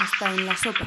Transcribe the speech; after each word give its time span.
hasta 0.00 0.34
en 0.34 0.46
la 0.46 0.56
sopa. 0.56 0.86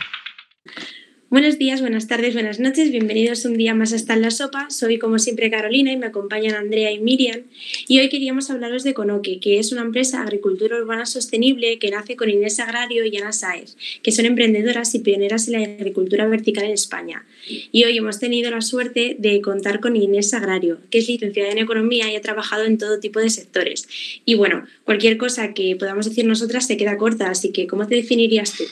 Buenos 1.30 1.57
días, 1.57 1.81
buenas 1.81 2.07
tardes, 2.07 2.33
buenas 2.33 2.61
noches, 2.61 2.90
bienvenidos 2.90 3.44
un 3.44 3.57
día 3.57 3.73
más 3.73 3.91
hasta 3.91 4.13
en 4.13 4.21
la 4.21 4.31
sopa. 4.31 4.69
Soy 4.69 4.97
como 4.97 5.19
siempre 5.19 5.51
Carolina 5.51 5.91
y 5.91 5.97
me 5.97 6.05
acompañan 6.05 6.55
Andrea 6.55 6.89
y 6.89 6.99
Miriam. 6.99 7.41
Y 7.89 7.99
hoy 7.99 8.07
queríamos 8.07 8.49
hablaros 8.49 8.85
de 8.85 8.93
Conoque, 8.93 9.41
que 9.41 9.59
es 9.59 9.73
una 9.73 9.81
empresa 9.81 10.17
de 10.17 10.23
agricultura 10.23 10.78
urbana 10.78 11.05
sostenible 11.05 11.79
que 11.79 11.91
nace 11.91 12.15
con 12.15 12.29
Inés 12.29 12.62
Agrario 12.62 13.03
y 13.03 13.17
Ana 13.17 13.33
Saez, 13.33 13.75
que 14.03 14.13
son 14.13 14.25
emprendedoras 14.25 14.96
y 14.96 14.99
pioneras 14.99 15.49
en 15.49 15.53
la 15.62 15.67
agricultura 15.67 16.26
vertical 16.28 16.64
en 16.64 16.71
España. 16.71 17.26
Y 17.74 17.84
hoy 17.84 17.98
hemos 17.98 18.20
tenido 18.20 18.50
la 18.50 18.62
suerte 18.62 19.18
de 19.20 19.42
contar 19.42 19.82
con 19.82 19.98
Inés 19.98 20.34
Agrario, 20.34 20.80
que 20.89 21.00
es 21.00 21.10
licenciada 21.10 21.52
en 21.52 21.58
Economía 21.58 22.10
y 22.10 22.16
ha 22.16 22.21
trabajado 22.21 22.64
en 22.64 22.78
todo 22.78 23.02
tipo 23.02 23.20
de 23.20 23.30
sectores. 23.30 23.89
Y 24.24 24.36
bueno, 24.36 24.66
cualquier 24.86 25.18
cosa 25.18 25.54
que 25.54 25.76
podamos 25.76 26.05
decir 26.05 26.24
nosotras 26.24 26.66
se 26.66 26.78
queda 26.78 26.96
corta, 26.96 27.30
así 27.30 27.52
que 27.52 27.68
¿cómo 27.68 27.86
te 27.86 27.96
definirías 27.96 28.54
tú? 28.54 28.64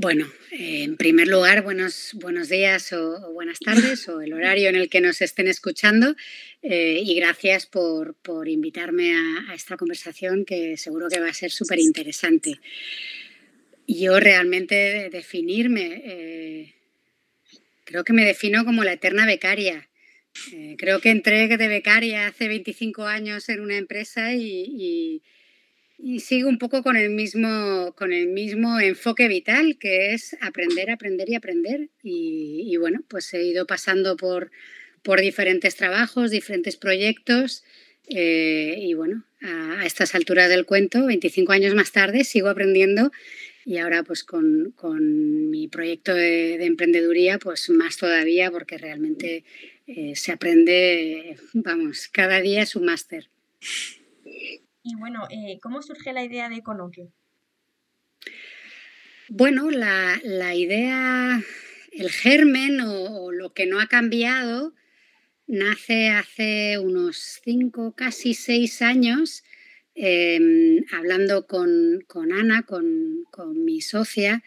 Bueno, 0.00 0.30
eh, 0.52 0.84
en 0.84 0.96
primer 0.96 1.26
lugar, 1.26 1.64
buenos, 1.64 2.12
buenos 2.14 2.48
días 2.48 2.92
o, 2.92 3.32
buenas 3.32 3.58
tardes 3.58 4.08
o 4.08 4.20
el 4.20 4.32
horario 4.32 4.68
en 4.68 4.76
el 4.76 4.88
que 4.88 5.00
nos 5.00 5.20
estén 5.20 5.48
escuchando 5.48 6.14
eh, 6.62 7.02
y 7.04 7.16
gracias 7.16 7.66
por, 7.66 8.14
invitarme 8.46 9.16
a, 9.16 9.54
esta 9.56 9.76
conversación 9.76 10.44
que 10.44 10.76
seguro 10.76 11.08
que 11.08 11.18
va 11.18 11.30
a 11.30 11.34
ser 11.34 11.50
súper 11.50 11.80
interesante. 11.80 12.60
Yo 13.88 14.20
realmente 14.20 15.10
definirme, 15.10 16.00
eh, 16.04 16.74
creo 17.82 18.04
que 18.04 18.12
me 18.12 18.24
defino 18.24 18.64
como 18.64 18.84
la 18.84 18.92
eterna 18.92 19.26
becaria. 19.26 19.88
creo 20.76 21.00
que 21.00 21.10
entré 21.10 21.48
de 21.48 21.68
becaria 21.68 22.28
hace 22.28 22.46
25 22.46 23.02
años 23.02 23.48
en 23.48 23.58
una 23.58 23.76
empresa 23.76 24.32
y 24.32 25.22
sigo 26.20 26.48
un 26.48 26.58
poco 26.58 26.82
con 26.82 26.96
el 26.96 27.10
mismo, 27.10 27.94
con 27.96 28.12
el 28.12 28.28
mismo 28.28 28.78
enfoque 28.80 29.28
vital, 29.28 29.78
que 29.78 30.14
es 30.14 30.36
aprender, 30.40 30.90
aprender 30.90 31.28
y 31.28 31.34
aprender. 31.34 31.90
Y, 32.02 32.76
bueno, 32.76 33.02
pues 33.08 33.32
he 33.34 33.42
ido 33.42 33.66
pasando 33.66 34.16
por, 34.16 34.50
por 35.02 35.20
diferentes 35.20 35.76
trabajos, 35.76 36.30
diferentes 36.30 36.76
proyectos. 36.76 37.64
Eh, 38.08 38.76
y 38.78 38.94
bueno, 38.94 39.24
a, 39.42 39.84
estas 39.84 40.14
alturas 40.14 40.48
del 40.48 40.66
cuento, 40.66 41.06
25 41.06 41.52
años 41.52 41.74
más 41.74 41.92
tarde, 41.92 42.24
sigo 42.24 42.48
aprendiendo 42.48 43.10
y 43.68 43.76
ahora 43.76 44.02
pues 44.02 44.24
con, 44.24 44.72
con 44.76 45.50
mi 45.50 45.68
proyecto 45.68 46.14
de, 46.14 46.54
emprendeduría, 46.64 47.38
pues 47.38 47.68
más 47.68 47.98
todavía 47.98 48.50
porque 48.50 48.78
realmente 48.78 49.44
eh, 49.86 50.16
se 50.16 50.32
aprende, 50.32 51.36
vamos, 51.52 52.08
cada 52.08 52.40
día 52.40 52.62
es 52.62 52.76
un 52.76 52.86
máster. 52.86 53.28
Y 54.82 54.94
bueno, 54.96 55.26
eh, 55.30 55.58
¿cómo 55.62 55.82
surge 55.82 56.12
la 56.12 56.24
idea 56.24 56.48
de 56.48 56.62
Conoque? 56.62 57.08
Bueno, 59.30 59.70
la, 59.70 60.54
idea, 60.54 61.42
el 61.92 62.10
germen 62.10 62.80
o, 62.80 63.30
lo 63.30 63.52
que 63.52 63.66
no 63.66 63.78
ha 63.78 63.86
cambiado, 63.86 64.72
nace 65.46 66.08
hace 66.08 66.78
unos 66.78 67.40
cinco, 67.44 67.94
casi 67.94 68.32
seis 68.32 68.80
años, 68.80 69.44
em, 69.94 70.82
hablando 70.92 71.46
con, 71.46 72.06
Ana, 72.32 72.62
con, 72.62 73.26
mi 73.64 73.82
socia, 73.82 74.42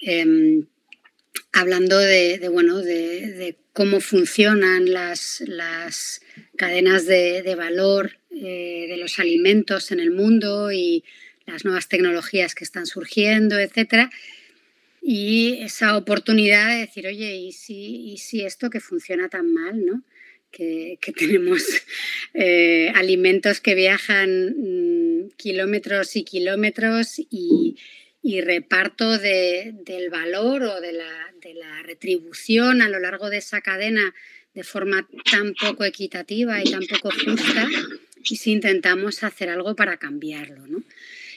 em, 0.00 0.68
hablando 1.52 1.98
de, 1.98 2.48
bueno, 2.50 2.80
de, 2.80 3.58
cómo 3.74 4.00
funcionan 4.00 4.90
las, 4.90 5.42
las 5.46 6.22
cadenas 6.56 7.04
de, 7.04 7.54
valor 7.56 8.18
eh, 8.34 8.86
de 8.88 8.96
los 8.96 9.18
alimentos 9.18 9.92
en 9.92 10.00
el 10.00 10.10
mundo 10.10 10.72
y 10.72 11.04
las 11.46 11.64
nuevas 11.64 11.88
tecnologías 11.88 12.54
que 12.54 12.64
están 12.64 12.86
surgiendo, 12.86 13.58
etcétera. 13.58 14.10
Y 15.02 15.58
esa 15.60 15.96
oportunidad 15.96 16.68
de 16.68 16.80
decir, 16.80 17.06
oye, 17.06 17.36
¿y 17.36 17.52
si, 17.52 18.16
si 18.16 18.42
esto 18.42 18.70
que 18.70 18.80
funciona 18.80 19.28
tan 19.28 19.52
mal, 19.52 19.84
¿no? 19.84 20.02
Que, 20.50 20.98
tenemos 21.18 21.62
eh, 22.32 22.90
alimentos 22.94 23.60
que 23.60 23.74
viajan 23.74 24.54
mm, 24.56 25.30
kilómetros 25.36 26.16
y 26.16 26.24
kilómetros 26.24 27.18
y, 27.18 27.76
y 28.24 28.40
reparto 28.40 29.18
del 29.18 30.08
valor 30.10 30.62
o 30.62 30.80
de 30.80 30.94
la, 30.94 31.04
retribución 31.82 32.80
a 32.80 32.88
lo 32.88 32.98
largo 32.98 33.28
de 33.28 33.36
esa 33.36 33.60
cadena 33.60 34.14
de 34.54 34.64
forma 34.64 35.06
tan 35.30 35.52
poco 35.52 35.84
equitativa 35.84 36.64
y 36.64 36.70
tan 36.70 36.86
poco 36.86 37.10
justa, 37.10 37.68
y 38.03 38.03
si 38.24 38.52
intentamos 38.52 39.22
hacer 39.22 39.50
algo 39.50 39.76
para 39.76 39.98
cambiarlo. 39.98 40.66
¿no? 40.66 40.82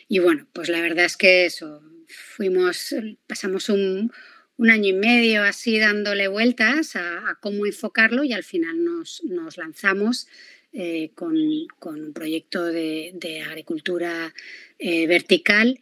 Y 0.08 0.20
bueno, 0.20 0.48
pues 0.54 0.70
la 0.70 0.82
verdad 0.82 1.06
es 1.06 1.18
que 1.18 1.46
eso, 1.46 1.82
fuimos, 2.08 2.96
pasamos 3.28 3.70
un, 3.70 4.12
año 4.60 4.90
y 4.90 4.94
medio 4.94 5.44
así 5.44 5.78
dándole 5.78 6.28
vueltas 6.28 6.96
a, 6.96 7.38
cómo 7.42 7.66
enfocarlo 7.66 8.24
y 8.24 8.34
al 8.34 8.44
final 8.44 8.84
nos, 8.84 9.22
lanzamos 9.58 10.28
eh, 10.74 11.12
con, 11.14 11.36
un 11.38 12.14
proyecto 12.14 12.66
de, 12.66 13.44
agricultura 13.48 14.34
eh, 14.80 15.06
vertical, 15.08 15.80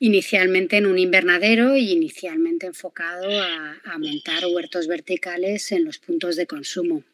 inicialmente 0.00 0.78
en 0.78 0.86
un 0.86 0.98
invernadero 0.98 1.76
y 1.76 1.92
inicialmente 1.92 2.66
enfocado 2.66 3.30
a 3.30 3.98
montar 3.98 4.44
huertos 4.46 4.86
verticales 4.88 5.70
en 5.72 5.84
los 5.84 5.98
puntos 5.98 6.36
de 6.36 6.46
consumo. 6.46 7.04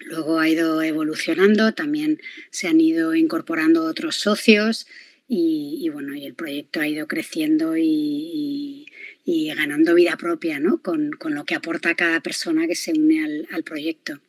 Luego 0.00 0.38
ha 0.38 0.48
ido 0.48 0.82
evolucionando, 0.82 1.72
también 1.72 2.20
se 2.50 2.68
han 2.68 2.80
ido 2.80 3.14
incorporando 3.14 3.84
otros 3.84 4.16
socios 4.16 4.86
y, 5.26 5.88
bueno, 5.90 6.14
y 6.14 6.26
el 6.26 6.34
proyecto 6.34 6.80
ha 6.80 6.88
ido 6.88 7.06
creciendo 7.06 7.76
y, 7.76 8.86
ganando 9.26 9.94
vida 9.94 10.16
propia, 10.16 10.60
¿no? 10.60 10.78
Con, 10.82 11.12
lo 11.22 11.44
que 11.44 11.54
aporta 11.54 11.94
cada 11.94 12.20
persona 12.20 12.66
que 12.66 12.76
se 12.76 12.92
une 12.92 13.46
al, 13.50 13.64
proyecto. 13.64 14.20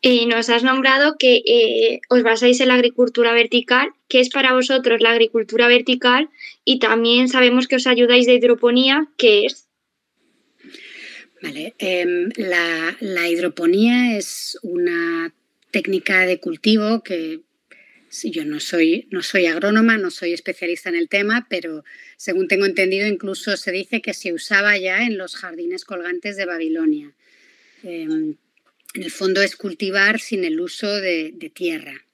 Y 0.00 0.26
nos 0.26 0.48
has 0.48 0.62
nombrado 0.62 1.16
que 1.18 1.42
eh, 1.46 2.00
os 2.08 2.22
basáis 2.22 2.60
en 2.60 2.68
la 2.68 2.74
agricultura 2.74 3.32
vertical. 3.32 3.90
¿Qué 4.08 4.20
es 4.20 4.30
para 4.30 4.54
vosotros 4.54 5.00
la 5.00 5.10
agricultura 5.10 5.68
vertical? 5.68 6.30
Y 6.64 6.78
también 6.78 7.28
sabemos 7.28 7.66
que 7.66 7.76
os 7.76 7.86
ayudáis 7.86 8.26
de 8.26 8.34
hidroponía. 8.34 9.08
¿Qué 9.16 9.46
es? 9.46 9.67
Vale. 11.42 11.74
Em, 11.78 12.30
la, 12.36 13.28
hidroponía 13.28 14.16
es 14.16 14.58
una 14.62 15.32
técnica 15.70 16.26
de 16.26 16.40
cultivo 16.40 17.02
que 17.02 17.40
yo 18.24 18.44
no 18.44 18.58
soy, 18.58 19.06
no 19.10 19.22
soy 19.22 19.46
agrónoma, 19.46 19.98
no 19.98 20.10
soy 20.10 20.32
especialista 20.32 20.88
en 20.88 20.96
el 20.96 21.08
tema, 21.08 21.46
pero 21.48 21.84
según 22.16 22.48
tengo 22.48 22.64
entendido, 22.66 23.06
incluso 23.06 23.56
se 23.56 23.70
dice 23.70 24.00
que 24.00 24.14
se 24.14 24.32
usaba 24.32 24.76
ya 24.78 25.04
en 25.04 25.18
los 25.18 25.36
jardines 25.36 25.84
colgantes 25.84 26.36
de 26.36 26.46
Babilonia. 26.46 27.14
Em, 27.82 28.36
en 28.94 29.02
el 29.02 29.10
fondo 29.10 29.42
es 29.42 29.56
cultivar 29.56 30.18
sin 30.18 30.44
el 30.44 30.60
uso 30.60 31.00
de, 31.00 31.52
tierra. 31.54 32.06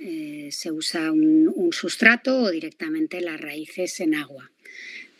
Eh, 0.00 0.48
se 0.50 0.72
usa 0.72 1.12
un, 1.12 1.70
sustrato 1.72 2.42
o 2.42 2.50
directamente 2.50 3.20
las 3.20 3.40
raíces 3.40 4.00
en 4.00 4.14
agua. 4.14 4.50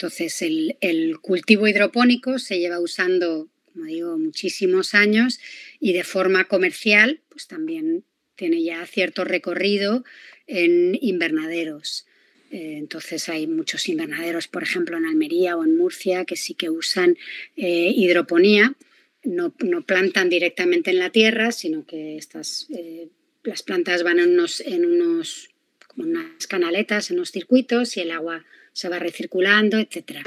Entonces, 0.05 0.43
el, 0.43 1.19
cultivo 1.23 1.67
hidropónico 1.67 2.39
se 2.39 2.59
lleva 2.59 2.79
usando, 2.79 3.49
como 3.73 3.87
digo, 3.87 4.19
muchísimos 4.19 4.95
años 4.95 5.41
y 5.81 5.95
de 5.95 6.05
forma 6.05 6.45
comercial, 6.45 7.23
pues 7.31 7.47
también 7.47 8.05
tiene 8.37 8.63
ya 8.63 8.85
cierto 8.85 9.25
recorrido 9.25 10.05
en 10.47 10.99
invernaderos. 11.01 12.05
Eh, 12.51 12.77
entonces 12.77 13.31
hay 13.31 13.47
muchos 13.47 13.89
invernaderos, 13.89 14.47
por 14.47 14.63
ejemplo, 14.63 14.99
en 14.99 15.07
Almería 15.07 15.57
o 15.57 15.65
en 15.65 15.75
Murcia, 15.75 16.27
que 16.27 16.37
sí 16.37 16.53
que 16.53 16.69
usan 16.69 17.17
eh, 17.57 17.91
hidroponía. 17.97 18.75
No, 19.23 19.55
plantan 19.87 20.29
directamente 20.29 20.91
en 20.91 20.99
la 20.99 21.09
tierra, 21.09 21.51
sino 21.51 21.87
que 21.87 22.19
estas, 22.19 22.67
eh, 22.77 23.09
las 23.43 23.63
plantas 23.63 24.03
van 24.03 24.19
en 24.19 24.35
unos, 24.35 24.61
en 24.61 24.85
unos 24.85 25.49
como 25.89 26.07
unas 26.07 26.47
canaletas, 26.47 27.11
en 27.11 27.17
unos 27.17 27.31
circuitos 27.31 27.97
y 27.97 28.01
el 28.01 28.11
agua 28.11 28.45
se 28.75 28.91
va 28.91 28.99
recirculando, 28.99 29.79
etc. 29.79 30.19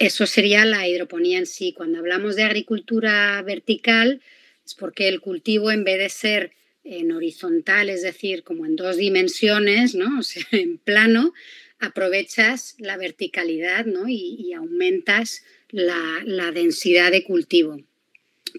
Eso 0.00 0.26
sería 0.26 0.64
la 0.64 0.88
hidroponía 0.88 1.38
en 1.38 1.46
sí. 1.46 1.72
Cuando 1.72 1.98
hablamos 1.98 2.34
de 2.34 2.42
agricultura 2.42 3.40
vertical, 3.42 4.20
es 4.66 4.74
porque 4.74 5.06
el 5.06 5.20
cultivo, 5.20 5.70
en 5.70 5.84
vez 5.84 5.98
de 5.98 6.08
ser 6.08 6.52
en 6.82 7.12
horizontal, 7.12 7.90
es 7.90 8.02
decir, 8.02 8.42
como 8.42 8.66
en 8.66 8.74
dos 8.74 8.96
dimensiones, 8.96 9.94
¿no? 9.94 10.20
En 10.50 10.78
plano, 10.78 11.32
aprovechas 11.78 12.74
la 12.78 12.96
verticalidad 12.96 13.86
¿no? 13.86 14.08
y, 14.08 14.52
aumentas 14.52 15.44
la, 15.70 16.50
densidad 16.52 17.12
de 17.12 17.24
cultivo. 17.24 17.80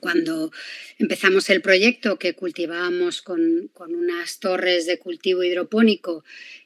Cuando 0.02 0.52
empezamos 1.00 1.50
el 1.50 1.62
proyecto 1.62 2.20
que 2.20 2.36
cultivábamos 2.36 3.22
con, 3.22 3.72
unas 3.88 4.40
torres 4.40 4.86
de 4.86 5.00
cultivo 5.00 5.44
hidropónico, 5.44 6.24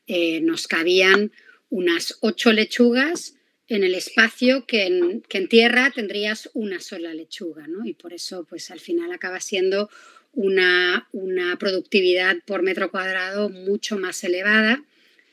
eh, 0.08 0.42
nos 0.42 0.68
cabían 0.68 1.32
unas 1.74 2.20
ocho 2.22 2.54
lechugas 2.54 3.34
en 3.68 3.84
el 3.84 3.96
espacio 3.96 4.68
que 4.68 4.84
en, 4.86 5.48
tierra 5.50 5.90
tendrías 5.90 6.52
una 6.54 6.80
sola 6.80 7.16
lechuga, 7.16 7.66
¿no? 7.68 7.84
Y 7.84 7.96
por 7.96 8.14
eso, 8.14 8.46
pues 8.48 8.70
al 8.70 8.80
final 8.80 9.12
acaba 9.12 9.40
siendo 9.40 9.90
una, 10.34 11.08
una 11.14 11.58
productividad 11.58 12.36
por 12.46 12.62
metro 12.62 12.92
cuadrado 12.92 13.50
mucho 13.50 13.98
más 13.98 14.24
elevada 14.24 14.84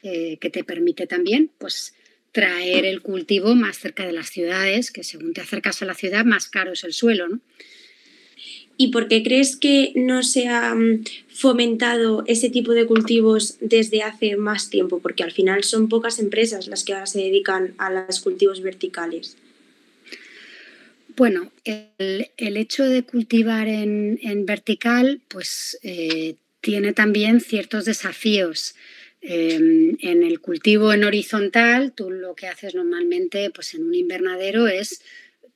eh, 0.03 0.39
que 0.41 0.49
te 0.49 0.65
permite 0.65 1.07
también 1.07 1.51
pues, 1.59 1.95
traer 2.33 2.87
el 2.87 3.03
cultivo 3.03 3.55
más 3.55 3.79
cerca 3.79 4.07
de 4.07 4.13
las 4.13 4.31
ciudades, 4.31 4.91
que 4.91 5.05
según 5.05 5.35
te 5.35 5.43
acercas 5.43 5.83
a 5.83 5.85
la 5.85 5.95
ciudad, 5.95 6.25
más 6.25 6.49
caro 6.49 6.73
es 6.73 6.85
el 6.85 6.95
suelo. 6.95 7.29
¿no? 7.29 7.41
¿Y 8.81 8.89
por 8.89 9.09
qué 9.09 9.23
crees 9.23 9.57
que 9.57 9.93
no 9.95 10.23
se 10.23 10.49
ha 10.49 10.75
mm, 10.75 11.05
fomentado 11.29 12.25
ese 12.27 12.49
tipo 12.49 12.73
de 12.73 12.87
cultivos 12.87 13.59
desde 13.61 14.01
hace 14.01 14.39
más 14.39 14.71
tiempo? 14.71 15.01
Porque 15.01 15.23
al 15.23 15.33
final 15.33 15.65
son 15.65 15.91
pocas 15.91 16.19
empresas 16.19 16.67
las 16.67 16.83
que 16.83 16.95
ahora 16.95 17.05
se 17.05 17.19
dedican 17.19 17.75
a 17.77 17.91
los 17.91 18.21
cultivos 18.21 18.63
verticales. 18.63 19.37
Bueno, 21.15 21.53
el, 21.67 22.57
hecho 22.57 22.85
de 22.85 23.03
cultivar 23.03 23.69
en, 23.69 24.47
vertical, 24.47 25.21
pues 25.29 25.79
eh, 25.83 26.37
tiene 26.63 26.95
también 26.95 27.43
ciertos 27.43 27.85
desafíos. 27.85 28.77
Em, 29.21 29.99
en 30.01 30.23
el 30.23 30.41
cultivo 30.41 30.95
en 30.95 31.05
horizontal, 31.05 31.93
tú 31.93 32.11
lo 32.11 32.35
que 32.35 32.47
haces 32.47 32.75
normalmente 32.75 33.51
pues 33.51 33.75
en 33.75 33.85
un 33.85 33.95
invernadero 33.95 34.69
es 34.69 35.03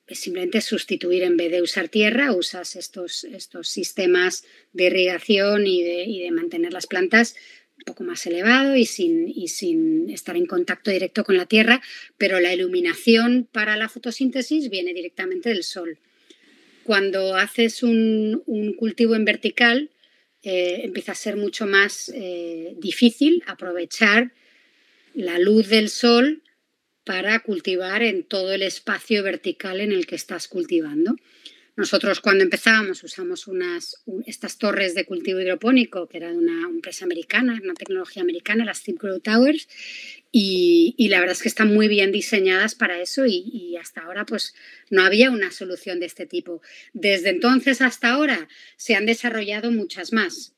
simplemente 0.08 0.60
sustituir 0.60 1.22
en 1.22 1.36
vez 1.36 1.50
de 1.50 1.62
usar 1.62 1.88
tierra, 1.88 2.32
usas 2.32 2.76
estos, 2.76 3.24
estos 3.24 3.68
sistemas 3.68 4.44
de 4.72 4.84
irrigación 4.84 5.66
y 5.66 5.82
de, 5.82 6.30
mantener 6.30 6.72
las 6.72 6.86
plantas 6.86 7.36
un 7.78 7.84
poco 7.84 8.04
más 8.04 8.26
elevado 8.26 8.76
y 8.76 8.86
sin, 8.86 9.28
y 9.28 9.48
sin 9.48 10.10
estar 10.10 10.36
en 10.36 10.46
contacto 10.46 10.90
directo 10.90 11.24
con 11.24 11.36
la 11.36 11.46
tierra, 11.46 11.80
pero 12.18 12.38
la 12.40 12.54
iluminación 12.54 13.48
para 13.50 13.76
la 13.76 13.88
fotosíntesis 13.88 14.70
viene 14.70 14.94
directamente 14.94 15.48
del 15.48 15.64
sol. 15.64 15.98
Cuando 16.84 17.34
haces 17.34 17.82
un, 17.82 18.42
cultivo 18.78 19.14
en 19.14 19.24
vertical, 19.24 19.90
eh, 20.42 20.82
empieza 20.84 21.12
a 21.12 21.16
ser 21.16 21.36
mucho 21.36 21.66
más 21.66 22.12
eh, 22.14 22.74
difícil 22.78 23.42
aprovechar 23.46 24.32
la 25.14 25.38
luz 25.38 25.68
del 25.68 25.88
sol 25.88 26.44
para 27.04 27.40
cultivar 27.40 28.02
en 28.02 28.24
todo 28.24 28.52
el 28.52 28.62
espacio 28.62 29.22
vertical 29.22 29.80
en 29.80 29.92
el 29.92 30.06
que 30.06 30.16
estás 30.16 30.48
cultivando. 30.48 31.16
Nosotros 31.76 32.20
cuando 32.20 32.44
empezábamos 32.44 33.02
usamos 33.02 33.48
unas, 33.48 33.96
estas 34.26 34.58
torres 34.58 34.94
de 34.94 35.04
cultivo 35.04 35.40
hidropónico, 35.40 36.06
que 36.06 36.18
era 36.18 36.30
de 36.30 36.38
una 36.38 36.68
empresa 36.68 37.04
americana, 37.04 37.58
una 37.60 37.74
tecnología 37.74 38.22
americana, 38.22 38.64
las 38.64 38.78
Steam 38.78 38.96
Grow 38.96 39.18
Towers, 39.18 39.68
y, 40.30 40.94
la 41.08 41.18
verdad 41.20 41.32
es 41.32 41.42
que 41.42 41.48
están 41.48 41.74
muy 41.74 41.88
bien 41.88 42.12
diseñadas 42.12 42.74
para 42.76 43.00
eso 43.00 43.26
y, 43.26 43.50
y, 43.52 43.76
hasta 43.76 44.02
ahora 44.02 44.24
pues 44.24 44.54
no 44.90 45.02
había 45.02 45.30
una 45.30 45.50
solución 45.50 46.00
de 46.00 46.06
este 46.06 46.26
tipo. 46.26 46.62
Desde 46.92 47.30
entonces 47.30 47.80
hasta 47.80 48.10
ahora 48.10 48.48
se 48.76 48.94
han 48.94 49.06
desarrollado 49.06 49.70
muchas 49.70 50.12
más. 50.12 50.53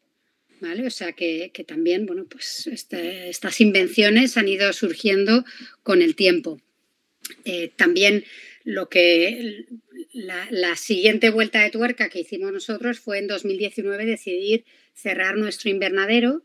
O 0.62 0.90
sea 0.90 1.12
que, 1.12 1.50
también, 1.66 2.06
bueno, 2.06 2.26
pues 2.28 2.66
este, 2.66 3.28
estas 3.28 3.60
invenciones 3.60 4.36
han 4.36 4.48
ido 4.48 4.72
surgiendo 4.72 5.44
con 5.82 6.02
el 6.02 6.16
tiempo. 6.16 6.60
Eh, 7.44 7.72
también 7.76 8.24
lo 8.64 8.88
que 8.88 9.66
la, 10.12 10.76
siguiente 10.76 11.30
vuelta 11.30 11.62
de 11.62 11.70
tuerca 11.70 12.08
que 12.08 12.20
hicimos 12.20 12.52
nosotros 12.52 12.98
fue 13.00 13.18
en 13.18 13.26
2019 13.26 14.06
decidir 14.06 14.64
cerrar 14.94 15.36
nuestro 15.36 15.70
invernadero 15.70 16.42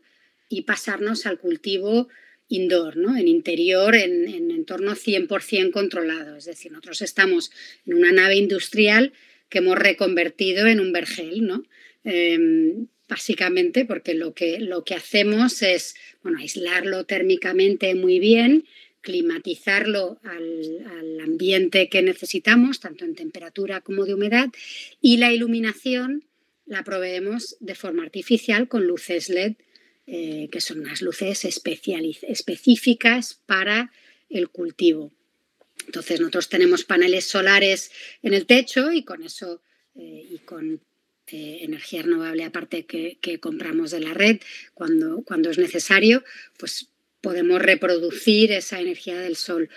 y 0.48 0.62
pasarnos 0.62 1.26
al 1.26 1.38
cultivo 1.38 2.08
indoor, 2.48 2.96
¿no? 2.96 3.16
en 3.16 3.28
interior, 3.28 3.94
en, 3.94 4.28
en 4.28 4.50
entorno 4.50 4.92
100% 4.92 5.70
controlado. 5.70 6.36
Es 6.36 6.44
decir, 6.44 6.70
nosotros 6.70 7.00
estamos 7.00 7.50
en 7.86 7.94
una 7.94 8.12
nave 8.12 8.36
industrial 8.36 9.12
que 9.48 9.58
hemos 9.58 9.78
reconvertido 9.78 10.66
en 10.66 10.80
un 10.80 10.92
vergel. 10.92 11.46
¿no? 11.46 11.64
Em, 12.04 12.88
básicamente 13.08 13.84
porque 13.84 14.14
lo 14.14 14.34
que, 14.34 14.58
lo 14.58 14.84
que 14.84 14.94
hacemos 14.94 15.62
es 15.62 15.94
bueno, 16.22 16.38
aislarlo 16.38 17.04
térmicamente 17.04 17.94
muy 17.94 18.18
bien, 18.18 18.64
climatizarlo 19.00 20.20
al, 20.22 21.20
ambiente 21.20 21.88
que 21.88 22.02
necesitamos, 22.02 22.80
tanto 22.80 23.04
en 23.04 23.14
temperatura 23.14 23.80
como 23.80 24.04
de 24.04 24.14
humedad, 24.14 24.48
y 25.00 25.18
la 25.18 25.32
iluminación 25.32 26.24
la 26.66 26.82
proveemos 26.82 27.56
de 27.60 27.76
forma 27.76 28.02
artificial 28.02 28.66
con 28.66 28.86
luces 28.86 29.28
LED, 29.28 29.54
eh, 30.06 30.48
que 30.50 30.60
son 30.60 30.80
unas 30.80 31.00
luces 31.00 31.44
específicas 31.44 33.40
para 33.46 33.92
el 34.28 34.48
cultivo. 34.48 35.12
Entonces 35.86 36.20
nosotros 36.20 36.48
tenemos 36.48 36.84
paneles 36.84 37.24
solares 37.26 37.92
en 38.22 38.34
el 38.34 38.46
techo 38.46 38.92
y 38.92 39.04
con 39.04 39.22
eso 39.22 39.62
eh, 39.94 40.26
y 40.30 40.38
con 40.38 40.80
energía 41.26 42.02
renovable 42.02 42.44
aparte 42.44 42.84
que, 42.84 43.40
compramos 43.40 43.90
de 43.90 44.00
la 44.00 44.14
red 44.14 44.40
cuando, 44.74 45.22
cuando 45.22 45.50
es 45.50 45.58
necesario, 45.58 46.24
pues 46.58 46.88
podemos 47.20 47.62
reproducir 47.62 48.52
esa 48.52 48.80
energía 48.80 49.18
del 49.20 49.36
sol. 49.36 49.70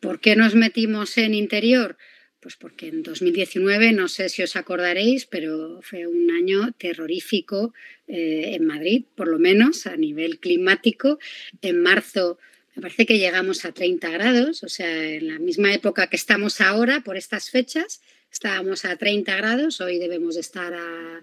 ¿Por 0.00 0.20
qué 0.20 0.34
nos 0.34 0.54
metimos 0.54 1.16
en 1.18 1.34
interior? 1.34 1.96
Pues 2.40 2.56
porque 2.56 2.88
en 2.88 3.04
2019, 3.04 3.92
no 3.92 4.08
sé 4.08 4.28
si 4.28 4.42
os 4.42 4.56
acordaréis, 4.56 5.26
pero 5.26 5.80
fue 5.82 6.08
un 6.08 6.30
año 6.32 6.72
terrorífico 6.76 7.72
eh, 8.08 8.54
en 8.54 8.66
Madrid, 8.66 9.04
por 9.14 9.28
lo 9.28 9.38
menos 9.38 9.86
a 9.86 9.96
nivel 9.96 10.40
climático. 10.40 11.20
En 11.60 11.80
marzo 11.80 12.38
me 12.74 12.82
parece 12.82 13.06
que 13.06 13.18
llegamos 13.18 13.64
a 13.64 13.72
30 13.72 14.10
grados, 14.10 14.64
o 14.64 14.68
sea, 14.68 15.04
en 15.04 15.28
la 15.28 15.38
misma 15.38 15.74
época 15.74 16.08
que 16.08 16.16
estamos 16.16 16.60
ahora, 16.60 17.02
por 17.04 17.16
estas 17.16 17.50
fechas, 17.50 18.00
estábamos 18.32 18.84
a 18.84 18.96
30 18.96 19.36
grados, 19.36 19.80
hoy 19.80 19.98
debemos 19.98 20.36
estar 20.36 20.72
a, 20.74 21.22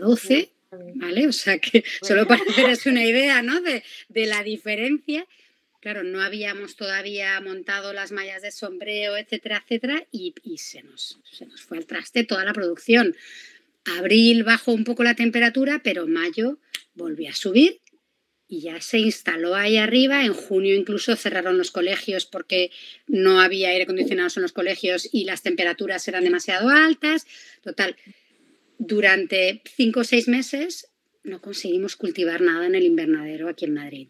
12, 0.00 0.50
¿vale? 0.96 1.28
O 1.28 1.32
sea 1.32 1.58
que 1.58 1.84
solo 2.02 2.26
para 2.26 2.42
haceros 2.42 2.84
una 2.86 3.04
idea, 3.04 3.42
¿no? 3.42 3.60
De, 3.60 3.82
la 4.26 4.42
diferencia. 4.42 5.26
Claro, 5.80 6.02
no 6.02 6.20
habíamos 6.20 6.74
todavía 6.74 7.40
montado 7.40 7.92
las 7.92 8.10
mallas 8.10 8.42
de 8.42 8.50
sombreo, 8.50 9.16
etcétera, 9.16 9.62
etcétera, 9.64 10.04
y, 10.10 10.34
se, 10.58 10.82
nos, 10.82 11.20
se 11.30 11.46
nos 11.46 11.62
fue 11.62 11.78
al 11.78 11.86
traste 11.86 12.24
toda 12.24 12.44
la 12.44 12.52
producción. 12.52 13.14
Abril 13.96 14.42
bajó 14.42 14.72
un 14.72 14.82
poco 14.82 15.04
la 15.04 15.14
temperatura, 15.14 15.80
pero 15.84 16.08
mayo 16.08 16.58
volvió 16.94 17.30
a 17.30 17.34
subir 17.34 17.80
y 18.48 18.60
ya 18.60 18.80
se 18.80 18.98
instaló 18.98 19.54
ahí 19.54 19.76
arriba. 19.76 20.24
En 20.24 20.32
junio 20.32 20.74
incluso 20.74 21.14
cerraron 21.16 21.58
los 21.58 21.70
colegios 21.70 22.24
porque 22.26 22.70
no 23.06 23.40
había 23.40 23.68
aire 23.68 23.84
acondicionado 23.84 24.30
en 24.36 24.42
los 24.42 24.52
colegios 24.52 25.08
y 25.12 25.24
las 25.24 25.42
temperaturas 25.42 26.08
eran 26.08 26.24
demasiado 26.24 26.70
altas. 26.70 27.26
Total, 27.62 27.96
durante 28.78 29.62
cinco 29.76 30.00
o 30.00 30.04
seis 30.04 30.28
meses 30.28 30.88
no 31.24 31.40
conseguimos 31.40 31.96
cultivar 31.96 32.40
nada 32.40 32.66
en 32.66 32.74
el 32.74 32.84
invernadero 32.84 33.48
aquí 33.48 33.66
en 33.66 33.74
Madrid. 33.74 34.08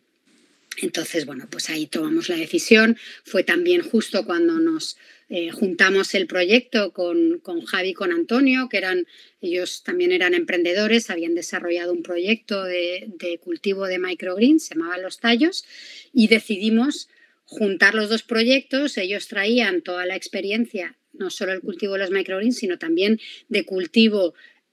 Entonces, 0.80 1.26
bueno, 1.26 1.48
pues 1.50 1.70
ahí 1.70 1.86
tomamos 1.86 2.28
la 2.28 2.36
decisión. 2.36 2.96
Fue 3.24 3.42
también 3.42 3.82
justo 3.82 4.24
cuando 4.24 4.60
nos 4.60 4.96
eh, 5.30 5.50
juntamos 5.50 6.14
el 6.14 6.26
proyecto 6.26 6.92
con, 6.94 7.38
con 7.40 7.60
Javi 7.60 7.90
y 7.90 7.94
con 7.94 8.12
Antonio, 8.12 8.68
que 8.70 8.78
eran, 8.78 9.06
ellos 9.42 9.82
también 9.82 10.10
eran 10.10 10.32
emprendedores, 10.32 11.10
habían 11.10 11.34
desarrollado 11.34 11.92
un 11.92 12.02
proyecto 12.02 12.64
de, 12.64 13.38
cultivo 13.42 13.86
de 13.86 13.98
microgreens, 13.98 14.64
se 14.64 14.74
llamaba 14.74 14.96
Los 14.96 15.20
Tallos, 15.20 15.66
y 16.14 16.28
decidimos 16.28 17.10
juntar 17.44 17.94
los 17.94 18.08
dos 18.08 18.22
proyectos. 18.22 18.96
Ellos 18.96 19.28
traían 19.28 19.82
toda 19.82 20.06
la 20.06 20.16
experiencia, 20.16 20.96
no 21.12 21.28
solo 21.28 21.52
el 21.52 21.60
cultivo 21.60 21.92
de 21.94 21.98
los 21.98 22.10
microgreens, 22.10 22.56
sino 22.56 22.78
también 22.78 23.20
de 23.48 23.66
cultivo 23.66 24.32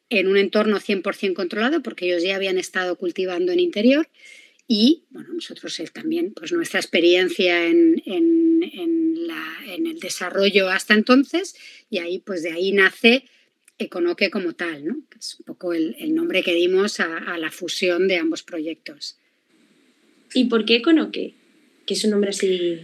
en 0.10 0.28
un 0.28 0.38
entorno 0.38 0.80
100% 0.80 1.34
controlado, 1.34 1.82
porque 1.82 2.06
ellos 2.06 2.24
ya 2.24 2.38
habían 2.38 2.58
estado 2.58 2.96
cultivando 2.96 3.52
en 3.52 3.60
interior 3.60 4.08
y 4.68 5.04
bueno, 5.12 5.34
nosotros 5.34 5.80
también, 5.94 6.34
pues 6.34 6.52
nuestra 6.52 6.80
experiencia 6.80 7.68
en, 7.68 8.02
el 8.06 10.00
desarrollo 10.00 10.70
hasta 10.70 10.94
entonces 10.94 11.56
y 11.90 12.00
ahí 12.00 12.20
pues 12.20 12.44
de 12.44 12.52
ahí 12.52 12.72
nace 12.72 13.26
Econoque 13.78 14.30
como 14.30 14.54
tal, 14.54 14.86
¿no? 14.86 14.96
que 15.10 15.20
es 15.20 15.36
un 15.40 15.46
poco 15.46 15.74
el, 15.74 15.96
nombre 16.14 16.44
que 16.44 16.54
dimos 16.54 17.00
a, 17.00 17.38
la 17.38 17.52
fusión 17.52 18.08
de 18.08 18.18
ambos 18.18 18.42
proyectos. 18.44 19.18
¿Y 20.34 20.46
por 20.46 20.66
qué 20.66 20.78
Econoque? 20.78 21.34
Que 21.86 21.94
es 21.94 22.04
un 22.06 22.12
nombre 22.12 22.30
así... 22.32 22.82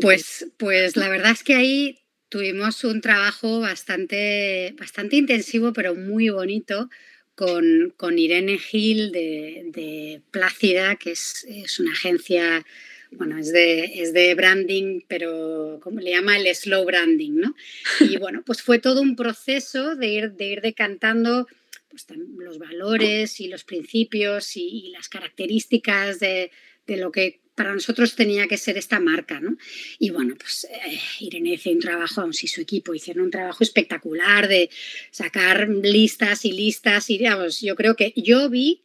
Pues, 0.00 0.46
pues 0.58 0.96
la 0.96 1.08
verdad 1.08 1.32
es 1.32 1.42
que 1.42 1.54
ahí 1.54 1.98
tuvimos 2.28 2.84
un 2.84 3.00
trabajo 3.00 3.60
bastante, 3.60 4.74
bastante 4.78 5.16
intensivo 5.16 5.72
pero 5.72 5.94
muy 5.94 6.28
bonito 6.28 6.90
con, 7.36 8.18
Irene 8.18 8.58
Gil 8.58 9.12
de, 9.12 10.22
Plácida, 10.30 10.96
que 10.96 11.12
es, 11.12 11.46
una 11.78 11.92
agencia, 11.92 12.64
bueno, 13.12 13.38
es 13.38 13.52
de, 13.52 13.84
es 14.00 14.12
de 14.12 14.34
branding, 14.34 15.02
pero 15.06 15.78
como 15.82 16.00
le 16.00 16.12
llama 16.12 16.38
el 16.38 16.52
slow 16.54 16.84
branding, 16.84 17.32
¿no? 17.34 17.54
Y 18.00 18.16
bueno, 18.18 18.42
pues 18.44 18.62
fue 18.62 18.78
todo 18.78 19.02
un 19.02 19.14
proceso 19.14 19.94
de 19.94 20.06
ir, 20.08 20.32
de 20.32 20.46
ir 20.46 20.60
decantando 20.62 21.46
pues, 21.90 22.06
los 22.38 22.58
valores 22.58 23.38
y 23.40 23.48
los 23.48 23.64
principios 23.64 24.56
y, 24.56 24.90
las 24.90 25.08
características 25.10 26.18
de, 26.18 26.50
de 26.86 26.96
lo 26.96 27.12
que 27.12 27.40
para 27.56 27.74
nosotros 27.74 28.14
tenía 28.14 28.46
que 28.46 28.58
ser 28.58 28.76
esta 28.76 29.00
marca, 29.00 29.40
¿no? 29.40 29.56
Y 29.98 30.10
bueno, 30.10 30.36
pues 30.38 30.68
eh, 30.70 31.00
Irene 31.20 31.54
hizo 31.54 31.70
un 31.70 31.80
trabajo, 31.80 32.20
aún 32.20 32.34
si 32.34 32.46
su 32.46 32.60
equipo 32.60 32.94
hicieron 32.94 33.24
un 33.24 33.30
trabajo 33.30 33.64
espectacular 33.64 34.46
de 34.46 34.70
sacar 35.10 35.68
listas 35.68 36.44
y 36.44 36.52
listas 36.52 37.10
y 37.10 37.18
digamos, 37.18 37.60
yo 37.62 37.74
creo 37.74 37.96
que 37.96 38.12
yo 38.14 38.48
vi 38.50 38.84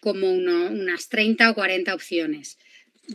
como 0.00 0.30
unas 0.30 1.08
30 1.08 1.50
o 1.50 1.54
40 1.54 1.94
opciones. 1.94 2.58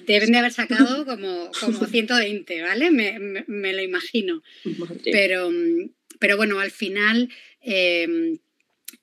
deben 0.05 0.31
de 0.33 0.37
haber 0.39 0.51
sacado 0.51 1.05
como, 1.05 1.49
como 1.59 1.85
120, 1.85 2.61
¿vale? 2.61 2.91
Me, 2.91 3.73
lo 3.73 3.81
imagino. 3.81 4.43
Pero, 5.05 5.49
pero 6.19 6.37
bueno, 6.37 6.59
al 6.59 6.71
final... 6.71 7.29
Eh, 7.61 8.37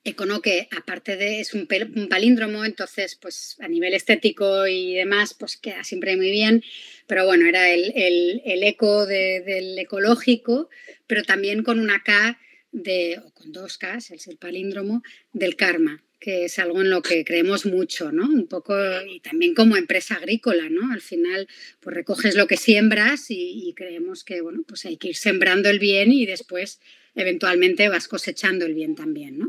Econoque, 0.06 0.68
aparte 0.70 1.16
de 1.16 1.40
es 1.40 1.52
un, 1.52 1.66
palíndromo, 2.08 2.64
entonces 2.64 3.16
pues 3.16 3.56
a 3.60 3.66
nivel 3.66 3.92
estético 3.92 4.66
y 4.66 4.94
demás 4.94 5.34
pues 5.34 5.56
queda 5.56 5.82
siempre 5.82 6.16
muy 6.16 6.30
bien, 6.30 6.62
pero 7.06 7.26
bueno, 7.26 7.46
era 7.46 7.70
el, 7.70 8.40
eco 8.44 9.04
del 9.04 9.78
ecológico, 9.78 10.70
pero 11.06 11.24
también 11.24 11.62
con 11.64 11.80
una 11.80 12.02
K 12.04 12.38
de, 12.70 13.20
o 13.24 13.32
con 13.32 13.52
dos 13.52 13.78
K, 13.78 13.96
es 13.96 14.26
el 14.28 14.36
palíndromo, 14.36 15.02
del 15.32 15.56
karma, 15.56 16.04
que 16.20 16.44
es 16.44 16.58
algo 16.58 16.82
en 16.82 16.90
lo 16.90 17.02
que 17.02 17.24
creemos 17.24 17.66
mucho, 17.66 18.12
¿no? 18.12 18.26
Un 18.26 18.46
poco, 18.46 18.74
y 19.08 19.20
también 19.20 19.54
como 19.54 19.76
empresa 19.76 20.16
agrícola, 20.16 20.68
¿no? 20.68 20.92
Al 20.92 21.00
final, 21.00 21.48
pues 21.80 21.96
recoges 21.96 22.34
lo 22.36 22.46
que 22.46 22.56
siembras 22.56 23.30
y, 23.30 23.68
y 23.68 23.74
creemos 23.74 24.24
que, 24.24 24.40
bueno, 24.40 24.62
pues 24.66 24.84
hay 24.84 24.98
que 24.98 25.08
ir 25.08 25.16
sembrando 25.16 25.68
el 25.68 25.78
bien 25.78 26.12
y 26.12 26.26
después 26.26 26.80
eventualmente 27.14 27.88
vas 27.88 28.08
cosechando 28.08 28.66
el 28.66 28.74
bien 28.74 28.94
también, 28.94 29.38
¿no? 29.38 29.48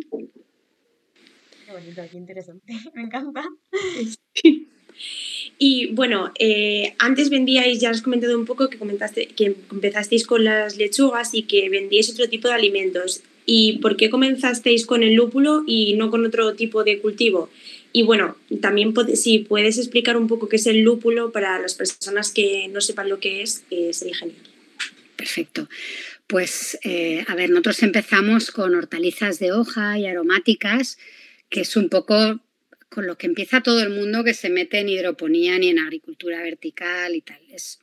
Qué 2.12 2.18
interesante, 2.18 2.74
me 2.94 3.04
encanta. 3.04 3.44
Y 5.60 5.88
bueno, 5.94 6.32
eh, 6.40 6.94
antes 7.00 7.30
vendíais, 7.30 7.80
ya 7.80 7.90
has 7.90 8.02
comentado 8.02 8.38
un 8.38 8.46
poco 8.46 8.70
que 8.70 8.78
comentaste 8.78 9.28
que 9.28 9.56
empezasteis 9.72 10.26
con 10.26 10.44
las 10.44 10.78
lechugas 10.78 11.34
y 11.34 11.44
que 11.44 11.70
vendíais 11.70 12.10
otro 12.12 12.30
tipo 12.30 12.48
de 12.48 12.54
alimentos. 12.54 13.22
¿Y 13.46 13.78
por 13.80 13.96
qué 13.96 14.10
comenzasteis 14.10 14.86
con 14.86 15.04
el 15.04 15.14
lúpulo 15.14 15.64
y 15.66 15.94
no 15.96 16.12
con 16.12 16.26
otro 16.26 16.54
tipo 16.54 16.84
de 16.84 17.00
cultivo? 17.00 17.50
Y 17.94 18.04
bueno, 18.04 18.36
también 18.62 18.94
si 19.16 19.40
puedes 19.40 19.78
explicar 19.78 20.18
un 20.18 20.28
poco 20.28 20.50
qué 20.50 20.58
es 20.58 20.68
el 20.68 20.82
lúpulo 20.82 21.32
para 21.32 21.58
las 21.60 21.74
personas 21.74 22.32
que 22.32 22.68
no 22.68 22.82
sepan 22.82 23.10
lo 23.10 23.20
que 23.20 23.42
es, 23.42 23.64
eh, 23.72 23.94
sería 23.94 24.16
genial. 24.16 24.38
Perfecto. 25.16 25.70
Pues 26.28 26.78
eh, 26.84 27.24
a 27.28 27.36
ver, 27.36 27.50
nosotros 27.50 27.82
empezamos 27.84 28.52
con 28.52 28.76
hortalizas 28.76 29.40
de 29.40 29.54
hoja 29.54 29.98
y 29.98 30.06
aromáticas 30.06 30.98
que 31.50 31.62
es 31.62 31.75
un 31.75 31.89
poco 31.89 32.39
con 32.89 33.06
lo 33.06 33.18
que 33.18 33.27
empieza 33.27 33.62
todo 33.62 33.82
el 33.82 33.89
mundo 33.89 34.24
que 34.24 34.34
se 34.34 34.50
mete 34.50 34.80
en 34.80 34.89
hidroponía 34.89 35.58
ni 35.60 35.70
en 35.70 35.80
agricultura 35.80 36.42
vertical 36.42 37.16
y 37.16 37.22
tal. 37.22 37.39
Es, 37.51 37.80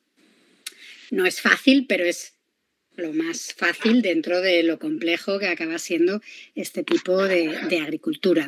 no 1.11 1.27
es 1.27 1.41
fácil, 1.41 1.87
pero 1.87 2.05
es 2.05 2.35
lo 2.97 3.13
más 3.13 3.53
fácil 3.55 4.03
dentro 4.03 4.41
de 4.41 4.63
lo 4.63 4.79
complejo 4.79 5.39
que 5.39 5.47
acaba 5.47 5.79
siendo 5.79 6.21
este 6.55 6.85
tipo 6.85 7.23
de, 7.23 7.49
agricultura. 7.83 8.47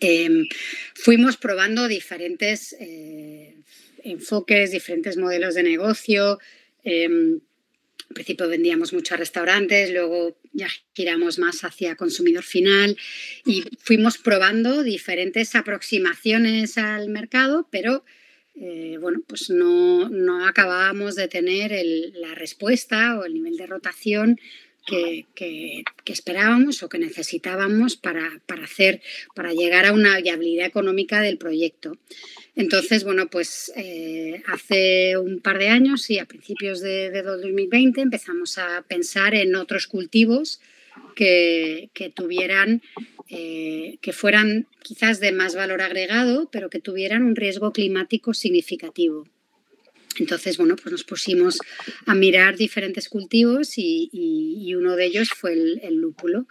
Em, 0.00 0.46
fuimos 0.94 1.36
probando 1.36 1.88
diferentes 1.88 2.74
eh, 2.78 3.56
enfoques, 4.04 4.70
diferentes 4.70 5.16
modelos 5.16 5.54
de 5.54 5.62
negocio. 5.62 6.38
Em, 6.84 7.40
al 8.10 8.14
principio 8.14 8.48
vendíamos 8.48 8.92
mucho 8.92 9.14
a 9.14 9.18
restaurantes, 9.18 9.92
luego 9.92 10.36
ya 10.52 10.66
giramos 10.94 11.38
más 11.38 11.62
hacia 11.62 11.94
consumidor 11.94 12.42
final 12.42 12.96
y 13.46 13.62
fuimos 13.78 14.18
probando 14.18 14.82
diferentes 14.82 15.54
aproximaciones 15.54 16.76
al 16.76 17.08
mercado, 17.08 17.68
pero 17.70 18.04
eh, 18.56 18.98
bueno, 19.00 19.20
pues 19.28 19.48
no, 19.48 20.08
no, 20.08 20.44
acabábamos 20.44 21.14
de 21.14 21.28
tener 21.28 21.70
la 22.14 22.34
respuesta 22.34 23.16
o 23.16 23.24
el 23.24 23.32
nivel 23.34 23.56
de 23.56 23.66
rotación 23.68 24.40
que, 24.86 25.26
que, 25.34 25.84
esperábamos 26.12 26.82
o 26.82 26.88
que 26.88 26.98
necesitábamos 26.98 27.96
para, 27.96 28.40
para, 28.46 28.64
hacer, 28.64 29.00
para 29.34 29.52
llegar 29.52 29.86
a 29.86 29.92
una 29.92 30.20
viabilidad 30.20 30.66
económica 30.66 31.20
del 31.20 31.38
proyecto. 31.38 31.96
Entonces, 32.56 33.04
bueno, 33.04 33.28
pues 33.28 33.72
eh, 33.76 34.42
hace 34.46 35.16
un 35.16 35.40
par 35.40 35.58
de 35.58 35.68
años 35.68 36.10
y 36.10 36.18
a 36.18 36.26
principios 36.26 36.80
de, 36.80 37.22
2020 37.22 38.00
empezamos 38.00 38.58
a 38.58 38.82
pensar 38.88 39.34
en 39.34 39.54
otros 39.54 39.86
cultivos 39.86 40.60
que, 41.14 41.90
tuvieran, 42.14 42.82
eh, 43.28 43.98
que 44.00 44.12
fueran 44.12 44.66
quizás 44.82 45.20
de 45.20 45.32
más 45.32 45.54
valor 45.54 45.82
agregado, 45.82 46.48
pero 46.50 46.70
que 46.70 46.80
tuvieran 46.80 47.22
un 47.22 47.36
riesgo 47.36 47.72
climático 47.72 48.34
significativo. 48.34 49.28
Entonces, 50.20 50.58
bueno, 50.58 50.76
pues 50.76 50.92
nos 50.92 51.04
pusimos 51.04 51.58
a 52.06 52.14
mirar 52.14 52.56
diferentes 52.56 53.08
cultivos 53.08 53.72
y, 53.76 54.74
uno 54.76 54.94
de 54.96 55.06
ellos 55.06 55.30
fue 55.30 55.52
el, 55.54 55.96
lúpulo. 55.96 56.46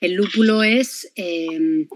El 0.00 0.14
lúpulo 0.14 0.64
es, 0.64 1.12
em, 1.14 1.86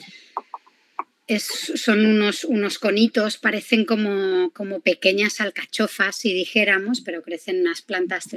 son 1.39 2.07
unos, 2.07 2.45
unos, 2.45 2.79
conitos, 2.79 3.39
parecen 3.39 3.85
como, 3.85 4.51
como, 4.53 4.81
pequeñas 4.81 5.41
alcachofas, 5.41 6.17
si 6.17 6.33
dijéramos, 6.33 7.01
pero 7.01 7.23
crecen 7.23 7.61
unas 7.61 7.83
plantas 7.83 8.29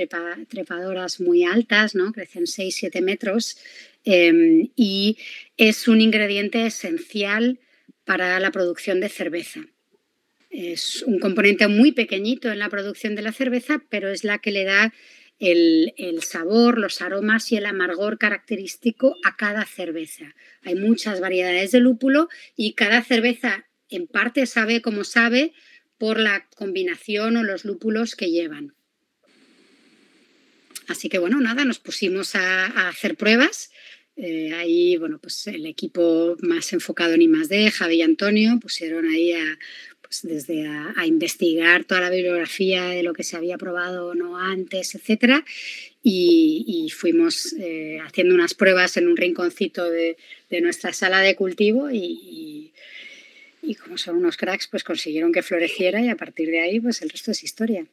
trepadoras 0.50 1.20
muy 1.20 1.44
altas, 1.44 1.94
¿no? 1.96 2.12
Crecen 2.12 2.48
6-7 2.48 3.02
metros 3.02 3.58
em, 4.04 4.70
y 4.76 5.18
es 5.58 5.88
un 5.88 6.02
ingrediente 6.02 6.66
esencial 6.66 7.60
para 8.04 8.40
la 8.40 8.52
producción 8.52 9.00
de 9.00 9.10
cerveza. 9.10 9.68
Es 10.50 11.04
un 11.04 11.20
componente 11.20 11.68
muy 11.68 11.92
pequeñito 11.92 12.52
en 12.52 12.60
la 12.60 12.70
producción 12.70 13.16
de 13.16 13.22
la 13.22 13.32
cerveza, 13.32 13.84
pero 13.90 14.10
es 14.10 14.24
la 14.24 14.40
que 14.40 14.52
le 14.52 14.64
da 14.64 14.94
el, 15.40 16.20
sabor, 16.22 16.80
los 16.80 17.02
aromas 17.02 17.52
y 17.52 17.58
el 17.58 17.66
amargor 17.66 18.18
característico 18.18 19.16
a 19.24 19.36
cada 19.36 19.66
cerveza. 19.66 20.36
Hay 20.64 20.76
muchas 20.76 21.20
variedades 21.20 21.72
de 21.72 21.80
lúpulo 21.80 22.30
y 22.56 22.74
cada 22.74 23.04
cerveza 23.04 23.68
en 23.90 24.08
parte 24.08 24.46
sabe 24.46 24.82
como 24.82 25.04
sabe 25.04 25.54
por 25.98 26.20
la 26.20 26.48
combinación 26.56 27.38
o 27.38 27.44
los 27.44 27.66
lúpulos 27.66 28.16
que 28.16 28.32
llevan. 28.32 28.74
Así 30.88 31.10
que 31.10 31.20
bueno, 31.20 31.40
nada, 31.42 31.66
nos 31.66 31.80
pusimos 31.80 32.36
a, 32.36 32.88
hacer 32.88 33.16
pruebas. 33.16 33.72
Eh, 34.16 34.54
ahí, 34.54 34.98
bueno, 34.98 35.20
pues 35.20 35.46
el 35.48 35.66
equipo 35.66 36.38
más 36.40 36.74
enfocado 36.74 37.14
en 37.14 37.22
I+.D., 37.22 37.70
Javi 37.72 37.98
y 37.98 38.02
Antonio, 38.02 38.58
pusieron 38.60 39.06
ahí 39.06 39.34
a 39.34 39.60
pues 40.08 40.22
desde 40.24 40.68
a, 40.68 41.06
investigar 41.06 41.84
toda 41.84 42.02
la 42.02 42.10
bibliografía 42.10 42.86
de 42.86 43.04
lo 43.04 43.14
que 43.14 43.24
se 43.24 43.36
había 43.36 43.58
probado 43.58 44.08
o 44.08 44.16
no 44.16 44.38
antes, 44.38 44.96
etcétera, 44.96 45.44
y, 46.02 46.90
fuimos 46.96 47.54
eh, 47.60 48.00
haciendo 48.06 48.34
unas 48.34 48.54
pruebas 48.54 48.96
en 48.96 49.08
un 49.08 49.18
rinconcito 49.18 49.90
de, 49.90 50.18
nuestra 50.62 50.94
sala 50.94 51.20
de 51.20 51.36
cultivo 51.36 51.92
y, 51.92 52.72
y, 53.62 53.76
como 53.76 53.98
son 53.98 54.16
unos 54.16 54.38
cracks, 54.38 54.68
pues 54.68 54.86
consiguieron 54.86 55.34
que 55.34 55.44
floreciera 55.44 56.02
y 56.02 56.10
a 56.10 56.16
partir 56.16 56.50
de 56.50 56.62
ahí, 56.62 56.80
pues 56.80 57.02
el 57.02 57.10
resto 57.10 57.32
es 57.32 57.44
historia. 57.44 57.86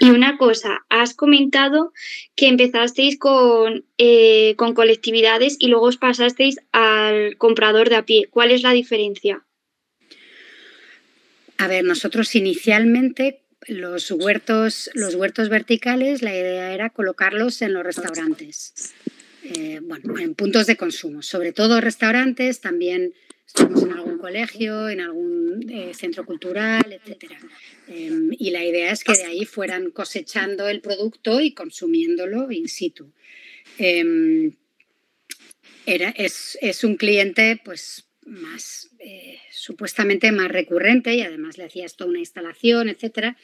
Y 0.00 0.10
una 0.10 0.36
cosa, 0.38 0.84
has 0.88 1.14
comentado 1.14 1.92
que 2.36 2.48
empezasteis 2.48 3.18
con, 3.18 3.84
eh, 3.98 4.54
con 4.56 4.74
colectividades 4.74 5.56
y 5.58 5.68
luego 5.68 5.86
os 5.86 5.96
pasasteis 5.96 6.58
al 6.72 7.36
comprador 7.36 7.88
de 7.88 7.96
a 7.96 8.04
pie. 8.04 8.26
¿Cuál 8.30 8.50
es 8.50 8.62
la 8.62 8.72
diferencia? 8.72 9.44
A 11.58 11.68
ver, 11.68 11.84
nosotros 11.84 12.34
inicialmente 12.34 13.44
los 13.66 14.10
huertos, 14.10 14.90
los 14.94 15.14
huertos 15.14 15.48
verticales, 15.48 16.22
la 16.22 16.34
idea 16.34 16.74
era 16.74 16.90
colocarlos 16.90 17.62
en 17.62 17.72
los 17.72 17.82
restaurantes, 17.82 18.94
eh, 19.42 19.80
bueno, 19.82 20.18
en 20.18 20.34
puntos 20.34 20.66
de 20.66 20.76
consumo, 20.76 21.22
sobre 21.22 21.52
todo 21.52 21.80
restaurantes, 21.80 22.60
también 22.60 23.14
estamos 23.46 23.82
en 23.82 23.92
algún 23.92 24.18
colegio, 24.18 24.88
en 24.88 25.00
algún 25.00 25.70
eh, 25.70 25.92
centro 25.94 26.24
cultural, 26.24 26.84
etc. 26.92 27.32
Em, 27.88 28.30
y 28.38 28.50
la 28.50 28.64
idea 28.64 28.90
es 28.90 29.04
que 29.04 29.12
de 29.12 29.24
ahí 29.24 29.44
fueran 29.44 29.90
cosechando 29.90 30.68
el 30.68 30.80
producto 30.80 31.40
y 31.40 31.52
consumiéndolo 31.52 32.50
in 32.50 32.68
situ. 32.68 33.12
Em, 33.78 34.52
era, 35.86 36.10
es, 36.10 36.58
es, 36.60 36.82
un 36.84 36.96
cliente 36.96 37.60
pues 37.62 38.06
más 38.26 38.90
eh, 38.98 39.38
supuestamente 39.50 40.32
más 40.32 40.50
recurrente 40.50 41.14
y 41.14 41.22
además 41.22 41.58
le 41.58 41.64
hacías 41.64 41.96
toda 41.96 42.10
una 42.10 42.18
instalación, 42.18 42.88
etcétera. 42.88 43.36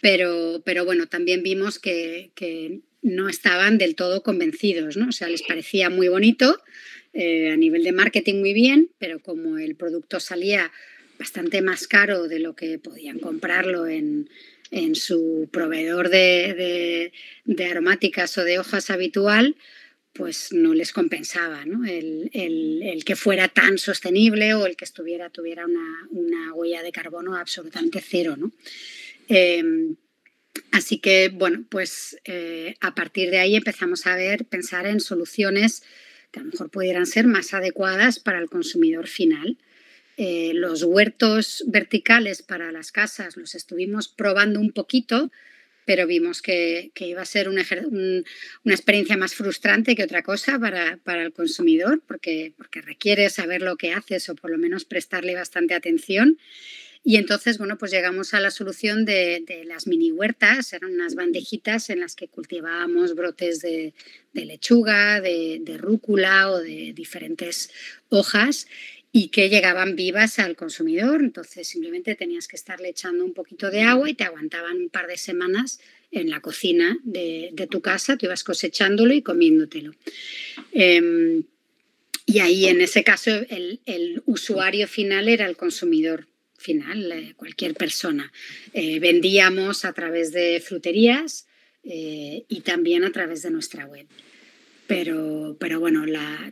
Pero, 0.00 0.62
pero 0.64 0.84
bueno, 0.84 1.06
también 1.06 1.42
vimos 1.42 1.78
que, 1.78 2.30
no 3.00 3.28
estaban 3.28 3.78
del 3.78 3.94
todo 3.94 4.22
convencidos, 4.24 4.96
¿no? 4.96 5.08
O 5.08 5.12
sea, 5.12 5.28
les 5.28 5.42
parecía 5.42 5.88
muy 5.88 6.08
bonito, 6.08 6.60
eh, 7.12 7.50
a 7.50 7.56
nivel 7.56 7.84
de 7.84 7.92
marketing 7.92 8.40
muy 8.40 8.52
bien, 8.52 8.90
pero 8.98 9.20
como 9.20 9.58
el 9.58 9.76
producto 9.76 10.18
salía 10.18 10.72
bastante 11.18 11.62
más 11.62 11.86
caro 11.86 12.26
de 12.26 12.40
lo 12.40 12.56
que 12.56 12.78
podían 12.78 13.20
comprarlo 13.20 13.86
en, 13.86 14.28
su 14.94 15.48
proveedor 15.52 16.10
de, 16.10 17.12
de, 17.44 17.64
aromáticas 17.66 18.36
o 18.36 18.44
de 18.44 18.58
hojas 18.58 18.90
habitual, 18.90 19.56
pues 20.18 20.52
no 20.52 20.74
les 20.74 20.92
compensaba 20.92 21.62
El, 21.62 23.04
que 23.06 23.14
fuera 23.14 23.46
tan 23.46 23.78
sostenible 23.78 24.52
o 24.54 24.66
el 24.66 24.74
que 24.74 24.84
estuviera, 24.84 25.30
tuviera 25.30 25.64
una, 25.64 26.52
huella 26.54 26.82
de 26.82 26.90
carbono 26.90 27.36
absolutamente 27.36 28.02
cero. 28.04 28.36
Em, 29.28 29.94
así 30.72 30.98
que, 30.98 31.28
bueno, 31.28 31.64
pues 31.70 32.18
eh, 32.24 32.74
a 32.80 32.96
partir 32.96 33.30
de 33.30 33.38
ahí 33.38 33.54
empezamos 33.54 34.08
a 34.08 34.16
ver, 34.16 34.44
pensar 34.44 34.88
en 34.88 34.98
soluciones 34.98 35.84
que 36.32 36.40
a 36.40 36.42
lo 36.42 36.50
mejor 36.50 36.68
pudieran 36.70 37.06
ser 37.06 37.28
más 37.28 37.54
adecuadas 37.54 38.18
para 38.18 38.40
el 38.40 38.50
consumidor 38.50 39.06
final. 39.06 39.56
eh, 40.16 40.50
los 40.52 40.82
huertos 40.82 41.62
verticales 41.68 42.42
para 42.42 42.72
las 42.72 42.90
casas 42.90 43.36
los 43.36 43.54
estuvimos 43.54 44.08
probando 44.08 44.58
un 44.58 44.72
poquito, 44.72 45.30
pero 45.88 46.06
vimos 46.06 46.42
que, 46.42 46.92
iba 47.00 47.22
a 47.22 47.24
ser 47.24 47.48
una 47.48 47.62
experiencia 48.66 49.16
más 49.16 49.34
frustrante 49.34 49.96
que 49.96 50.04
otra 50.04 50.22
cosa 50.22 50.58
para, 50.58 51.22
el 51.22 51.32
consumidor, 51.32 52.02
porque, 52.06 52.52
porque 52.58 52.82
requiere 52.82 53.30
saber 53.30 53.62
lo 53.62 53.78
que 53.78 53.94
haces 53.94 54.28
o 54.28 54.34
por 54.34 54.50
lo 54.50 54.58
menos 54.58 54.84
prestarle 54.84 55.34
bastante 55.34 55.72
atención. 55.72 56.36
Y 57.02 57.16
entonces, 57.16 57.56
bueno, 57.56 57.78
pues 57.78 57.90
llegamos 57.90 58.34
a 58.34 58.40
la 58.40 58.50
solución 58.50 59.06
de, 59.06 59.42
las 59.64 59.86
mini 59.86 60.12
huertas, 60.12 60.74
eran 60.74 60.92
unas 60.92 61.14
bandejitas 61.14 61.88
en 61.88 62.00
las 62.00 62.14
que 62.14 62.28
cultivábamos 62.28 63.14
brotes 63.14 63.60
de, 63.60 63.94
lechuga, 64.34 65.22
de, 65.22 65.58
de, 65.62 65.78
rúcula 65.78 66.50
o 66.50 66.58
de 66.58 66.92
diferentes 66.94 67.70
hojas 68.10 68.66
y 69.12 69.28
que 69.28 69.48
llegaban 69.48 69.96
vivas 69.96 70.38
al 70.38 70.56
consumidor. 70.56 71.22
Entonces 71.22 71.66
simplemente 71.66 72.14
tenías 72.14 72.48
que 72.48 72.56
estarle 72.56 72.90
echando 72.90 73.24
un 73.24 73.34
poquito 73.34 73.70
de 73.70 73.82
agua 73.82 74.10
y 74.10 74.14
te 74.14 74.24
aguantaban 74.24 74.76
un 74.76 74.90
par 74.90 75.06
de 75.06 75.16
semanas 75.16 75.80
en 76.10 76.30
la 76.30 76.40
cocina 76.40 76.98
de, 77.04 77.52
tu 77.70 77.80
casa, 77.80 78.16
tú 78.16 78.26
ibas 78.26 78.44
cosechándolo 78.44 79.12
y 79.12 79.22
comiéndotelo. 79.22 79.92
Em, 80.72 81.44
y 82.24 82.38
ahí 82.40 82.66
en 82.66 82.80
ese 82.80 83.04
caso 83.04 83.30
el, 83.48 84.22
usuario 84.26 84.88
final 84.88 85.28
era 85.28 85.46
el 85.46 85.56
consumidor 85.56 86.26
final, 86.56 87.12
eh, 87.12 87.34
cualquier 87.36 87.74
persona. 87.74 88.32
Eh, 88.72 89.00
vendíamos 89.00 89.84
a 89.84 89.92
través 89.92 90.32
de 90.32 90.60
fruterías 90.60 91.46
eh, 91.84 92.44
y 92.48 92.60
también 92.62 93.04
a 93.04 93.12
través 93.12 93.42
de 93.42 93.50
nuestra 93.50 93.86
web 93.86 94.06
pero, 94.88 95.56
pero 95.60 95.78
bueno, 95.78 96.04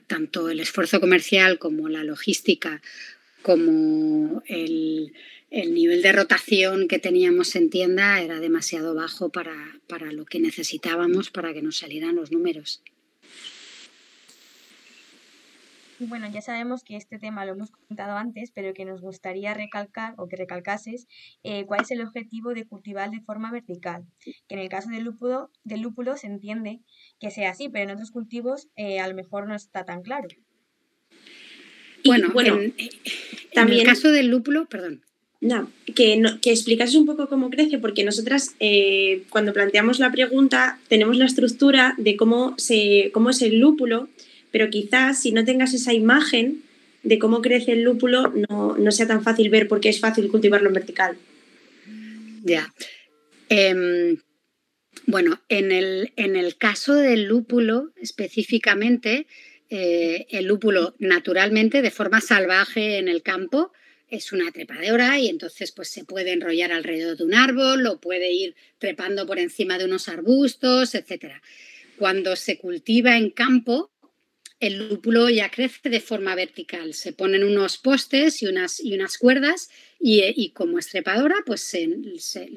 tanto 0.06 0.50
el 0.50 0.60
esfuerzo 0.60 1.00
comercial 1.00 1.58
como 1.58 1.88
la 1.88 2.04
logística, 2.04 2.82
como 3.42 4.42
el, 4.46 5.12
nivel 5.50 6.02
de 6.02 6.12
rotación 6.12 6.86
que 6.86 6.98
teníamos 6.98 7.56
en 7.56 7.70
tienda 7.70 8.20
era 8.20 8.38
demasiado 8.38 8.94
bajo 8.94 9.30
para, 9.30 9.56
para 9.88 10.12
lo 10.12 10.26
que 10.26 10.38
necesitábamos 10.38 11.30
para 11.30 11.54
que 11.54 11.62
nos 11.62 11.78
salieran 11.78 12.14
los 12.14 12.30
números. 12.30 12.82
Bueno, 15.98 16.28
ya 16.28 16.42
sabemos 16.42 16.84
que 16.84 16.96
este 16.96 17.18
tema 17.18 17.46
lo 17.46 17.52
hemos 17.52 17.70
comentado 17.70 18.18
antes, 18.18 18.50
pero 18.50 18.74
que 18.74 18.84
nos 18.84 19.00
gustaría 19.00 19.54
recalcar 19.54 20.12
o 20.18 20.28
que 20.28 20.36
recalcases 20.36 21.08
eh, 21.42 21.64
cuál 21.64 21.80
es 21.80 21.90
el 21.90 22.02
objetivo 22.02 22.52
de 22.52 22.66
cultivar 22.66 23.10
de 23.10 23.22
forma 23.22 23.50
vertical. 23.50 24.04
Que 24.46 24.56
en 24.56 24.58
el 24.58 24.68
caso 24.68 24.90
del 24.90 25.04
lúpulo, 25.04 25.50
del 25.64 25.80
lúpulo 25.80 26.18
se 26.18 26.26
entiende 26.26 26.80
que 27.20 27.30
sea 27.30 27.50
así, 27.50 27.68
pero 27.68 27.84
en 27.84 27.90
otros 27.90 28.10
cultivos 28.10 28.68
eh, 28.76 29.00
a 29.00 29.08
lo 29.08 29.14
mejor 29.14 29.46
no 29.46 29.54
está 29.54 29.84
tan 29.84 30.02
claro. 30.02 30.28
bueno, 32.04 32.30
bueno 32.32 32.60
en, 32.60 32.74
también 33.54 33.80
el 33.80 33.86
caso 33.86 34.10
del 34.10 34.28
lúpulo, 34.28 34.66
perdón. 34.66 35.02
No, 35.38 35.70
que, 35.94 36.16
no, 36.16 36.40
que 36.40 36.50
explicases 36.50 36.94
un 36.94 37.04
poco 37.04 37.28
cómo 37.28 37.50
crece, 37.50 37.78
porque 37.78 38.04
nosotras 38.04 38.56
eh, 38.58 39.24
cuando 39.28 39.52
planteamos 39.52 39.98
la 39.98 40.10
pregunta 40.10 40.80
tenemos 40.88 41.18
la 41.18 41.26
estructura 41.26 41.94
de 41.98 42.16
cómo, 42.16 42.54
se, 42.56 43.10
cómo 43.12 43.30
es 43.30 43.42
el 43.42 43.58
lúpulo 43.58 44.08
pero 44.56 44.70
quizás 44.70 45.20
si 45.20 45.32
no 45.32 45.44
tengas 45.44 45.74
esa 45.74 45.92
imagen 45.92 46.62
de 47.02 47.18
cómo 47.18 47.42
crece 47.42 47.72
el 47.72 47.82
lúpulo, 47.82 48.32
no, 48.48 48.90
sea 48.90 49.06
tan 49.06 49.22
fácil 49.22 49.50
ver 49.50 49.68
porque 49.68 49.90
es 49.90 50.00
fácil 50.00 50.28
cultivarlo 50.28 50.68
en 50.68 50.72
vertical. 50.72 51.18
Ya. 52.42 52.72
Em, 53.50 54.16
bueno, 55.06 55.40
en 55.48 55.72
el, 55.72 56.12
en 56.16 56.36
el, 56.36 56.56
caso 56.56 56.94
del 56.94 57.24
lúpulo 57.24 57.92
específicamente, 57.96 59.26
eh, 59.70 60.26
el 60.30 60.46
lúpulo 60.46 60.94
naturalmente 60.98 61.82
de 61.82 61.90
forma 61.90 62.20
salvaje 62.20 62.98
en 62.98 63.08
el 63.08 63.22
campo 63.22 63.72
es 64.08 64.32
una 64.32 64.52
trepadora 64.52 65.18
y 65.18 65.28
entonces 65.28 65.72
pues 65.72 65.88
se 65.88 66.04
puede 66.04 66.32
enrollar 66.32 66.72
alrededor 66.72 67.16
de 67.16 67.24
un 67.24 67.34
árbol 67.34 67.86
o 67.86 68.00
puede 68.00 68.32
ir 68.32 68.54
trepando 68.78 69.26
por 69.26 69.38
encima 69.38 69.78
de 69.78 69.84
unos 69.84 70.08
arbustos, 70.08 70.94
etc. 70.94 71.34
Cuando 71.98 72.36
se 72.36 72.58
cultiva 72.58 73.16
en 73.16 73.30
campo, 73.30 73.90
el 74.60 74.88
lúpulo 74.88 75.28
ya 75.28 75.50
crece 75.50 75.88
de 75.88 76.00
forma 76.00 76.34
vertical. 76.34 76.94
Se 76.94 77.12
ponen 77.12 77.44
unos 77.44 77.78
postes 77.78 78.42
y 78.42 78.46
unas, 78.46 78.80
y 78.80 78.94
unas 78.94 79.18
cuerdas 79.18 79.70
y, 79.98 80.50
como 80.50 80.78
estrepadora 80.78 81.36
pues 81.44 81.62
se, 81.62 81.88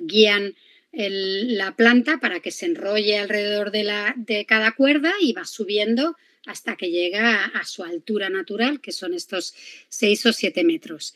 guían 0.01 0.55
la 0.91 1.75
planta 1.75 2.19
para 2.19 2.39
que 2.39 2.52
se 2.52 2.65
enrolle 2.65 3.19
alrededor 3.19 3.71
de, 3.71 3.84
la, 3.84 4.13
de, 4.17 4.45
cada 4.45 4.71
cuerda 4.71 5.13
y 5.21 5.34
va 5.34 5.45
subiendo 5.45 6.15
hasta 6.45 6.75
que 6.75 6.89
llega 6.89 7.45
a, 7.45 7.63
su 7.65 7.84
altura 7.84 8.30
natural, 8.30 8.82
que 8.82 8.91
son 8.91 9.13
estos 9.13 9.54
6 9.89 10.25
o 10.28 10.34
7 10.34 10.63
metros. 10.63 11.15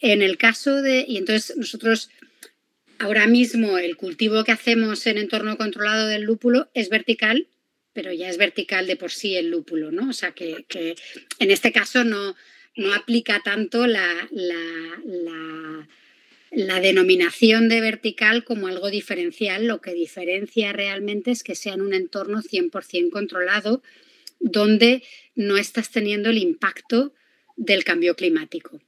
En 0.00 0.20
el 0.20 0.36
caso 0.36 0.82
de, 0.82 1.04
y 1.08 1.16
entonces 1.16 1.56
nosotros 1.56 2.10
ahora 2.98 3.26
mismo 3.26 3.78
el 3.78 3.96
cultivo 3.96 4.44
que 4.44 4.52
hacemos 4.52 5.06
en 5.06 5.18
entorno 5.18 5.56
controlado 5.56 6.06
del 6.06 6.22
lúpulo 6.22 6.68
es 6.74 6.90
vertical 6.90 7.48
pero 7.94 8.12
ya 8.12 8.28
es 8.28 8.36
vertical 8.36 8.86
de 8.86 8.96
por 8.96 9.12
sí 9.12 9.36
el 9.36 9.50
lúpulo, 9.50 9.90
¿no? 9.90 10.10
O 10.10 10.12
sea 10.12 10.32
que, 10.32 10.66
en 11.38 11.50
este 11.50 11.72
caso 11.72 12.04
no, 12.04 12.36
no 12.76 12.92
aplica 12.92 13.40
tanto 13.42 13.86
la, 13.86 14.28
la, 14.32 15.88
denominación 16.80 17.68
de 17.68 17.80
vertical 17.80 18.44
como 18.44 18.66
algo 18.66 18.90
diferencial. 18.90 19.66
Lo 19.66 19.80
que 19.80 19.92
diferencia 19.92 20.72
realmente 20.72 21.30
es 21.30 21.42
que 21.42 21.54
sea 21.54 21.74
en 21.74 21.82
un 21.82 21.94
entorno 21.94 22.42
100% 22.42 23.10
controlado 23.10 23.82
donde 24.40 25.02
no 25.34 25.56
estás 25.56 25.90
teniendo 25.90 26.30
el 26.30 26.38
impacto 26.38 27.14
del 27.56 27.84
cambio 27.84 28.14
climático. 28.14 28.80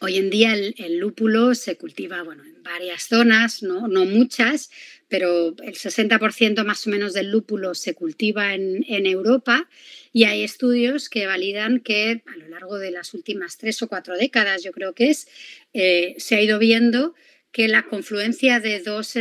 Hoy 0.00 0.16
en 0.16 0.28
día 0.28 0.54
el, 0.54 0.98
lúpulo 0.98 1.54
se 1.54 1.76
cultiva 1.76 2.22
bueno, 2.22 2.44
en 2.44 2.62
varias 2.62 3.04
zonas, 3.08 3.62
no, 3.62 3.88
no 3.88 4.04
muchas, 4.04 4.70
pero 5.08 5.54
el 5.62 5.74
60% 5.74 6.64
más 6.64 6.86
o 6.86 6.90
menos 6.90 7.12
del 7.12 7.30
lúpulo 7.30 7.74
se 7.74 7.94
cultiva 7.94 8.54
en, 8.54 8.84
Europa 9.06 9.68
y 10.14 10.24
hay 10.24 10.44
estudios 10.44 11.08
que 11.08 11.26
validan 11.26 11.80
que 11.80 12.22
a 12.32 12.36
lo 12.36 12.48
largo 12.48 12.78
de 12.78 12.92
las 12.92 13.14
últimas 13.14 13.58
tres 13.58 13.82
o 13.82 13.88
cuatro 13.88 14.16
décadas, 14.16 14.62
yo 14.62 14.70
creo 14.70 14.94
que 14.94 15.10
es, 15.10 15.26
eh, 15.72 16.14
se 16.18 16.36
ha 16.36 16.40
ido 16.40 16.60
viendo 16.60 17.16
que 17.50 17.66
la 17.66 17.82
confluencia 17.82 18.60
de 18.60 18.78
dos, 18.78 19.16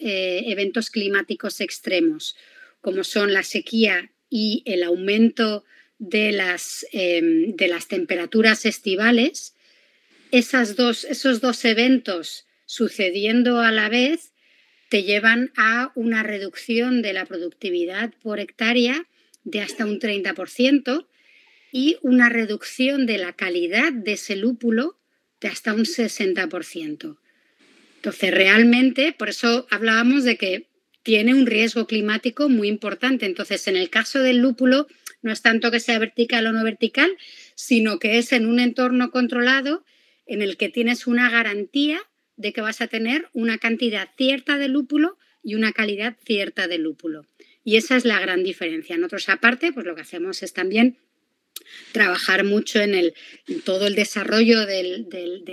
eh, 0.00 0.44
eventos 0.46 0.88
climáticos 0.88 1.60
extremos, 1.60 2.36
como 2.80 3.04
son 3.04 3.34
la 3.34 3.42
sequía 3.42 4.10
y 4.30 4.62
el 4.64 4.82
aumento 4.82 5.64
de 5.98 6.32
las, 6.32 6.86
em, 6.92 7.54
de 7.54 7.68
las 7.68 7.86
temperaturas 7.86 8.64
estivales, 8.64 9.54
esas 10.30 10.74
dos, 10.74 11.04
esos 11.04 11.42
dos 11.42 11.62
eventos 11.66 12.46
sucediendo 12.64 13.60
a 13.60 13.72
la 13.72 13.90
vez 13.90 14.32
te 14.88 15.02
llevan 15.02 15.52
a 15.54 15.92
una 15.96 16.22
reducción 16.22 17.02
de 17.02 17.12
la 17.12 17.26
productividad 17.26 18.14
por 18.22 18.40
hectárea 18.40 19.06
de 19.50 19.60
hasta 19.60 19.84
un 19.84 19.98
30% 19.98 21.06
y 21.72 21.96
una 22.02 22.28
reducción 22.28 23.06
de 23.06 23.18
la 23.18 23.32
calidad 23.32 23.92
de 23.92 24.12
ese 24.12 24.36
lúpulo 24.36 24.98
de 25.40 25.48
hasta 25.48 25.74
un 25.74 25.84
60%. 25.84 27.18
Entonces, 27.96 28.30
realmente, 28.30 29.12
por 29.12 29.28
eso 29.28 29.66
hablábamos 29.70 30.24
de 30.24 30.36
que 30.36 30.66
tiene 31.02 31.34
un 31.34 31.46
riesgo 31.46 31.86
climático 31.86 32.48
muy 32.48 32.68
importante. 32.68 33.26
Entonces, 33.26 33.66
en 33.68 33.76
el 33.76 33.90
caso 33.90 34.20
del 34.20 34.38
lúpulo, 34.38 34.86
no 35.22 35.32
es 35.32 35.42
tanto 35.42 35.70
que 35.70 35.80
sea 35.80 35.98
vertical 35.98 36.46
o 36.46 36.52
no 36.52 36.62
vertical, 36.64 37.16
sino 37.54 37.98
que 37.98 38.18
es 38.18 38.32
en 38.32 38.46
un 38.46 38.60
entorno 38.60 39.10
controlado 39.10 39.84
en 40.26 40.42
el 40.42 40.56
que 40.56 40.68
tienes 40.68 41.06
una 41.06 41.30
garantía 41.30 42.00
de 42.36 42.52
que 42.52 42.60
vas 42.60 42.80
a 42.80 42.86
tener 42.86 43.28
una 43.32 43.58
cantidad 43.58 44.08
cierta 44.16 44.58
de 44.58 44.68
lúpulo 44.68 45.18
y 45.42 45.54
una 45.54 45.72
calidad 45.72 46.16
cierta 46.24 46.68
de 46.68 46.78
lúpulo. 46.78 47.26
Y 47.64 47.76
esa 47.76 47.96
es 47.96 48.04
la 48.04 48.20
gran 48.20 48.42
diferencia. 48.44 48.96
Nosotros 48.96 49.28
aparte, 49.28 49.72
pues 49.72 49.86
lo 49.86 49.94
que 49.94 50.02
hacemos 50.02 50.42
es 50.42 50.52
también 50.52 50.98
trabajar 51.92 52.44
mucho 52.44 52.80
en, 52.80 52.94
el, 52.94 53.14
todo 53.64 53.86
el 53.86 53.94
desarrollo 53.94 54.66
del, 54.66 55.06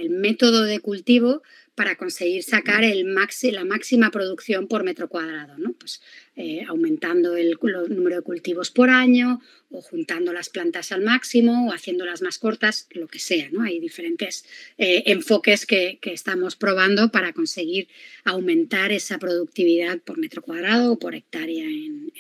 método 0.10 0.64
de 0.64 0.80
cultivo 0.80 1.42
para 1.76 1.98
conseguir 1.98 2.42
sacar 2.44 2.84
el 2.86 3.06
la 3.06 3.66
máxima 3.66 4.10
producción 4.10 4.68
por 4.68 4.84
metro 4.84 5.10
cuadrado, 5.10 5.58
¿no? 5.58 5.74
pues, 5.74 6.02
eh, 6.36 6.64
aumentando 6.68 7.36
el, 7.36 7.58
número 7.90 8.18
de 8.18 8.22
cultivos 8.22 8.72
por 8.72 8.90
año 8.90 9.42
o 9.70 9.82
juntando 9.82 10.32
las 10.32 10.50
plantas 10.50 10.92
al 10.94 11.02
máximo 11.02 11.68
o 11.68 11.74
haciéndolas 11.74 12.22
más 12.22 12.40
cortas, 12.40 12.88
lo 12.92 13.08
que 13.08 13.20
sea. 13.20 13.50
¿no? 13.52 13.62
Hay 13.64 13.80
diferentes 13.80 14.46
eh, 14.78 15.04
enfoques 15.08 15.66
que, 15.66 16.00
estamos 16.02 16.56
probando 16.56 17.12
para 17.12 17.34
conseguir 17.34 17.90
aumentar 18.24 18.94
esa 18.94 19.20
productividad 19.20 20.00
por 20.00 20.18
metro 20.18 20.42
cuadrado 20.42 20.94
o 20.94 21.00
por 21.00 21.14
hectárea 21.14 21.66
en, 21.66 22.12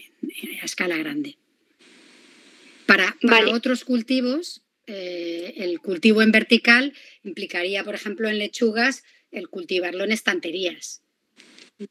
a 0.61 0.65
escala 0.65 0.97
grande. 0.97 1.37
Para, 2.85 3.15
otros 3.53 3.83
cultivos, 3.85 4.63
eh, 4.85 5.53
el 5.57 5.79
cultivo 5.79 6.21
en 6.21 6.31
vertical 6.31 6.93
implicaría, 7.23 7.83
por 7.83 7.95
ejemplo, 7.95 8.27
en 8.29 8.37
lechugas, 8.37 9.03
el 9.35 9.49
cultivarlo 9.49 10.03
en 10.03 10.11
estanterías. 10.11 11.01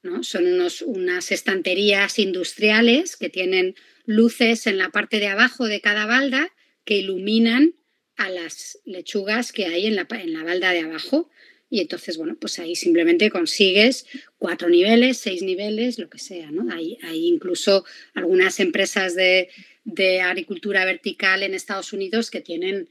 ¿no? 0.02 0.22
Son 0.22 0.46
unos, 0.46 0.83
unas 0.83 1.30
estanterías 1.30 2.18
industriales 2.18 3.16
que 3.16 3.28
tienen 3.28 3.74
luces 4.07 4.66
en 4.66 4.78
la 4.78 4.90
parte 4.90 5.20
de 5.20 5.28
abajo 5.28 5.66
de 5.66 5.80
cada 5.80 6.07
balda 6.07 6.50
que 6.85 6.96
iluminan 6.96 7.74
a 8.16 8.30
las 8.30 8.78
lechugas 8.85 9.52
que 9.52 9.66
hay 9.66 9.87
en 9.87 9.96
la, 9.96 10.07
en 10.11 10.33
la 10.33 10.44
balda 10.44 10.72
de 10.72 10.80
abajo. 10.80 11.30
Y 11.70 11.80
entonces, 11.80 12.16
bueno, 12.16 12.37
pues 12.38 12.59
ahí 12.59 12.76
simplemente 12.76 13.30
consigues 13.30 14.07
cuatro 14.38 14.68
niveles, 14.68 15.18
seis 15.18 15.42
niveles, 15.42 15.98
lo 15.98 16.09
que 16.09 16.18
sea, 16.18 16.50
¿no? 16.50 16.72
Hay, 16.72 16.98
hay 17.02 17.26
incluso 17.26 17.85
algunas 18.14 18.61
empresas 18.61 19.14
de, 19.14 19.48
de 19.85 20.20
agricultura 20.20 20.85
vertical 20.85 21.42
en 21.42 21.54
Estados 21.54 21.92
Unidos 21.92 22.30
que 22.30 22.40
tienen 22.40 22.88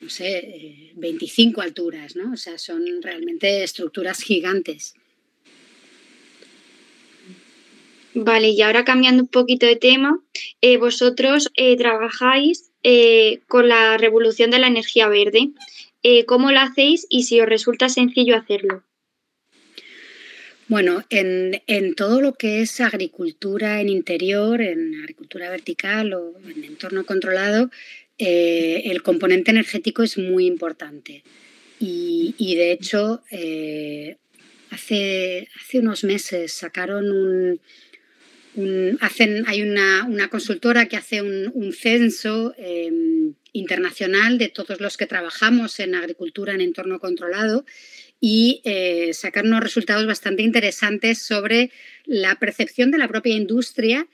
no 0.00 0.08
sé, 0.08 0.92
25 0.94 1.60
alturas, 1.60 2.16
¿no? 2.16 2.32
O 2.32 2.36
sea, 2.36 2.58
son 2.58 2.84
realmente 3.02 3.62
estructuras 3.64 4.20
gigantes. 4.20 4.94
Vale, 8.14 8.48
y 8.48 8.62
ahora 8.62 8.84
cambiando 8.84 9.22
un 9.22 9.28
poquito 9.28 9.66
de 9.66 9.76
tema, 9.76 10.20
eh, 10.60 10.76
vosotros 10.76 11.50
eh, 11.56 11.76
trabajáis 11.76 12.70
eh, 12.82 13.40
con 13.46 13.68
la 13.68 13.96
revolución 13.96 14.50
de 14.50 14.58
la 14.58 14.66
energía 14.66 15.08
verde. 15.08 15.50
¿Cómo 16.26 16.50
lo 16.52 16.60
hacéis 16.60 17.06
y 17.10 17.24
si 17.24 17.38
os 17.38 17.46
resulta 17.46 17.90
sencillo 17.90 18.34
hacerlo? 18.34 18.82
Bueno, 20.66 21.04
en, 21.10 21.60
en, 21.66 21.94
todo 21.94 22.22
lo 22.22 22.32
que 22.32 22.62
es 22.62 22.80
agricultura 22.80 23.82
en 23.82 23.90
interior, 23.90 24.62
en 24.62 24.94
agricultura 25.02 25.50
vertical 25.50 26.14
o 26.14 26.32
en 26.48 26.64
entorno 26.64 27.04
controlado, 27.04 27.70
eh, 28.18 28.82
el 28.86 29.02
componente 29.02 29.50
energético 29.50 30.02
es 30.02 30.18
muy 30.18 30.46
importante. 30.46 31.22
Y, 31.80 32.56
de 32.56 32.72
hecho, 32.72 33.22
eh, 33.30 34.16
hace, 34.70 35.48
hace 35.60 35.78
unos 35.78 36.02
meses 36.02 36.52
sacaron 36.52 37.08
un, 38.56 38.98
hacen, 39.00 39.44
hay 39.46 39.62
una, 39.62 40.28
consultora 40.30 40.86
que 40.86 40.96
hace 40.96 41.22
un, 41.22 41.72
censo 41.72 42.54
em, 42.58 43.34
internacional 43.52 44.38
de 44.38 44.48
todos 44.48 44.80
los 44.80 44.96
que 44.96 45.06
trabajamos 45.06 45.78
en 45.78 45.94
agricultura 45.94 46.52
en 46.54 46.60
entorno 46.60 46.98
controlado 46.98 47.64
y 48.20 48.60
eh, 48.64 49.12
unos 49.44 49.62
resultados 49.62 50.06
bastante 50.06 50.42
interesantes 50.42 51.18
sobre 51.18 51.70
la 52.04 52.36
percepción 52.40 52.90
de 52.90 52.98
la 52.98 53.06
propia 53.06 53.36
industria 53.36 54.08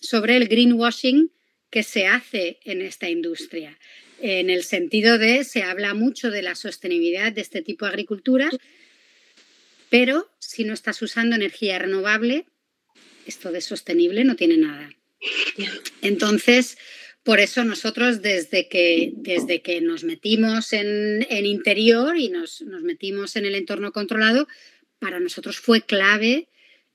sobre 0.00 0.36
el 0.36 0.48
greenwashing 0.48 1.30
que 1.70 1.82
se 1.82 2.06
hace 2.06 2.58
en 2.64 2.82
esta 2.82 3.08
industria, 3.08 3.78
en 4.20 4.50
el 4.50 4.64
sentido 4.64 5.18
de 5.18 5.44
se 5.44 5.62
habla 5.62 5.94
mucho 5.94 6.30
de 6.30 6.42
la 6.42 6.54
sostenibilidad 6.54 7.32
de 7.32 7.40
este 7.40 7.62
tipo 7.62 7.84
de 7.84 7.92
agricultura, 7.92 8.50
pero 9.88 10.30
si 10.38 10.64
no 10.64 10.74
estás 10.74 11.00
usando 11.02 11.36
energía 11.36 11.78
renovable, 11.78 12.46
esto 13.26 13.50
de 13.52 13.60
sostenible 13.60 14.24
no 14.24 14.36
tiene 14.36 14.56
nada. 14.56 14.90
Entonces, 16.02 16.76
por 17.22 17.40
eso 17.40 17.64
nosotros 17.64 18.22
desde 18.22 18.68
que, 18.68 19.12
desde 19.16 19.62
que 19.62 19.80
nos 19.80 20.04
metimos 20.04 20.72
en, 20.72 21.26
interior 21.44 22.16
y 22.16 22.28
nos, 22.28 22.62
metimos 22.62 23.36
en 23.36 23.46
el 23.46 23.54
entorno 23.54 23.92
controlado, 23.92 24.48
para 24.98 25.20
nosotros 25.20 25.58
fue 25.58 25.82
clave 25.82 26.48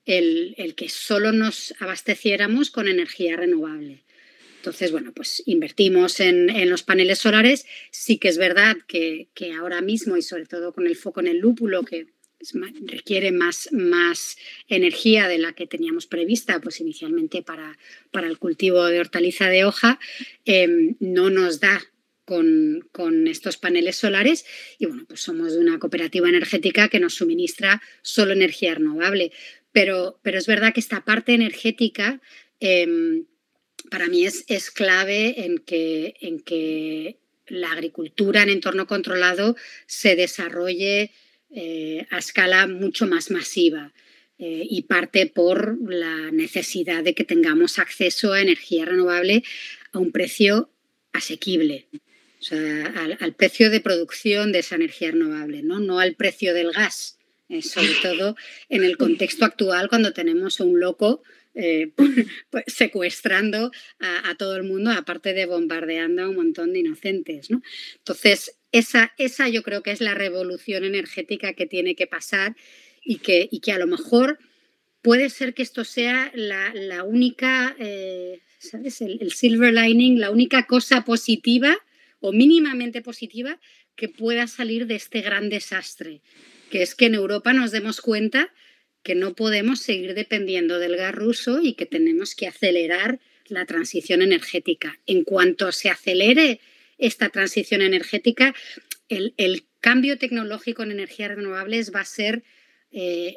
el, 0.04 0.54
el 0.58 0.74
que 0.74 0.88
solo 0.88 1.32
nos 1.32 1.74
abasteciéramos 1.80 2.70
con 2.70 2.88
energía 2.88 3.36
renovable. 3.36 4.05
Entonces, 4.66 4.90
bueno, 4.90 5.12
pues 5.12 5.44
invertimos 5.46 6.18
en, 6.18 6.68
los 6.68 6.82
paneles 6.82 7.20
solares. 7.20 7.66
Sí 7.92 8.18
que 8.18 8.26
es 8.26 8.36
verdad 8.36 8.76
que, 8.88 9.28
ahora 9.56 9.80
mismo, 9.80 10.16
y 10.16 10.22
sobre 10.22 10.44
todo 10.44 10.72
con 10.72 10.88
el 10.88 10.96
foco 10.96 11.20
en 11.20 11.28
el 11.28 11.38
lúpulo, 11.38 11.84
que 11.84 12.08
requiere 12.82 13.30
más, 13.30 13.68
más 13.70 14.36
energía 14.66 15.28
de 15.28 15.38
la 15.38 15.52
que 15.52 15.68
teníamos 15.68 16.08
prevista, 16.08 16.60
pues 16.60 16.80
inicialmente 16.80 17.42
para, 17.42 17.78
para 18.10 18.26
el 18.26 18.38
cultivo 18.38 18.84
de 18.86 18.98
hortaliza 18.98 19.48
de 19.48 19.64
hoja, 19.64 20.00
em, 20.44 20.96
no 20.98 21.30
nos 21.30 21.60
da 21.60 21.80
con, 22.24 22.88
con, 22.90 23.28
estos 23.28 23.58
paneles 23.58 23.94
solares 23.94 24.46
y 24.80 24.86
bueno, 24.86 25.04
pues 25.06 25.20
somos 25.20 25.52
de 25.52 25.60
una 25.60 25.78
cooperativa 25.78 26.28
energética 26.28 26.88
que 26.88 26.98
nos 26.98 27.14
suministra 27.14 27.80
solo 28.02 28.32
energía 28.32 28.74
renovable. 28.74 29.30
Pero, 29.70 30.18
pero 30.22 30.38
es 30.38 30.48
verdad 30.48 30.74
que 30.74 30.80
esta 30.80 31.04
parte 31.04 31.34
energética 31.34 32.20
em, 32.58 33.26
para 33.90 34.08
mí 34.08 34.24
es, 34.24 34.44
es 34.48 34.70
clave 34.70 35.44
en 35.44 35.58
que, 35.58 36.14
en 36.20 36.40
que 36.40 37.18
la 37.48 37.72
agricultura 37.72 38.42
en 38.42 38.50
entorno 38.50 38.86
controlado 38.86 39.56
se 39.86 40.16
desarrolle 40.16 41.12
eh, 41.50 42.06
a 42.10 42.18
escala 42.18 42.66
mucho 42.66 43.06
más 43.06 43.30
masiva 43.30 43.92
eh, 44.38 44.66
y 44.68 44.82
parte 44.82 45.26
por 45.26 45.78
la 45.90 46.30
necesidad 46.30 47.02
de 47.02 47.14
que 47.14 47.24
tengamos 47.24 47.78
acceso 47.78 48.32
a 48.32 48.42
energía 48.42 48.84
renovable 48.84 49.44
a 49.92 49.98
un 49.98 50.12
precio 50.12 50.70
asequible, 51.12 51.86
o 52.38 52.42
sea, 52.42 52.92
al, 53.18 53.34
precio 53.34 53.70
de 53.70 53.80
producción 53.80 54.52
de 54.52 54.58
esa 54.58 54.74
energía 54.74 55.12
renovable, 55.12 55.62
no, 55.62 55.80
no 55.80 55.98
al 56.00 56.14
precio 56.14 56.52
del 56.52 56.72
gas, 56.72 57.18
eh, 57.48 57.62
sobre 57.62 57.94
todo 58.02 58.36
en 58.68 58.84
el 58.84 58.98
contexto 58.98 59.44
actual 59.44 59.88
cuando 59.88 60.12
tenemos 60.12 60.60
un 60.60 60.78
loco 60.78 61.22
eh, 61.58 61.90
pues, 62.50 62.64
secuestrando 62.68 63.72
a, 63.98 64.34
todo 64.36 64.56
el 64.56 64.64
mundo, 64.64 64.90
aparte 64.90 65.32
de 65.32 65.46
bombardeando 65.46 66.22
a 66.22 66.28
un 66.28 66.36
montón 66.36 66.74
de 66.74 66.80
inocentes. 66.80 67.50
¿no? 67.50 67.62
Entonces, 67.96 68.58
esa, 68.72 69.14
esa 69.16 69.48
yo 69.48 69.62
creo 69.62 69.82
que 69.82 69.90
es 69.90 70.02
la 70.02 70.14
revolución 70.14 70.84
energética 70.84 71.54
que 71.54 71.66
tiene 71.66 71.94
que 71.94 72.06
pasar 72.06 72.54
y 73.02 73.18
que, 73.18 73.48
y 73.50 73.60
que 73.60 73.72
a 73.72 73.78
lo 73.78 73.86
mejor 73.86 74.38
puede 75.00 75.30
ser 75.30 75.54
que 75.54 75.62
esto 75.62 75.84
sea 75.84 76.30
la, 76.34 77.04
única, 77.04 77.74
eh, 77.78 78.40
¿sabes? 78.58 79.00
El, 79.00 79.32
silver 79.32 79.72
lining, 79.72 80.20
la 80.20 80.30
única 80.30 80.66
cosa 80.66 81.04
positiva 81.04 81.78
o 82.20 82.32
mínimamente 82.32 83.00
positiva 83.00 83.58
que 83.94 84.10
pueda 84.10 84.46
salir 84.46 84.86
de 84.86 84.96
este 84.96 85.22
gran 85.22 85.48
desastre, 85.48 86.20
que 86.70 86.82
es 86.82 86.94
que 86.94 87.06
en 87.06 87.14
Europa 87.14 87.54
nos 87.54 87.70
demos 87.70 88.02
cuenta 88.02 88.52
que 89.06 89.14
no 89.14 89.36
podemos 89.36 89.78
seguir 89.78 90.14
dependiendo 90.14 90.80
del 90.80 90.96
gas 90.96 91.14
ruso 91.14 91.60
y 91.62 91.74
que 91.74 91.86
tenemos 91.86 92.34
que 92.34 92.48
acelerar 92.48 93.20
la 93.46 93.64
transición 93.64 94.20
energética. 94.20 94.98
En 95.06 95.22
cuanto 95.22 95.70
se 95.70 95.90
acelere 95.90 96.58
esta 96.98 97.28
transición 97.28 97.82
energética, 97.82 98.52
el, 99.08 99.62
cambio 99.78 100.18
tecnológico 100.18 100.82
en 100.82 100.90
energías 100.90 101.36
renovables 101.36 101.94
va 101.94 102.00
a 102.00 102.04
ser, 102.04 102.42
eh, 102.90 103.36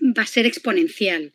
va 0.00 0.22
a 0.22 0.26
ser 0.26 0.46
exponencial. 0.46 1.32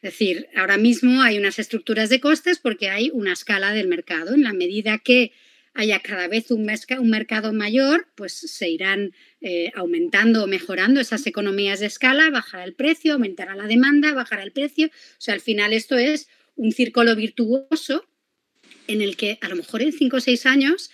Es 0.00 0.12
decir, 0.12 0.48
ahora 0.56 0.78
mismo 0.78 1.20
hay 1.20 1.36
unas 1.36 1.58
estructuras 1.58 2.08
de 2.08 2.20
costes 2.20 2.58
porque 2.58 2.88
hay 2.88 3.10
una 3.12 3.34
escala 3.34 3.72
del 3.72 3.86
mercado. 3.86 4.32
En 4.32 4.44
la 4.44 4.54
medida 4.54 4.96
que 4.96 5.32
haya 5.74 5.98
cada 6.00 6.28
vez 6.28 6.50
un, 6.52 6.64
mercado 6.64 7.52
mayor, 7.52 8.06
pues 8.14 8.32
se 8.32 8.68
irán 8.68 9.12
eh, 9.40 9.72
aumentando 9.74 10.44
o 10.44 10.46
mejorando 10.46 11.00
esas 11.00 11.26
economías 11.26 11.80
de 11.80 11.86
escala, 11.86 12.30
bajará 12.30 12.64
el 12.64 12.74
precio, 12.74 13.14
aumentará 13.14 13.56
la 13.56 13.66
demanda, 13.66 14.14
bajará 14.14 14.44
el 14.44 14.52
precio. 14.52 14.86
O 14.86 15.20
sea, 15.20 15.34
al 15.34 15.40
final 15.40 15.72
esto 15.72 15.98
es 15.98 16.28
un 16.54 16.70
círculo 16.70 17.16
virtuoso 17.16 18.06
en 18.86 19.02
el 19.02 19.16
que 19.16 19.38
a 19.40 19.48
lo 19.48 19.56
mejor 19.56 19.82
en 19.82 19.92
cinco 19.92 20.18
o 20.18 20.20
seis 20.20 20.46
años 20.46 20.90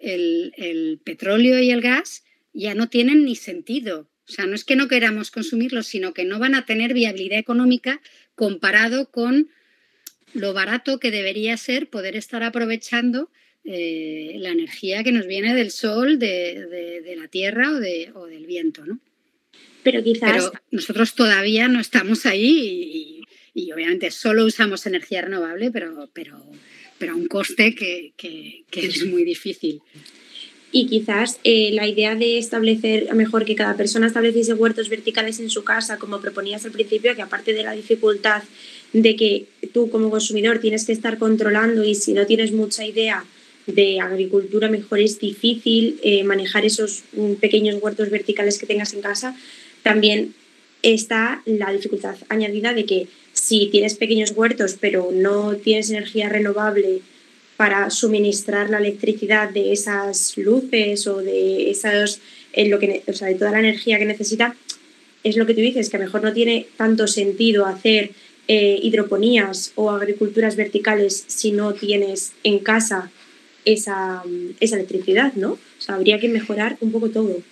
el, 0.00 0.52
el 0.56 1.00
petróleo 1.04 1.60
y 1.60 1.72
el 1.72 1.80
gas 1.80 2.22
ya 2.52 2.74
no 2.74 2.88
tienen 2.88 3.24
ni 3.24 3.34
sentido. 3.34 4.08
O 4.28 4.32
sea, 4.32 4.46
no 4.46 4.54
es 4.54 4.64
que 4.64 4.76
no 4.76 4.86
queramos 4.86 5.32
consumirlos, 5.32 5.88
sino 5.88 6.14
que 6.14 6.24
no 6.24 6.38
van 6.38 6.54
a 6.54 6.66
tener 6.66 6.94
viabilidad 6.94 7.40
económica 7.40 8.00
comparado 8.36 9.10
con 9.10 9.50
lo 10.34 10.52
barato 10.52 11.00
que 11.00 11.10
debería 11.10 11.56
ser 11.56 11.90
poder 11.90 12.14
estar 12.14 12.44
aprovechando 12.44 13.30
eh, 13.64 14.36
la 14.38 14.50
energía 14.50 15.04
que 15.04 15.12
nos 15.12 15.26
viene 15.26 15.54
del 15.54 15.70
sol, 15.70 16.18
de, 16.18 17.14
la 17.16 17.28
tierra 17.28 17.72
o, 17.72 17.74
de, 17.80 18.10
o, 18.14 18.26
del 18.26 18.46
viento, 18.46 18.84
¿no? 18.86 18.98
Pero 19.82 20.02
quizás... 20.02 20.50
nosotros 20.70 21.14
todavía 21.14 21.68
no 21.68 21.80
estamos 21.80 22.26
ahí 22.26 23.22
y, 23.54 23.72
obviamente 23.72 24.10
solo 24.10 24.44
usamos 24.44 24.86
energía 24.86 25.22
renovable, 25.22 25.70
pero, 25.70 26.08
pero, 26.12 26.42
pero 26.98 27.12
a 27.12 27.16
un 27.16 27.26
coste 27.26 27.74
que, 27.74 28.12
es 28.72 29.06
muy 29.06 29.24
difícil. 29.24 29.80
Y 30.72 30.86
quizás 30.86 31.40
eh, 31.42 31.70
la 31.72 31.86
idea 31.86 32.14
de 32.14 32.38
establecer, 32.38 33.12
mejor 33.14 33.44
que 33.44 33.56
cada 33.56 33.76
persona 33.76 34.06
estableciese 34.06 34.54
huertos 34.54 34.88
verticales 34.88 35.40
en 35.40 35.50
su 35.50 35.64
casa, 35.64 35.98
como 35.98 36.20
proponías 36.20 36.64
al 36.64 36.70
principio, 36.70 37.14
que 37.16 37.22
aparte 37.22 37.52
de 37.52 37.64
la 37.64 37.72
dificultad 37.72 38.44
de 38.92 39.16
que 39.16 39.46
tú 39.72 39.90
como 39.90 40.10
consumidor 40.10 40.60
tienes 40.60 40.86
que 40.86 40.92
estar 40.92 41.18
controlando 41.18 41.84
y 41.84 41.94
si 41.94 42.12
no 42.12 42.26
tienes 42.26 42.52
mucha 42.52 42.84
idea, 42.84 43.24
de 43.74 44.00
agricultura 44.00 44.68
mejor 44.68 45.00
es 45.00 45.18
difícil 45.18 46.00
eh, 46.02 46.24
manejar 46.24 46.64
esos 46.64 47.02
mm, 47.12 47.34
pequeños 47.34 47.76
huertos 47.80 48.10
verticales 48.10 48.58
que 48.58 48.66
tengas 48.66 48.92
en 48.92 49.00
casa, 49.00 49.36
también 49.82 50.34
está 50.82 51.42
la 51.46 51.72
dificultad 51.72 52.16
añadida 52.28 52.72
de 52.72 52.84
que 52.84 53.06
si 53.32 53.66
tienes 53.66 53.94
pequeños 53.94 54.32
huertos 54.32 54.76
pero 54.80 55.10
no 55.12 55.56
tienes 55.56 55.90
energía 55.90 56.28
renovable 56.28 57.00
para 57.56 57.90
suministrar 57.90 58.70
la 58.70 58.78
electricidad 58.78 59.50
de 59.50 59.72
esas 59.72 60.36
luces 60.38 61.06
o 61.06 61.18
de 61.18 61.70
esos, 61.70 62.20
en 62.54 62.70
lo 62.70 62.78
que, 62.78 63.02
o 63.06 63.12
sea, 63.12 63.28
de 63.28 63.34
toda 63.34 63.50
la 63.50 63.58
energía 63.58 63.98
que 63.98 64.06
necesita, 64.06 64.56
es 65.24 65.36
lo 65.36 65.44
que 65.44 65.52
tú 65.52 65.60
dices, 65.60 65.90
que 65.90 65.98
a 65.98 66.00
lo 66.00 66.06
mejor 66.06 66.22
no 66.22 66.32
tiene 66.32 66.68
tanto 66.78 67.06
sentido 67.06 67.66
hacer 67.66 68.12
eh, 68.48 68.80
hidroponías 68.82 69.72
o 69.74 69.90
agriculturas 69.90 70.56
verticales 70.56 71.24
si 71.26 71.52
no 71.52 71.74
tienes 71.74 72.32
en 72.44 72.60
casa 72.60 73.10
esa, 73.64 74.22
esa 74.60 74.76
electricidad, 74.76 75.34
¿no? 75.34 75.52
O 75.52 75.80
sea, 75.80 75.96
habría 75.96 76.18
que 76.20 76.28
mejorar 76.28 76.76
un 76.80 76.92
poco 76.92 77.10
todo. 77.10 77.42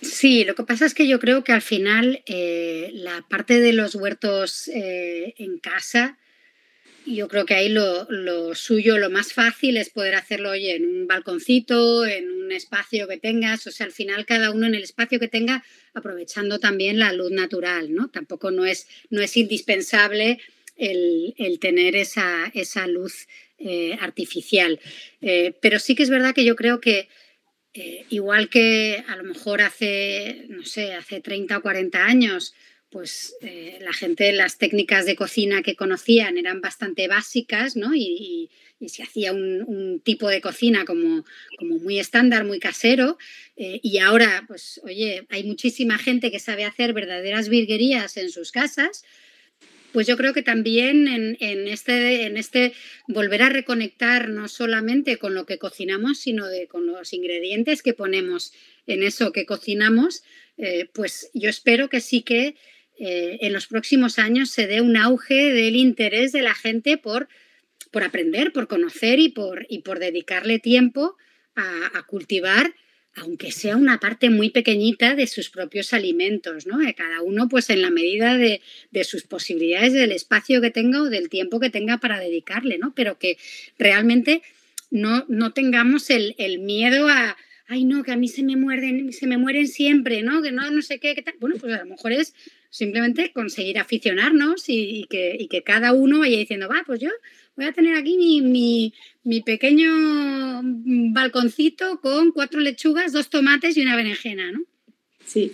Sí, 0.00 0.44
lo 0.44 0.54
que 0.54 0.62
pasa 0.62 0.86
es 0.86 0.94
que 0.94 1.08
yo 1.08 1.18
creo 1.18 1.42
que 1.42 1.52
al 1.52 1.62
final 1.62 2.22
eh, 2.26 2.90
la 2.94 3.24
parte 3.28 3.60
de 3.60 3.72
los 3.72 3.96
huertos 3.96 4.68
eh, 4.68 5.34
en 5.38 5.58
casa, 5.58 6.18
yo 7.04 7.26
creo 7.26 7.46
que 7.46 7.54
ahí 7.54 7.68
lo, 7.68 8.06
suyo, 8.54 8.98
lo 8.98 9.10
más 9.10 9.32
fácil 9.32 9.76
es 9.76 9.90
poder 9.90 10.14
hacerlo 10.14 10.54
en 10.54 10.84
un 10.84 11.06
balconcito, 11.06 12.06
en 12.06 12.30
un 12.30 12.52
espacio 12.52 13.08
que 13.08 13.16
tengas, 13.16 13.66
o 13.66 13.70
sea, 13.70 13.86
al 13.86 13.92
final 13.92 14.26
cada 14.26 14.50
uno 14.50 14.66
en 14.66 14.74
el 14.74 14.82
espacio 14.82 15.18
que 15.18 15.28
tenga, 15.28 15.64
aprovechando 15.94 16.58
también 16.58 16.98
la 16.98 17.12
luz 17.12 17.30
natural, 17.30 17.92
¿no? 17.92 18.08
Tampoco 18.08 18.50
no 18.50 18.66
es, 18.66 18.86
no 19.10 19.20
es 19.20 19.36
indispensable 19.36 20.38
el, 20.76 21.58
tener 21.60 21.96
esa, 21.96 22.50
esa 22.54 22.86
luz 22.86 23.26
eh, 23.58 23.96
artificial. 24.00 24.80
pero 25.60 25.78
sí 25.78 25.94
que 25.94 26.02
es 26.02 26.10
verdad 26.10 26.34
que 26.34 26.44
yo 26.44 26.56
creo 26.56 26.80
que 26.80 27.08
eh, 27.74 28.06
igual 28.10 28.48
que 28.48 29.04
a 29.06 29.16
lo 29.16 29.24
mejor 29.24 29.60
hace, 29.60 30.46
no 30.48 30.64
sé, 30.64 30.94
hace 30.94 31.20
30 31.20 31.58
o 31.58 31.62
40 31.62 32.04
años, 32.04 32.54
pues 32.90 33.36
eh, 33.42 33.78
la 33.82 33.92
gente, 33.92 34.32
las 34.32 34.58
técnicas 34.58 35.04
de 35.04 35.14
cocina 35.14 35.62
que 35.62 35.76
conocían 35.76 36.38
eran 36.38 36.60
bastante 36.60 37.06
básicas, 37.06 37.76
¿no? 37.76 37.94
Y, 37.94 38.50
se 38.86 39.02
hacía 39.02 39.32
un, 39.32 40.00
tipo 40.04 40.28
de 40.28 40.40
cocina 40.40 40.84
como, 40.84 41.24
como 41.58 41.78
muy 41.78 41.98
estándar, 41.98 42.44
muy 42.44 42.60
casero. 42.60 43.18
Eh, 43.56 43.80
y 43.82 43.98
ahora, 43.98 44.44
pues, 44.46 44.80
oye, 44.84 45.26
hay 45.30 45.42
muchísima 45.42 45.98
gente 45.98 46.30
que 46.30 46.38
sabe 46.38 46.64
hacer 46.64 46.92
verdaderas 46.92 47.48
virguerías 47.48 48.16
en 48.16 48.30
sus 48.30 48.52
casas 48.52 49.04
pues 49.92 50.06
yo 50.06 50.16
creo 50.16 50.32
que 50.32 50.42
también 50.42 51.08
en, 51.08 51.68
este, 51.68 52.26
en 52.26 52.36
este 52.36 52.72
volver 53.06 53.42
a 53.42 53.48
reconectar 53.48 54.28
no 54.28 54.48
solamente 54.48 55.16
con 55.16 55.34
lo 55.34 55.46
que 55.46 55.58
cocinamos, 55.58 56.18
sino 56.18 56.46
con 56.68 56.86
los 56.86 57.12
ingredientes 57.12 57.82
que 57.82 57.94
ponemos 57.94 58.52
en 58.86 59.02
eso 59.02 59.32
que 59.32 59.46
cocinamos, 59.46 60.22
eh, 60.56 60.88
pues 60.92 61.30
yo 61.34 61.48
espero 61.48 61.88
que 61.88 62.00
sí 62.00 62.22
que 62.22 62.56
eh, 62.98 63.38
en 63.40 63.52
los 63.52 63.66
próximos 63.66 64.18
años 64.18 64.50
se 64.50 64.66
dé 64.66 64.80
un 64.80 64.96
auge 64.96 65.52
del 65.52 65.76
interés 65.76 66.32
de 66.32 66.42
la 66.42 66.54
gente 66.54 66.98
por, 66.98 67.28
por 67.90 68.02
aprender, 68.02 68.52
por 68.52 68.68
conocer 68.68 69.18
y 69.18 69.28
por, 69.28 69.66
y 69.68 69.80
por 69.80 69.98
dedicarle 69.98 70.58
tiempo 70.58 71.16
a 71.54 72.06
cultivar 72.06 72.72
aunque 73.20 73.52
sea 73.52 73.76
una 73.76 74.00
parte 74.00 74.30
muy 74.30 74.50
pequeñita 74.50 75.14
de 75.14 75.26
sus 75.26 75.50
propios 75.50 75.92
alimentos, 75.92 76.66
¿no? 76.66 76.78
De 76.78 76.94
cada 76.94 77.22
uno, 77.22 77.48
pues 77.48 77.70
en 77.70 77.82
la 77.82 77.90
medida 77.90 78.36
de, 78.36 78.60
sus 79.04 79.24
posibilidades, 79.24 79.92
del 79.92 80.12
espacio 80.12 80.60
que 80.60 80.70
tenga 80.70 81.02
o 81.02 81.08
del 81.08 81.28
tiempo 81.28 81.60
que 81.60 81.70
tenga 81.70 81.98
para 81.98 82.18
dedicarle, 82.18 82.78
¿no? 82.78 82.94
Pero 82.94 83.18
que 83.18 83.38
realmente 83.78 84.42
no, 84.90 85.24
no 85.28 85.52
tengamos 85.52 86.10
el, 86.10 86.34
miedo 86.60 87.08
a, 87.08 87.36
ay 87.66 87.84
no, 87.84 88.02
que 88.02 88.12
a 88.12 88.16
mí 88.16 88.28
se 88.28 88.42
me 88.42 88.56
muerden, 88.56 89.12
se 89.12 89.26
me 89.26 89.38
mueren 89.38 89.68
siempre, 89.68 90.22
¿no? 90.22 90.42
Que 90.42 90.52
no, 90.52 90.70
no 90.70 90.82
sé 90.82 90.98
qué, 90.98 91.14
qué 91.14 91.22
tal. 91.22 91.34
Bueno, 91.40 91.56
pues 91.60 91.72
a 91.74 91.78
lo 91.78 91.86
mejor 91.86 92.12
es 92.12 92.34
simplemente 92.70 93.32
conseguir 93.32 93.78
aficionarnos 93.78 94.64
y, 94.68 95.06
que, 95.08 95.36
y 95.38 95.48
que 95.48 95.62
cada 95.62 95.92
uno 95.92 96.20
vaya 96.20 96.36
diciendo, 96.36 96.68
va, 96.68 96.82
pues 96.86 97.00
yo 97.00 97.10
voy 97.58 97.66
a 97.66 97.72
tener 97.72 97.96
aquí 97.96 98.40
mi, 98.40 99.42
pequeño 99.42 99.90
balconcito 101.12 102.00
con 102.00 102.30
cuatro 102.30 102.60
lechugas, 102.60 103.12
dos 103.12 103.28
tomates 103.28 103.76
y 103.76 103.82
una 103.82 103.96
berenjena, 103.96 104.52
¿no? 104.52 104.60
Sí. 105.26 105.52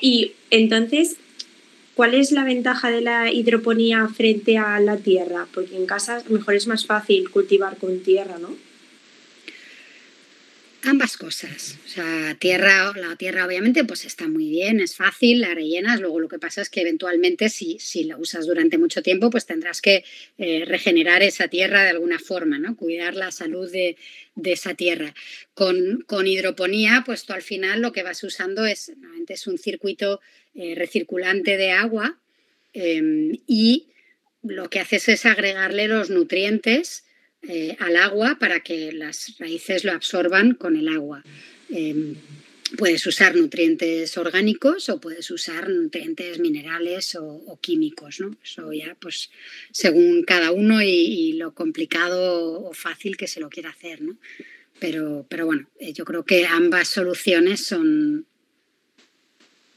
Y 0.00 0.32
entonces, 0.50 1.18
¿cuál 1.94 2.14
es 2.14 2.32
la 2.32 2.44
ventaja 2.44 2.90
de 2.90 3.02
la 3.02 3.30
hidroponía 3.30 4.08
frente 4.08 4.56
a 4.56 4.80
la 4.80 4.96
tierra? 4.96 5.46
Porque 5.52 5.76
en 5.76 5.84
casa 5.84 6.24
mejor 6.30 6.54
es 6.54 6.66
más 6.66 6.86
fácil 6.86 7.28
cultivar 7.28 7.76
con 7.76 8.00
tierra, 8.00 8.38
¿no? 8.38 8.56
Ambas 10.84 11.16
cosas. 11.16 11.78
O 11.84 11.88
sea, 11.88 12.36
tierra, 12.40 12.92
la 12.96 13.14
tierra 13.14 13.46
obviamente 13.46 13.84
pues 13.84 14.04
está 14.04 14.26
muy 14.26 14.50
bien, 14.50 14.80
es 14.80 14.96
fácil, 14.96 15.40
la 15.40 15.54
rellenas, 15.54 16.00
luego 16.00 16.18
lo 16.18 16.28
que 16.28 16.40
pasa 16.40 16.60
es 16.60 16.70
que 16.70 16.80
eventualmente 16.80 17.50
si, 17.50 17.78
si 17.78 18.02
la 18.02 18.16
usas 18.16 18.46
durante 18.46 18.78
mucho 18.78 19.00
tiempo 19.00 19.30
pues 19.30 19.46
tendrás 19.46 19.80
que 19.80 20.04
eh, 20.38 20.64
regenerar 20.66 21.22
esa 21.22 21.46
tierra 21.46 21.84
de 21.84 21.90
alguna 21.90 22.18
forma, 22.18 22.58
¿no? 22.58 22.76
Cuidar 22.76 23.14
la 23.14 23.30
salud 23.30 23.70
de, 23.70 23.96
esa 24.44 24.74
tierra. 24.74 25.14
Con, 25.54 26.02
con, 26.08 26.26
hidroponía 26.26 27.04
pues 27.06 27.26
tú 27.26 27.32
al 27.32 27.42
final 27.42 27.80
lo 27.80 27.92
que 27.92 28.02
vas 28.02 28.24
usando 28.24 28.66
es, 28.66 28.92
es 29.28 29.46
un 29.46 29.58
circuito 29.58 30.20
eh, 30.54 30.74
recirculante 30.74 31.56
de 31.58 31.70
agua 31.70 32.18
em, 32.72 33.38
y 33.46 33.86
lo 34.42 34.68
que 34.68 34.80
haces 34.80 35.08
es 35.08 35.26
agregarle 35.26 35.86
los 35.86 36.10
nutrientes 36.10 37.04
eh, 37.48 37.76
al 37.80 37.96
agua 37.96 38.36
para 38.38 38.60
que 38.60 38.92
las 38.92 39.34
raíces 39.38 39.84
lo 39.84 39.92
absorban 39.92 40.54
con 40.54 40.76
el 40.76 40.88
agua. 40.88 41.24
Em, 41.70 42.14
puedes 42.76 43.04
usar 43.06 43.34
nutrientes 43.34 44.16
orgánicos 44.16 44.88
o 44.88 45.00
puedes 45.00 45.30
usar 45.30 45.68
nutrientes 45.68 46.38
minerales 46.38 47.16
o, 47.16 47.58
químicos, 47.60 48.20
¿no? 48.20 48.36
Eso 48.44 48.72
ya, 48.72 48.94
pues, 49.00 49.30
según 49.72 50.22
cada 50.22 50.52
uno 50.52 50.82
y, 50.82 51.32
lo 51.34 51.52
complicado 51.52 52.62
o 52.62 52.72
fácil 52.72 53.16
que 53.16 53.26
se 53.26 53.40
lo 53.40 53.48
quiera 53.48 53.70
hacer, 53.70 54.02
¿no? 54.02 54.16
Pero, 54.78 55.26
pero 55.28 55.46
bueno, 55.46 55.68
eh, 55.80 55.92
yo 55.92 56.04
creo 56.04 56.24
que 56.24 56.46
ambas 56.46 56.88
soluciones 56.88 57.64
son 57.64 58.26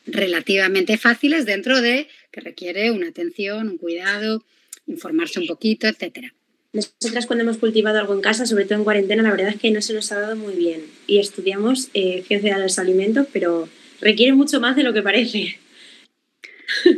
relativamente 0.05 0.97
fáciles 0.97 1.45
dentro 1.45 1.81
de 1.81 2.07
que 2.31 2.41
requiere 2.41 2.91
una 2.91 3.07
atención, 3.07 3.69
un 3.69 3.77
cuidado, 3.77 4.45
informarse 4.85 5.39
un 5.39 5.47
poquito, 5.47 5.87
etcétera. 5.87 6.34
Nosotras 6.75 7.25
cuando 7.25 7.43
hemos 7.43 7.57
cultivado 7.57 7.99
algo 7.99 8.13
en 8.13 8.19
casa, 8.19 8.45
sobre 8.45 8.65
todo 8.65 8.77
en 8.77 8.83
cuarentena, 8.83 9.23
la 9.23 9.31
verdad 9.31 9.47
es 9.47 9.61
que 9.61 9.71
no 9.71 9.81
se 9.81 9.93
nos 9.93 10.11
ha 10.11 10.19
dado 10.19 10.35
muy 10.35 10.55
bien. 10.55 10.81
Y 11.07 11.19
estudiamos 11.19 11.87
eh, 11.93 12.25
ciencia 12.27 12.57
de 12.57 12.63
los 12.63 12.77
alimentos, 12.77 13.27
pero 13.31 13.69
requiere 14.01 14.33
mucho 14.33 14.59
más 14.59 14.75
de 14.75 14.83
lo 14.83 14.93
que 14.93 15.01
parece. 15.01 15.57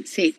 Sí, 0.04 0.36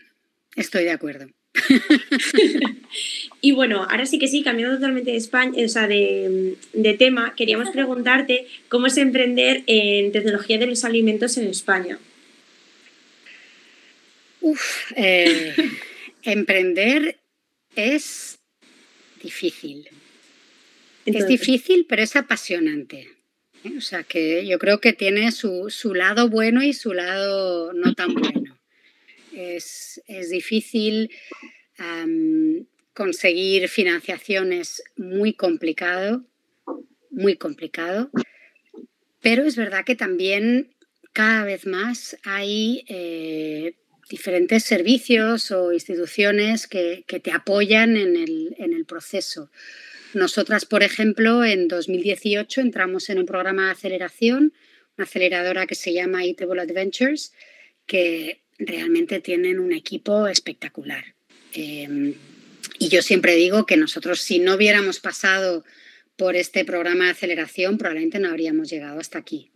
estoy 0.56 0.82
de 0.82 0.90
acuerdo. 0.90 1.28
y 3.40 3.52
bueno, 3.52 3.86
ahora 3.88 4.06
sí 4.06 4.18
que 4.18 4.26
sí, 4.26 4.42
cambiando 4.42 4.74
totalmente 4.74 5.12
de, 5.12 5.16
España, 5.18 5.64
o 5.64 5.68
sea, 5.68 5.86
de, 5.86 6.56
tema, 6.98 7.34
queríamos 7.36 7.70
preguntarte 7.70 8.48
cómo 8.68 8.88
es 8.88 8.96
emprender 8.96 9.62
en 9.66 10.10
tecnología 10.10 10.58
de 10.58 10.66
los 10.66 10.84
alimentos 10.84 11.36
en 11.36 11.46
España. 11.46 12.00
Uf, 14.40 14.92
eh, 14.96 15.54
emprender 16.24 17.18
es 17.76 18.37
difícil. 19.18 19.88
es 21.04 21.26
difícil, 21.26 21.86
pero 21.88 22.02
es 22.02 22.16
apasionante. 22.16 23.08
¿eh? 23.64 23.74
O 23.76 23.80
sea 23.80 24.02
que 24.02 24.46
yo 24.46 24.58
creo 24.58 24.80
que 24.80 24.92
tiene 24.92 25.32
su, 25.32 25.70
lado 25.94 26.28
bueno 26.28 26.62
y 26.62 26.72
su 26.72 26.92
lado 26.92 27.72
no 27.72 27.94
tan 27.94 28.14
bueno. 28.14 28.58
Es, 29.32 30.00
difícil 30.30 31.10
conseguir 32.92 33.68
financiaciones 33.68 34.82
muy 34.96 35.32
complicado, 35.32 36.24
muy 37.10 37.36
complicado, 37.36 38.10
pero 39.22 39.44
es 39.44 39.54
verdad 39.54 39.84
que 39.84 39.94
también 39.94 40.74
cada 41.12 41.44
vez 41.44 41.66
más 41.66 42.16
hay 42.24 42.84
eh, 42.88 43.76
diferentes 44.08 44.64
servicios 44.64 45.50
o 45.50 45.72
instituciones 45.72 46.66
que, 46.66 47.04
te 47.06 47.30
apoyan 47.32 47.96
en 47.96 48.16
el, 48.16 48.84
proceso. 48.86 49.50
Nosotras, 50.14 50.64
por 50.64 50.82
ejemplo, 50.82 51.44
en 51.44 51.68
2018 51.68 52.62
entramos 52.62 53.10
en 53.10 53.18
un 53.18 53.26
programa 53.26 53.66
de 53.66 53.72
aceleración, 53.72 54.54
una 54.96 55.04
aceleradora 55.04 55.66
que 55.66 55.74
se 55.74 55.92
llama 55.92 56.24
Eatable 56.24 56.62
Adventures, 56.62 57.32
que 57.86 58.40
realmente 58.58 59.20
tienen 59.20 59.60
un 59.60 59.72
equipo 59.72 60.26
espectacular. 60.26 61.14
Em, 61.52 62.14
y 62.78 62.88
yo 62.88 63.02
siempre 63.02 63.34
digo 63.34 63.66
que 63.66 63.76
nosotros, 63.76 64.20
si 64.20 64.38
no 64.38 64.54
hubiéramos 64.54 65.00
pasado 65.00 65.64
por 66.16 66.34
este 66.34 66.64
programa 66.64 67.04
de 67.04 67.10
aceleración, 67.10 67.78
probablemente 67.78 68.18
no 68.18 68.30
habríamos 68.30 68.70
llegado 68.70 68.98
hasta 68.98 69.18
aquí. 69.18 69.50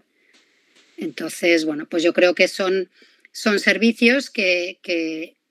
Entonces, 0.96 1.64
bueno, 1.64 1.88
pues 1.88 2.02
yo 2.02 2.12
creo 2.12 2.34
que 2.34 2.48
son 2.48 2.90
son 3.32 3.58
servicios 3.58 4.30
que, 4.30 4.78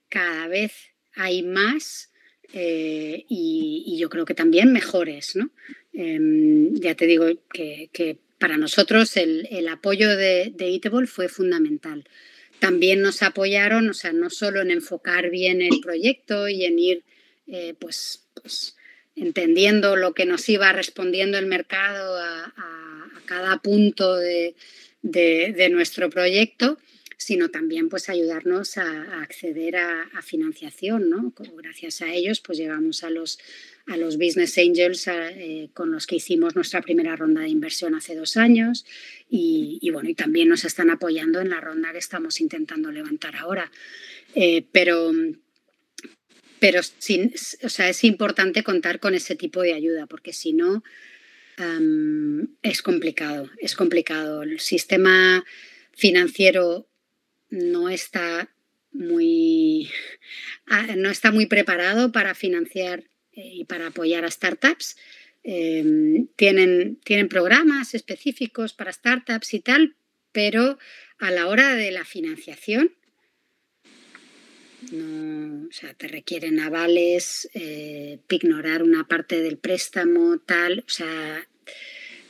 cada 0.09 0.47
vez 0.47 0.73
hay 1.15 1.41
más 1.41 2.11
eh, 2.53 3.25
y, 3.29 3.97
yo 3.99 4.09
creo 4.09 4.25
que 4.25 4.33
también 4.33 4.71
mejores. 4.71 5.35
¿no? 5.35 5.51
Em, 5.93 6.73
ya 6.75 6.95
te 6.95 7.07
digo 7.07 7.25
que, 7.51 8.19
para 8.39 8.57
nosotros 8.57 9.17
el, 9.17 9.67
apoyo 9.67 10.15
de, 10.15 10.51
de 10.55 10.67
Eatable 10.69 11.07
fue 11.07 11.29
fundamental. 11.29 12.05
También 12.59 13.01
nos 13.01 13.23
apoyaron, 13.23 13.89
o 13.89 13.93
sea, 13.93 14.13
no 14.13 14.29
solo 14.29 14.61
en 14.61 14.71
enfocar 14.71 15.29
bien 15.29 15.61
el 15.61 15.79
proyecto 15.79 16.47
y 16.47 16.65
en 16.65 16.79
ir 16.79 17.03
eh, 17.47 17.73
pues, 17.79 18.27
pues, 18.33 18.75
entendiendo 19.15 19.95
lo 19.95 20.13
que 20.13 20.25
nos 20.25 20.47
iba 20.49 20.71
respondiendo 20.71 21.37
el 21.37 21.47
mercado 21.47 22.17
a, 22.17 22.53
cada 23.25 23.59
punto 23.59 24.17
de, 24.17 24.55
de 25.01 25.69
nuestro 25.69 26.09
proyecto, 26.09 26.77
sino 27.21 27.49
también 27.49 27.87
pues 27.87 28.09
ayudarnos 28.09 28.79
a, 28.79 29.21
acceder 29.21 29.75
a, 29.75 30.09
financiación, 30.23 31.07
¿no? 31.07 31.31
Gracias 31.55 32.01
a 32.01 32.11
ellos 32.11 32.41
pues 32.41 32.57
llegamos 32.57 33.03
a 33.03 33.11
los, 33.11 33.37
a 33.85 33.95
los 33.95 34.17
Business 34.17 34.57
Angels 34.57 35.07
eh, 35.07 35.69
con 35.75 35.91
los 35.91 36.07
que 36.07 36.15
hicimos 36.15 36.55
nuestra 36.55 36.81
primera 36.81 37.15
ronda 37.15 37.41
de 37.41 37.49
inversión 37.49 37.93
hace 37.93 38.15
dos 38.15 38.37
años 38.37 38.85
y, 39.29 39.87
bueno, 39.91 40.09
y 40.09 40.15
también 40.15 40.49
nos 40.49 40.65
están 40.65 40.89
apoyando 40.89 41.41
en 41.41 41.51
la 41.51 41.61
ronda 41.61 41.91
que 41.91 41.99
estamos 41.99 42.41
intentando 42.41 42.91
levantar 42.91 43.35
ahora. 43.35 43.71
Eh, 44.33 44.65
pero 44.71 45.11
pero 46.59 46.81
sin, 46.83 47.33
o 47.63 47.69
sea, 47.69 47.89
es 47.89 48.03
importante 48.03 48.63
contar 48.63 48.99
con 48.99 49.13
ese 49.13 49.35
tipo 49.35 49.61
de 49.61 49.73
ayuda, 49.73 50.05
porque 50.07 50.31
si 50.31 50.53
no, 50.53 50.83
es 52.61 52.81
complicado, 52.81 53.49
es 53.57 53.75
complicado. 53.75 54.43
El 54.43 54.59
sistema 54.59 55.43
financiero 55.91 56.90
no 57.51 57.89
está 57.89 58.49
muy, 58.91 59.89
ah, 60.65 60.95
no 60.97 61.09
está 61.09 61.31
muy 61.31 61.45
preparado 61.45 62.11
para 62.11 62.33
financiar 62.33 63.03
eh, 63.33 63.51
y 63.53 63.65
para 63.65 63.87
apoyar 63.87 64.25
a 64.25 64.31
startups. 64.31 64.97
Em, 65.43 66.27
tienen, 66.35 66.97
tienen 67.03 67.27
programas 67.27 67.93
específicos 67.93 68.73
para 68.73 68.91
startups 68.91 69.53
y 69.53 69.59
tal, 69.59 69.95
pero 70.31 70.77
a 71.19 71.31
la 71.31 71.47
hora 71.47 71.75
de 71.75 71.91
la 71.91 72.05
financiación, 72.05 72.93
no, 74.91 75.67
o 75.67 75.71
sea, 75.71 75.93
te 75.93 76.07
requieren 76.07 76.59
avales, 76.59 77.49
eh, 77.53 78.19
ignorar 78.29 78.81
una 78.81 79.07
parte 79.07 79.41
del 79.41 79.57
préstamo, 79.57 80.39
tal, 80.39 80.83
o 80.87 80.89
sea, 80.89 81.47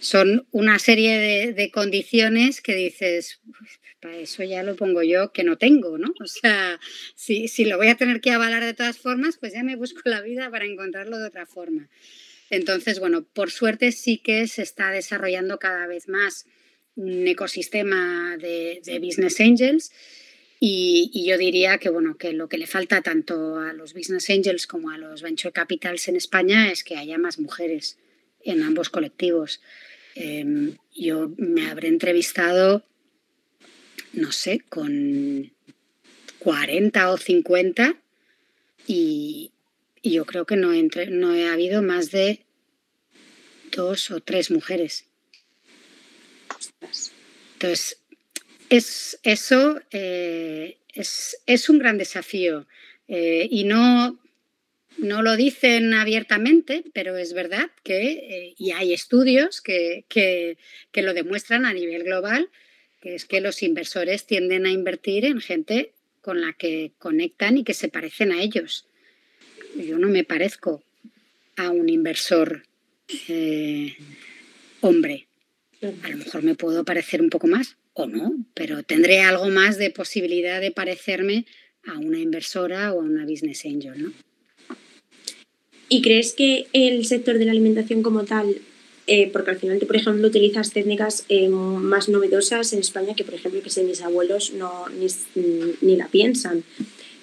son 0.01 0.47
una 0.51 0.79
serie 0.79 1.53
de, 1.53 1.71
condiciones 1.71 2.61
que 2.61 2.75
dices, 2.75 3.39
para 4.01 4.17
eso 4.17 4.43
ya 4.43 4.63
lo 4.63 4.75
pongo 4.75 5.03
yo 5.03 5.31
que 5.31 5.43
no 5.43 5.57
tengo, 5.57 5.97
¿no? 5.97 6.13
O 6.19 6.27
sea, 6.27 6.79
si, 7.15 7.47
si 7.47 7.65
lo 7.65 7.77
voy 7.77 7.87
a 7.87 7.95
tener 7.95 8.19
que 8.19 8.31
avalar 8.31 8.63
de 8.63 8.73
todas 8.73 8.97
formas, 8.97 9.37
pues 9.37 9.53
ya 9.53 9.63
me 9.63 9.75
busco 9.77 10.01
la 10.05 10.21
vida 10.21 10.49
para 10.49 10.65
encontrarlo 10.65 11.17
de 11.17 11.27
otra 11.27 11.45
forma. 11.45 11.87
Entonces, 12.49 12.99
bueno, 12.99 13.23
por 13.23 13.51
suerte 13.51 13.93
sí 13.93 14.17
que 14.17 14.47
se 14.47 14.63
está 14.63 14.91
desarrollando 14.91 15.57
cada 15.59 15.87
vez 15.87 16.09
más 16.09 16.45
un 16.95 17.25
ecosistema 17.27 18.35
de, 18.37 18.81
de 18.83 18.99
business 18.99 19.39
angels 19.39 19.91
y, 20.63 21.25
yo 21.25 21.39
diría 21.39 21.79
que, 21.79 21.89
bueno, 21.89 22.17
que 22.17 22.33
lo 22.33 22.47
que 22.47 22.59
le 22.59 22.67
falta 22.67 23.01
tanto 23.01 23.57
a 23.57 23.73
los 23.73 23.95
business 23.95 24.29
angels 24.29 24.67
como 24.67 24.91
a 24.91 24.97
los 24.99 25.23
venture 25.23 25.51
capitals 25.51 26.07
en 26.07 26.15
España 26.15 26.71
es 26.71 26.83
que 26.83 26.97
haya 26.97 27.17
más 27.17 27.39
mujeres 27.39 27.97
en 28.43 28.61
ambos 28.61 28.89
colectivos. 28.91 29.59
Em, 30.15 30.77
yo 30.93 31.31
me 31.37 31.69
habré 31.69 31.87
entrevistado, 31.87 32.83
no 34.13 34.31
sé, 34.31 34.61
con 34.67 35.51
40 36.39 37.11
o 37.11 37.17
50 37.17 37.95
y, 38.87 39.51
yo 40.03 40.25
creo 40.25 40.45
que 40.45 40.55
no, 40.55 40.73
entre, 40.73 41.07
no 41.07 41.35
he 41.35 41.47
habido 41.47 41.81
más 41.81 42.11
de 42.11 42.43
dos 43.71 44.11
o 44.11 44.19
tres 44.19 44.49
mujeres. 44.49 45.05
Entonces, 47.53 47.99
es, 48.69 49.19
eso 49.23 49.79
eh, 49.91 50.77
es, 50.93 51.69
un 51.69 51.77
gran 51.77 51.97
desafío 51.97 52.67
eh, 53.07 53.47
y 53.49 53.63
no, 53.63 54.20
no 54.97 55.21
lo 55.21 55.35
dicen 55.35 55.93
abiertamente, 55.93 56.83
pero 56.93 57.17
es 57.17 57.33
verdad 57.33 57.71
que, 57.83 58.11
eh, 58.11 58.55
y 58.57 58.71
hay 58.71 58.93
estudios 58.93 59.61
que, 59.61 60.05
lo 60.93 61.13
demuestran 61.13 61.65
a 61.65 61.73
nivel 61.73 62.03
global, 62.03 62.49
que 63.01 63.15
es 63.15 63.25
que 63.25 63.41
los 63.41 63.63
inversores 63.63 64.25
tienden 64.25 64.65
a 64.65 64.71
invertir 64.71 65.25
en 65.25 65.41
gente 65.41 65.93
con 66.21 66.41
la 66.41 66.53
que 66.53 66.91
conectan 66.99 67.57
y 67.57 67.63
que 67.63 67.73
se 67.73 67.87
parecen 67.87 68.31
a 68.31 68.41
ellos. 68.41 68.85
Yo 69.75 69.97
no 69.97 70.07
me 70.07 70.23
parezco 70.23 70.83
a 71.55 71.71
un 71.71 71.89
inversor 71.89 72.63
eh, 73.27 73.95
hombre. 74.81 75.27
A 75.81 76.09
lo 76.09 76.17
mejor 76.17 76.43
me 76.43 76.53
puedo 76.53 76.83
parecer 76.85 77.21
un 77.21 77.31
poco 77.31 77.47
más 77.47 77.77
o 77.93 78.05
no, 78.05 78.45
pero 78.53 78.83
tendré 78.83 79.21
algo 79.21 79.49
más 79.49 79.77
de 79.77 79.89
posibilidad 79.89 80.61
de 80.61 80.71
parecerme 80.71 81.45
a 81.85 81.97
una 81.97 82.19
inversora 82.19 82.93
o 82.93 83.01
a 83.01 83.03
una 83.03 83.25
business 83.25 83.65
angel, 83.65 84.03
¿no? 84.03 84.13
¿Y 85.93 86.01
crees 86.01 86.31
que 86.31 86.67
el 86.71 87.05
sector 87.05 87.37
de 87.37 87.43
la 87.43 87.51
alimentación 87.51 88.01
como 88.01 88.23
tal, 88.23 88.61
eh, 89.07 89.29
porque 89.33 89.51
al 89.51 89.59
final 89.59 89.77
tú, 89.77 89.87
por 89.87 89.97
ejemplo, 89.97 90.25
utilizas 90.25 90.71
técnicas 90.71 91.25
eh, 91.27 91.49
más 91.49 92.07
novedosas 92.07 92.71
en 92.71 92.79
España 92.79 93.13
que, 93.13 93.25
por 93.25 93.33
ejemplo, 93.33 93.61
que 93.61 93.69
sé, 93.69 93.83
mis 93.83 94.01
abuelos 94.01 94.53
no, 94.53 94.85
ni, 95.81 95.97
la 95.97 96.07
piensan, 96.07 96.63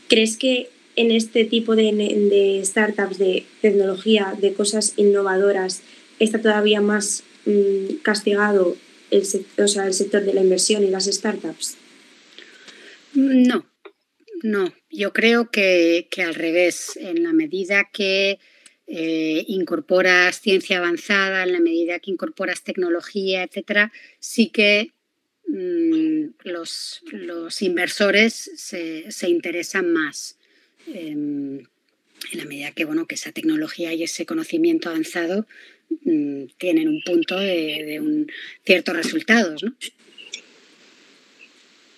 ¿crees 0.06 0.36
que 0.36 0.68
en 0.96 1.12
este 1.12 1.46
tipo 1.46 1.76
de, 1.76 2.60
startups, 2.62 3.16
de 3.16 3.46
tecnología, 3.62 4.36
de 4.38 4.52
cosas 4.52 4.92
innovadoras, 4.98 5.80
está 6.18 6.38
todavía 6.38 6.82
más 6.82 7.24
mm, 7.46 8.02
castigado 8.02 8.76
el, 9.10 9.22
o 9.56 9.62
el 9.62 9.94
sector 9.94 10.24
de 10.24 10.34
la 10.34 10.42
inversión 10.42 10.84
y 10.84 10.88
las 10.88 11.06
startups? 11.06 11.78
No, 13.14 13.64
no. 14.42 14.74
Yo 14.90 15.14
creo 15.14 15.50
que, 15.50 16.06
que 16.10 16.22
al 16.22 16.34
revés, 16.34 16.98
en 16.98 17.22
la 17.22 17.32
medida 17.32 17.88
que 17.90 18.38
eh, 18.90 19.44
incorporas 19.48 20.40
ciencia 20.40 20.78
avanzada, 20.78 21.42
en 21.42 21.52
la 21.52 21.60
medida 21.60 21.98
que 21.98 22.10
incorporas 22.10 22.64
tecnología, 22.64 23.42
etcétera, 23.42 23.92
sí 24.18 24.48
que 24.48 24.92
mm, 25.46 26.30
los, 26.44 27.02
inversores 27.60 28.50
se, 28.56 29.28
interesan 29.28 29.92
más. 29.92 30.38
Em, 30.86 31.58
en 32.32 32.38
la 32.38 32.46
medida 32.46 32.72
que, 32.72 32.86
bueno, 32.86 33.06
que 33.06 33.14
esa 33.14 33.30
tecnología 33.30 33.92
y 33.92 34.02
ese 34.04 34.24
conocimiento 34.24 34.88
avanzado 34.88 35.46
mm, 36.04 36.44
tienen 36.56 36.88
un 36.88 37.02
punto 37.04 37.38
de, 37.38 37.84
de 37.84 38.00
un, 38.00 38.26
ciertos 38.64 38.96
resultados. 38.96 39.62
¿no? 39.62 39.74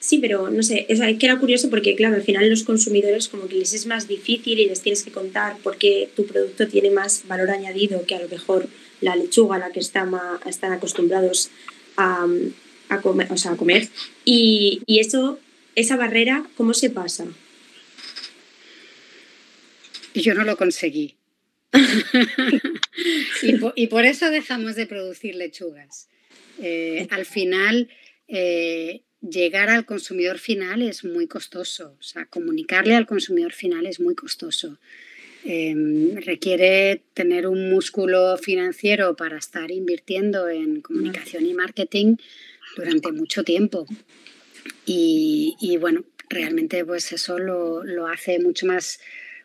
Sí, 0.00 0.18
pero 0.18 0.48
no 0.50 0.62
sé, 0.62 0.86
es, 0.88 0.98
que 1.18 1.26
era 1.26 1.38
curioso 1.38 1.68
porque, 1.68 1.94
claro, 1.94 2.14
al 2.14 2.22
final 2.22 2.48
los 2.48 2.64
consumidores 2.64 3.28
como 3.28 3.48
que 3.48 3.56
les 3.56 3.74
es 3.74 3.84
más 3.84 4.08
difícil 4.08 4.58
y 4.58 4.64
les 4.64 4.80
tienes 4.80 5.02
que 5.02 5.12
contar 5.12 5.58
porque 5.62 6.08
tu 6.16 6.24
producto 6.24 6.66
tiene 6.66 6.90
más 6.90 7.28
valor 7.28 7.50
añadido 7.50 8.06
que 8.06 8.14
a 8.14 8.22
lo 8.22 8.28
mejor 8.28 8.66
la 9.02 9.14
lechuga 9.14 9.56
a 9.56 9.58
la 9.58 9.72
que 9.72 9.80
están 9.80 10.14
acostumbrados 10.72 11.50
a, 11.98 12.26
comer, 13.02 13.30
o 13.30 13.36
sea, 13.36 13.52
a 13.52 13.56
comer. 13.58 13.88
Y, 14.24 14.82
eso, 14.86 15.38
esa 15.74 15.96
barrera, 15.96 16.48
¿cómo 16.56 16.72
se 16.72 16.88
pasa? 16.88 17.26
Yo 20.14 20.32
no 20.32 20.44
lo 20.44 20.56
conseguí. 20.56 21.16
y, 23.76 23.86
por, 23.88 24.06
eso 24.06 24.30
dejamos 24.30 24.76
de 24.76 24.86
producir 24.86 25.34
lechugas. 25.34 26.08
Eh, 26.58 27.06
al 27.10 27.26
final, 27.26 27.90
eh, 28.28 29.02
llegar 29.20 29.68
al 29.68 29.84
consumidor 29.84 30.38
final 30.38 30.82
es 30.82 31.04
muy 31.04 31.26
costoso, 31.26 31.96
o 31.98 32.02
sea, 32.02 32.26
comunicarle 32.26 32.94
al 32.94 33.06
consumidor 33.06 33.52
final 33.52 33.86
es 33.86 34.00
muy 34.00 34.14
costoso. 34.14 34.78
Em, 35.44 36.16
requiere 36.16 37.02
tener 37.14 37.46
un 37.46 37.70
músculo 37.70 38.36
financiero 38.36 39.16
para 39.16 39.38
estar 39.38 39.70
invirtiendo 39.70 40.48
en 40.48 40.82
comunicación 40.82 41.46
y 41.46 41.54
marketing 41.54 42.16
durante 42.76 43.10
mucho 43.12 43.42
tiempo. 43.42 43.86
Y, 44.84 45.76
bueno, 45.80 46.04
realmente 46.28 46.84
pues 46.84 47.12
eso 47.12 47.38
lo, 47.38 47.84
lo, 47.84 48.06
hace 48.06 48.38
mucho 48.38 48.66
más, 48.66 49.00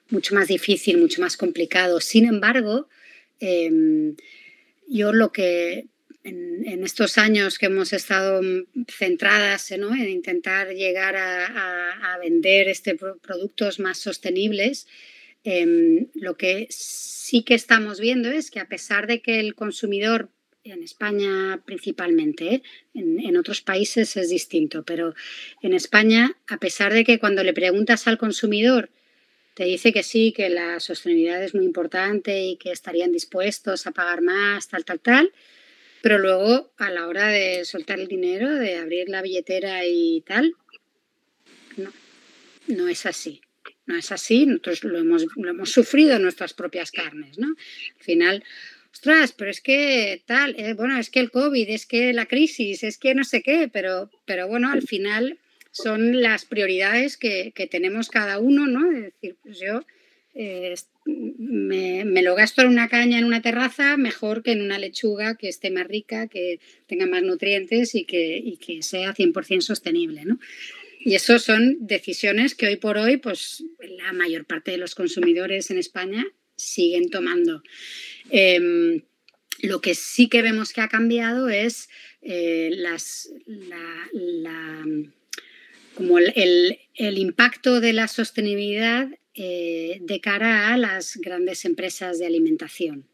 mucho 0.09 0.35
más 0.35 0.47
difícil, 0.47 0.97
mucho 0.97 1.21
más 1.21 1.37
complicado. 1.37 2.01
Sin 2.01 2.25
embargo, 2.25 2.89
em, 3.39 4.15
yo 4.87 5.13
lo 5.13 5.31
que 5.31 5.85
en, 6.25 6.83
estos 6.83 7.17
años 7.17 7.57
que 7.57 7.67
hemos 7.67 7.93
estado 7.93 8.41
centradas 8.89 9.71
en 9.71 9.83
intentar 10.09 10.69
llegar 10.69 11.15
a, 11.15 12.17
vender 12.21 12.67
este 12.67 12.95
productos 12.95 13.79
más 13.79 13.99
sostenibles, 13.99 14.87
em, 15.43 16.07
lo 16.15 16.37
que 16.37 16.67
sí 16.71 17.43
que 17.43 17.53
estamos 17.53 17.99
viendo 17.99 18.31
es 18.31 18.49
que 18.49 18.59
a 18.59 18.67
pesar 18.67 19.05
de 19.05 19.21
que 19.21 19.39
el 19.39 19.53
consumidor, 19.53 20.29
en 20.63 20.81
España 20.81 21.61
principalmente, 21.65 22.55
¿eh? 22.55 22.63
en, 22.95 23.19
en, 23.19 23.37
otros 23.37 23.61
países 23.61 24.17
es 24.17 24.29
distinto, 24.29 24.83
pero 24.83 25.13
en 25.61 25.73
España, 25.73 26.35
a 26.47 26.57
pesar 26.57 26.93
de 26.93 27.03
que 27.03 27.19
cuando 27.19 27.43
le 27.43 27.53
preguntas 27.53 28.07
al 28.07 28.17
consumidor, 28.17 28.89
te 29.53 29.65
dice 29.65 29.93
que 29.93 30.01
sí, 30.01 30.33
que 30.35 30.49
la 30.49 30.79
sostenibilidad 30.79 31.43
es 31.43 31.53
muy 31.53 31.65
importante 31.65 32.43
y 32.43 32.57
que 32.57 32.71
estarían 32.71 33.11
dispuestos 33.11 33.85
a 33.85 33.91
pagar 33.91 34.21
más, 34.21 34.67
tal, 34.67 34.83
tal, 34.83 34.99
tal, 34.99 35.31
pero 36.05 36.19
luego, 36.19 36.71
a 36.77 36.91
la 36.91 37.07
hora 37.07 37.29
de 37.29 37.65
soltar 37.65 37.99
el 37.99 38.07
dinero, 38.07 38.53
de 38.53 38.75
abrir 38.75 39.09
la 39.09 39.23
billetera 39.23 39.87
y 39.87 40.21
tal, 40.21 40.53
no, 41.77 41.91
no 42.67 42.87
es 42.87 43.07
así. 43.07 43.41
No 43.87 43.97
es 43.97 44.11
así, 44.11 44.45
nosotros 44.45 44.83
lo 44.83 44.99
hemos, 44.99 45.25
lo 45.35 45.49
hemos 45.49 45.71
sufrido 45.71 46.15
en 46.15 46.21
nuestras 46.21 46.53
propias 46.53 46.91
carnes, 46.91 47.39
¿no? 47.39 47.47
Al 47.47 48.03
final, 48.03 48.43
ostras, 48.93 49.31
pero 49.31 49.49
es 49.49 49.61
que 49.61 50.21
tal, 50.27 50.53
eh, 50.59 50.75
bueno, 50.75 50.95
es 50.99 51.09
que 51.09 51.21
el 51.21 51.31
COVID, 51.31 51.67
es 51.69 51.87
que 51.87 52.13
la 52.13 52.27
crisis, 52.27 52.83
es 52.83 52.99
que 52.99 53.15
no 53.15 53.23
sé 53.23 53.41
qué, 53.41 53.67
pero, 53.67 54.11
pero 54.25 54.47
bueno, 54.47 54.71
al 54.71 54.83
final 54.83 55.39
son 55.71 56.21
las 56.21 56.45
prioridades 56.45 57.17
que, 57.17 57.51
tenemos 57.71 58.09
cada 58.09 58.37
uno, 58.37 58.67
¿no? 58.67 58.91
Es 58.91 59.05
decir, 59.05 59.37
pues 59.41 59.59
yo 59.59 59.83
eh, 60.35 60.75
me, 61.05 62.21
lo 62.23 62.35
gasto 62.35 62.61
en 62.61 62.69
una 62.69 62.89
caña 62.89 63.19
en 63.19 63.25
una 63.25 63.41
terraza 63.41 63.95
mejor 63.97 64.43
que 64.43 64.51
en 64.51 64.61
una 64.61 64.79
lechuga 64.79 65.35
que 65.35 65.49
esté 65.49 65.69
más 65.69 65.87
rica, 65.87 66.27
que 66.27 66.59
tenga 66.87 67.05
más 67.05 67.23
nutrientes 67.23 67.95
y 67.95 68.05
que, 68.05 68.37
y 68.37 68.57
que 68.57 68.81
sea 68.81 69.13
100% 69.13 69.61
sostenible, 69.61 70.25
¿no? 70.25 70.39
Y 70.99 71.13
eso 71.13 71.37
son 71.37 71.77
decisiones 71.85 72.55
que 72.55 72.65
hoy 72.65 72.77
por 72.77 72.97
hoy, 72.97 73.17
pues 73.17 73.63
la 73.79 74.11
mayor 74.11 74.45
parte 74.45 74.71
de 74.71 74.77
los 74.77 74.95
consumidores 74.95 75.69
en 75.69 75.77
España 75.77 76.25
siguen 76.55 77.11
tomando. 77.11 77.61
Em, 78.31 79.03
lo 79.61 79.81
que 79.81 79.93
sí 79.93 80.29
que 80.29 80.41
vemos 80.41 80.73
que 80.73 80.81
ha 80.81 80.87
cambiado 80.87 81.49
es 81.49 81.89
eh, 82.23 82.71
las, 82.73 83.31
como 85.93 86.17
el, 86.17 86.79
impacto 86.97 87.81
de 87.81 87.93
la 87.93 88.07
sostenibilidad 88.07 89.07
eh, 89.35 89.97
de 90.01 90.19
cara 90.21 90.73
a 90.73 90.77
las 90.77 91.17
grandes 91.17 91.65
empresas 91.65 92.19
de 92.19 92.25
alimentación. 92.25 93.05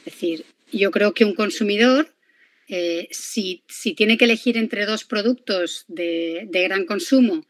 Es 0.00 0.14
decir, 0.14 0.44
yo 0.72 0.90
creo 0.90 1.14
que 1.14 1.24
un 1.24 1.34
consumidor 1.34 2.16
eh, 2.68 3.08
si, 3.12 3.62
tiene 3.96 4.18
que 4.18 4.24
elegir 4.24 4.56
entre 4.56 4.86
dos 4.86 5.04
productos 5.04 5.84
de, 5.86 6.48
gran 6.50 6.84
consumo 6.84 7.46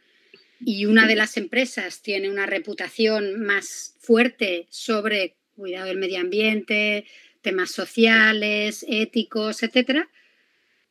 y 0.61 0.85
una 0.85 1.07
de 1.07 1.17
las 1.17 1.39
empresas 1.39 2.03
tiene 2.03 2.31
una 2.31 2.45
reputación 2.45 3.41
más 3.41 3.95
fuerte 3.99 4.67
sobre 4.69 5.37
cuidado 5.55 5.87
del 5.87 5.97
medio 5.97 6.21
ambiente, 6.21 7.07
temas 7.41 7.71
sociales, 7.71 8.85
éticos, 8.89 9.63
etcétera, 9.63 10.11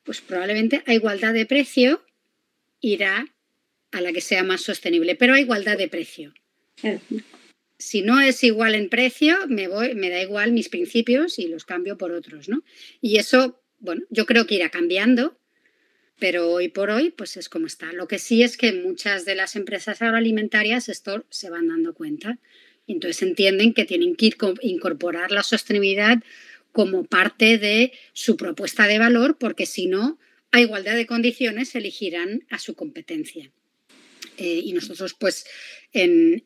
pues 0.04 0.22
probablemente 0.22 0.82
a 0.88 0.94
igualdad 0.94 1.34
de 1.34 1.46
precio 1.46 2.04
irá 2.82 3.28
a 3.92 4.02
la 4.02 4.12
que 4.12 4.22
sea 4.22 4.44
más 4.44 4.62
sostenible, 4.62 5.16
pero 5.16 5.36
a 5.36 5.40
igualdad 5.40 5.78
de 5.78 5.88
precio. 5.88 6.34
Si 7.78 8.02
no 8.02 8.20
es 8.22 8.44
igual 8.44 8.76
en 8.76 8.90
precio, 8.90 9.36
me 9.48 9.68
voy, 9.68 9.96
me 9.96 10.10
da 10.10 10.22
igual 10.22 10.52
mis 10.52 10.70
principios 10.70 11.40
y 11.40 11.48
los 11.48 11.66
cambio 11.66 11.98
por 11.98 12.12
otros, 12.12 12.48
¿no? 12.48 12.64
Y 13.02 13.18
eso 13.18 13.62
bueno, 13.80 14.04
yo 14.10 14.26
creo 14.26 14.48
que 14.48 14.56
irá 14.56 14.70
cambiando, 14.70 15.38
pero 16.18 16.50
hoy 16.50 16.70
por 16.70 16.90
hoy 16.90 17.12
pues 17.12 17.38
es 17.38 17.50
como 17.50 17.68
está. 17.68 17.92
Lo 17.94 18.08
que 18.08 18.20
sí 18.20 18.42
es 18.42 18.58
que 18.58 18.74
muchas 18.74 19.26
de 19.26 19.36
las 19.36 19.56
empresas 19.56 20.02
agroalimentarias 20.02 20.90
esto 20.90 21.26
se 21.30 21.50
van 21.50 21.68
dando 21.68 21.94
cuenta 21.94 22.40
entonces 22.88 23.22
entienden 23.24 23.74
que 23.74 23.86
tienen 23.86 24.16
que 24.16 24.32
incorporar 24.62 25.32
la 25.32 25.44
sostenibilidad 25.44 26.22
como 26.72 27.06
parte 27.06 27.58
de 27.58 27.94
su 28.14 28.38
propuesta 28.38 28.88
de 28.88 29.00
valor 29.00 29.38
porque 29.40 29.66
si 29.66 29.88
no, 29.88 30.20
a 30.52 30.62
igualdad 30.62 30.96
de 30.96 31.08
condiciones 31.08 31.74
elegirán 31.76 32.46
a 32.50 32.60
su 32.60 32.76
competencia. 32.76 33.52
Eh, 34.38 34.62
y 34.64 34.74
nosotros 34.74 35.16
pues 35.20 35.46
en 35.94 36.44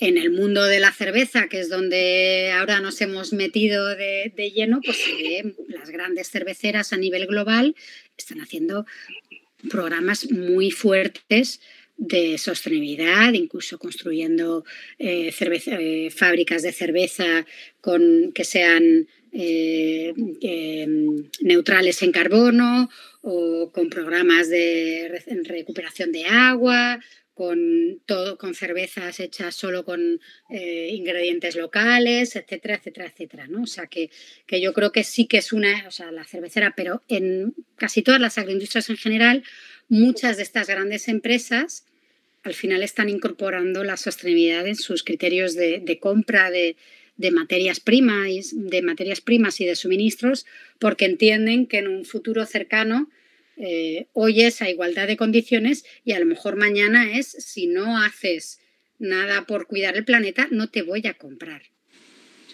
en 0.00 0.16
el 0.16 0.30
mundo 0.30 0.64
de 0.64 0.80
la 0.80 0.92
cerveza, 0.92 1.48
que 1.48 1.60
es 1.60 1.68
donde 1.68 2.50
ahora 2.52 2.80
nos 2.80 3.00
hemos 3.02 3.34
metido 3.34 3.94
de, 3.94 4.52
lleno, 4.54 4.80
pues 4.84 4.98
las 5.68 5.90
grandes 5.90 6.30
cerveceras 6.30 6.94
a 6.94 6.96
nivel 6.96 7.26
global 7.26 7.76
están 8.16 8.40
haciendo 8.40 8.86
programas 9.68 10.30
muy 10.30 10.70
fuertes 10.70 11.60
de 11.98 12.38
sostenibilidad, 12.38 13.34
incluso 13.34 13.78
construyendo 13.78 14.64
eh, 14.98 15.34
eh, 15.38 16.10
fábricas 16.10 16.62
de 16.62 16.72
cerveza 16.72 17.44
con, 17.82 18.32
que 18.34 18.44
sean 18.44 19.06
eh, 19.32 20.14
neutrales 21.42 22.02
en 22.02 22.12
carbono 22.12 22.88
o 23.22 23.70
con 23.72 23.90
programas 23.90 24.48
de 24.48 25.22
recuperación 25.44 26.12
de 26.12 26.26
agua 26.26 27.00
con, 27.40 28.02
todo, 28.04 28.36
con 28.36 28.54
cervezas 28.54 29.18
hechas 29.18 29.54
solo 29.54 29.82
con 29.82 30.20
eh, 30.50 30.90
ingredientes 30.92 31.56
locales, 31.56 32.36
etcétera, 32.36 32.74
etcétera, 32.74 33.06
etcétera. 33.06 33.46
¿no? 33.48 33.62
O 33.62 33.66
sea 33.66 33.86
que, 33.86 34.10
que, 34.46 34.60
yo 34.60 34.74
creo 34.74 34.92
que 34.92 35.04
sí 35.04 35.26
que 35.26 35.38
es 35.38 35.54
una, 35.54 35.88
o 35.88 35.90
sea, 35.90 36.12
la 36.12 36.24
cervecera, 36.24 36.74
pero 36.76 37.02
en 37.08 37.54
casi 37.76 38.02
todas 38.02 38.20
las 38.20 38.36
agroindustrias 38.36 38.90
en 38.90 38.98
general, 38.98 39.42
muchas 39.88 40.36
de 40.36 40.42
estas 40.42 40.68
grandes 40.68 41.08
empresas 41.08 41.86
al 42.42 42.52
final 42.52 42.82
están 42.82 43.08
incorporando 43.08 43.84
la 43.84 43.96
sostenibilidad 43.96 44.66
en 44.66 44.76
sus 44.76 45.02
criterios 45.02 45.54
de, 45.54 45.80
de 45.80 45.98
compra 45.98 46.50
de, 46.50 46.76
de 47.20 47.30
materias 47.32 47.80
primas, 47.80 48.54
de 48.54 48.80
materias 48.80 49.20
primas 49.20 49.60
y 49.60 49.66
de 49.66 49.76
suministros, 49.76 50.46
porque 50.78 51.04
entienden 51.04 51.66
que 51.66 51.76
en 51.76 51.88
un 51.88 52.06
futuro 52.06 52.46
cercano 52.46 53.10
eh, 53.58 54.06
hoy 54.14 54.40
es 54.40 54.62
a 54.62 54.70
igualdad 54.70 55.06
de 55.06 55.18
condiciones 55.18 55.84
y 56.02 56.12
a 56.12 56.18
lo 56.18 56.24
mejor 56.24 56.56
mañana 56.56 57.18
es 57.18 57.26
si 57.26 57.66
no 57.66 57.98
haces 57.98 58.58
nada 58.98 59.44
por 59.46 59.66
cuidar 59.66 59.98
el 59.98 60.06
planeta, 60.06 60.48
no 60.50 60.70
te 60.70 60.80
voy 60.80 61.06
a 61.06 61.12
comprar. 61.12 61.62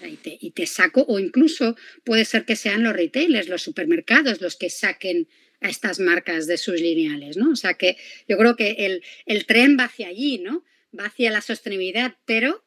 y, 0.03 0.51
te, 0.51 0.67
saco, 0.67 1.05
o 1.07 1.21
incluso 1.21 1.77
puede 2.03 2.25
ser 2.25 2.45
que 2.45 2.57
sean 2.57 2.83
los 2.83 2.93
retailers, 2.93 3.49
los 3.49 3.63
supermercados, 3.63 4.41
los 4.41 4.57
que 4.57 4.69
saquen 4.69 5.29
a 5.61 5.69
estas 5.69 6.01
marcas 6.01 6.49
de 6.49 6.59
sus 6.59 6.81
lineales, 6.81 7.37
¿no? 7.37 7.53
O 7.53 7.57
sea 7.57 7.75
que 7.75 7.97
yo 8.29 8.37
creo 8.37 8.57
que 8.57 8.73
el, 8.87 9.05
el 9.27 9.47
tren 9.47 9.77
va 9.79 9.85
hacia 9.85 10.09
allí, 10.09 10.39
¿no? 10.39 10.65
Va 10.99 11.07
hacia 11.07 11.31
la 11.31 11.41
sostenibilidad, 11.41 12.17
pero 12.27 12.66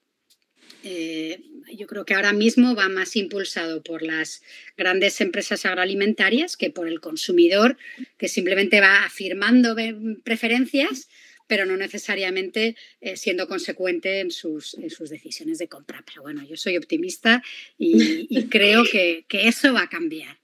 eh, 0.84 1.41
yo 1.76 1.88
creo 1.88 2.05
que 2.05 2.13
ahora 2.13 2.34
mismo 2.34 2.76
va 2.76 2.89
más 2.89 3.15
impulsado 3.15 3.84
por 3.84 4.01
las 4.01 4.41
grandes 4.78 5.20
empresas 5.22 5.65
agroalimentarias 5.65 6.57
que 6.57 6.70
por 6.70 6.88
el 6.88 6.99
consumidor, 6.99 7.78
que 8.17 8.28
simplemente 8.28 8.82
va 8.82 9.03
afirmando 9.03 9.76
preferencias, 10.24 11.09
pero 11.47 11.65
no 11.65 11.78
necesariamente 11.78 12.76
eh, 13.01 13.17
siendo 13.17 13.47
consecuente 13.47 14.20
en 14.20 14.32
sus, 14.32 14.78
sus, 14.89 15.09
decisiones 15.09 15.57
de 15.57 15.67
compra. 15.67 16.03
Pero 16.05 16.22
bueno, 16.22 16.43
yo 16.43 16.55
soy 16.55 16.78
optimista 16.78 17.41
y, 17.78 18.47
creo 18.49 18.84
que, 18.84 19.26
eso 19.32 19.74
va 19.74 19.84
a 19.84 19.89
cambiar. 19.89 20.38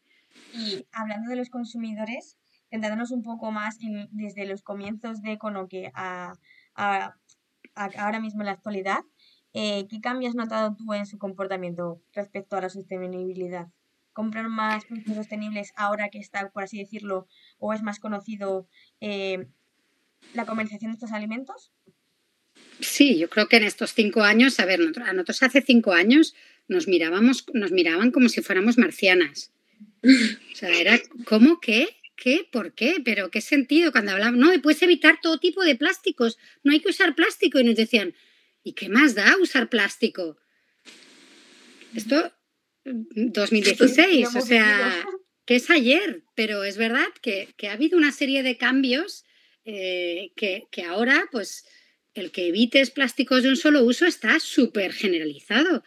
Y 0.53 0.85
hablando 0.91 1.29
de 1.29 1.35
los 1.35 1.49
consumidores, 1.49 2.37
centrándonos 2.71 3.11
un 3.11 3.23
poco 3.23 3.51
más 3.51 3.77
desde 4.11 4.45
los 4.45 4.63
comienzos 4.63 5.21
de 5.21 5.33
Econoque 5.33 5.91
a, 5.93 6.33
a, 6.75 7.15
ahora 7.75 8.19
mismo 8.19 8.41
en 8.41 8.47
la 8.47 8.53
actualidad, 8.53 9.01
eh, 9.57 9.87
¿Qué 9.89 10.01
cambios 10.01 10.31
has 10.31 10.35
notado 10.35 10.75
tú 10.75 10.93
en 10.93 11.05
su 11.05 11.17
comportamiento 11.17 12.01
respecto 12.13 12.57
a 12.57 12.61
la 12.61 12.69
sostenibilidad? 12.69 13.67
¿Compran 14.11 14.51
más 14.51 14.83
productos 14.83 15.15
sostenibles 15.15 15.71
ahora 15.77 16.09
que 16.09 16.19
está, 16.19 16.49
por 16.49 16.63
así 16.63 16.77
decirlo, 16.77 17.25
o 17.57 17.71
es 17.71 17.81
más 17.81 17.99
conocido 18.01 18.67
eh, 18.99 19.47
la 20.33 20.45
comercialización 20.45 20.91
de 20.91 20.95
estos 20.95 21.13
alimentos? 21.13 21.71
Sí, 22.81 23.17
yo 23.17 23.29
creo 23.29 23.47
que 23.47 23.55
en 23.55 23.63
estos 23.63 23.93
cinco 23.93 24.23
años, 24.23 24.59
a 24.59 24.65
ver, 24.65 24.81
a 24.81 25.13
nosotros 25.13 25.41
hace 25.41 25.61
cinco 25.61 25.93
años 25.93 26.35
nos 26.67 26.89
mirábamos, 26.89 27.45
nos 27.53 27.71
miraban 27.71 28.11
como 28.11 28.27
si 28.27 28.41
fuéramos 28.41 28.77
marcianas. 28.77 29.53
O 30.03 30.55
sea, 30.55 30.69
era 30.69 30.99
¿cómo 31.25 31.61
qué? 31.61 31.95
¿Qué? 32.17 32.45
¿Por 32.51 32.73
qué? 32.73 33.01
¿Pero 33.05 33.31
qué 33.31 33.39
sentido? 33.39 33.93
Cuando 33.93 34.11
hablaban, 34.11 34.37
no, 34.37 34.49
puedes 34.61 34.81
evitar 34.81 35.19
todo 35.21 35.39
tipo 35.39 35.63
de 35.63 35.75
plásticos, 35.75 36.37
no 36.63 36.73
hay 36.73 36.81
que 36.81 36.89
usar 36.89 37.15
plástico. 37.15 37.59
Y 37.59 37.63
nos 37.63 37.75
decían, 37.75 38.13
¿Y 38.65 38.73
qué 38.73 38.89
más 38.89 39.13
da 39.13 39.37
usar 39.39 39.69
plástico? 39.69 40.37
Esto, 41.95 42.33
2016, 42.83 44.35
o 44.35 44.41
sea, 44.41 45.05
que 45.45 45.55
es 45.55 45.69
ayer, 45.69 46.23
pero 46.33 46.63
es 46.63 46.75
verdad 46.75 47.05
que, 47.21 47.53
ha 47.69 47.73
habido 47.73 47.95
una 47.95 48.11
serie 48.11 48.41
de 48.41 48.57
cambios 48.57 49.23
eh, 49.65 50.31
que, 50.35 50.83
ahora, 50.83 51.29
pues, 51.31 51.67
el 52.15 52.31
que 52.31 52.47
evites 52.47 52.89
plásticos 52.89 53.43
de 53.43 53.49
un 53.49 53.55
solo 53.55 53.83
uso 53.83 54.07
está 54.07 54.39
súper 54.39 54.93
generalizado. 54.93 55.83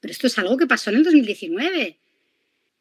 Pero 0.00 0.12
esto 0.12 0.26
es 0.26 0.38
algo 0.38 0.58
que 0.58 0.66
pasó 0.66 0.90
en 0.90 0.96
el 0.96 1.04
2019. 1.04 2.00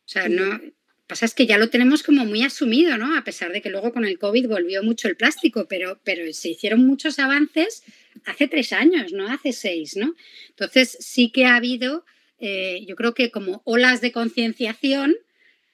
O 0.06 0.08
sea, 0.12 0.28
no, 0.28 0.60
pasa 1.08 1.26
es 1.26 1.34
que 1.34 1.48
ya 1.48 1.58
lo 1.58 1.70
tenemos 1.70 2.04
como 2.04 2.26
muy 2.26 2.44
asumido, 2.44 2.98
¿no? 2.98 3.16
A 3.16 3.24
pesar 3.24 3.54
de 3.54 3.62
que 3.62 3.70
luego 3.70 3.94
con 3.94 4.04
el 4.04 4.20
COVID 4.20 4.50
volvió 4.50 4.84
mucho 4.84 5.08
el 5.08 5.16
plástico, 5.16 5.66
pero, 5.70 6.02
pero 6.04 6.32
se 6.34 6.50
hicieron 6.50 6.86
muchos 6.86 7.20
avances 7.20 7.84
hace 8.26 8.48
tres 8.48 8.74
años, 8.74 9.14
no 9.14 9.32
hace 9.32 9.54
seis, 9.54 9.96
¿no? 9.96 10.16
Entonces 10.50 10.98
sí 11.00 11.32
que 11.32 11.46
ha 11.46 11.56
habido, 11.56 12.06
eh, 12.40 12.86
yo 12.88 12.96
creo 12.96 13.14
que 13.14 13.32
como 13.32 13.62
olas 13.66 14.02
de 14.02 14.12
concienciación 14.12 15.16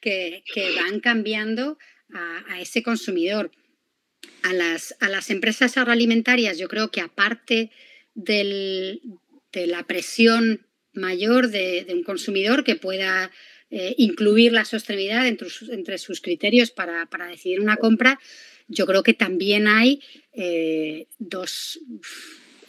que, 0.02 0.44
van 0.76 1.00
cambiando 1.00 1.78
a, 2.14 2.62
ese 2.62 2.84
consumidor. 2.84 3.52
A 4.44 4.54
las, 4.54 4.96
a 5.00 5.10
las 5.10 5.32
empresas 5.32 5.78
agroalimentarias, 5.78 6.60
yo 6.60 6.68
creo 6.68 6.92
que 6.92 7.02
aparte 7.02 7.72
de 8.14 9.00
la 9.54 9.84
presión 9.88 10.68
mayor 10.94 11.50
de 11.50 11.88
un 11.90 12.04
consumidor 12.04 12.64
que 12.64 12.76
pueda 12.76 13.32
eh, 13.72 13.96
incluir 13.98 14.54
la 14.54 14.64
sostenibilidad 14.64 15.26
entre, 15.28 15.98
sus 15.98 16.22
criterios 16.22 16.70
para, 16.70 17.08
decidir 17.28 17.60
una 17.60 17.78
compra, 17.78 18.20
yo 18.68 18.86
creo 18.86 19.04
que 19.04 19.14
también 19.14 19.68
hay 19.68 20.02
eh, 20.34 21.08
dos 21.20 21.80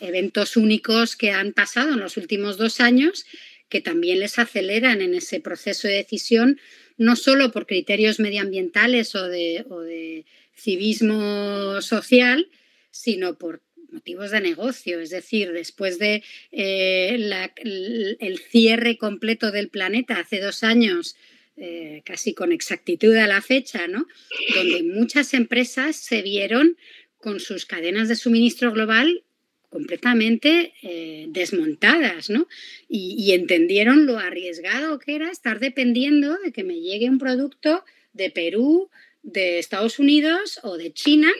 eventos 0.01 0.57
únicos 0.57 1.17
que 1.17 1.31
han 1.31 1.53
pasado 1.53 1.95
en 1.95 2.01
los 2.01 2.17
últimos 2.17 2.59
dos 2.59 2.81
años 2.81 3.25
que 3.69 3.81
también 3.81 4.21
les 4.21 4.39
aceleran 4.39 5.01
en 5.01 5.15
ese 5.15 5.41
proceso 5.41 5.89
de 5.89 5.95
decisión, 5.95 6.61
no 6.97 7.17
solo 7.17 7.51
por 7.51 7.67
criterios 7.67 8.21
medioambientales 8.21 9.15
o 9.15 9.29
de, 9.29 10.25
civismo 10.55 11.83
social, 11.83 12.49
sino 12.91 13.37
por 13.37 13.61
motivos 13.91 14.31
de 14.31 14.41
negocio. 14.41 15.01
Es 15.01 15.11
decir, 15.11 15.53
después 15.53 15.99
de 15.99 16.23
eh, 16.53 17.47
el 18.21 18.39
cierre 18.39 18.97
completo 18.97 19.51
del 19.51 19.69
planeta 19.69 20.19
hace 20.19 20.41
dos 20.41 20.63
años, 20.63 21.17
eh, 21.57 22.03
casi 22.05 22.35
con 22.35 22.53
exactitud 22.53 23.17
a 23.17 23.27
la 23.27 23.41
fecha, 23.41 23.87
¿no? 23.89 24.07
donde 24.55 24.83
muchas 24.83 25.33
empresas 25.35 25.97
se 25.97 26.23
vieron 26.23 26.77
con 27.19 27.41
sus 27.41 27.67
cadenas 27.67 28.09
de 28.09 28.17
suministro 28.17 28.73
global 28.73 29.25
completamente 29.69 30.73
eh, 30.83 31.27
desmontadas, 31.29 32.31
¿no? 32.31 32.49
Y, 32.89 33.33
entendieron 33.33 34.07
lo 34.07 34.19
arriesgado 34.19 34.99
que 34.99 35.15
era 35.17 35.31
estar 35.31 35.59
dependiendo 35.59 36.39
de 36.39 36.53
que 36.53 36.65
me 36.65 36.81
llegue 36.81 37.11
un 37.11 37.19
producto 37.19 37.85
de 38.13 38.31
Perú, 38.31 38.91
de 39.23 39.59
Estados 39.59 39.99
Unidos 39.99 40.61
o 40.63 40.79
de 40.79 40.93
China, 40.93 41.31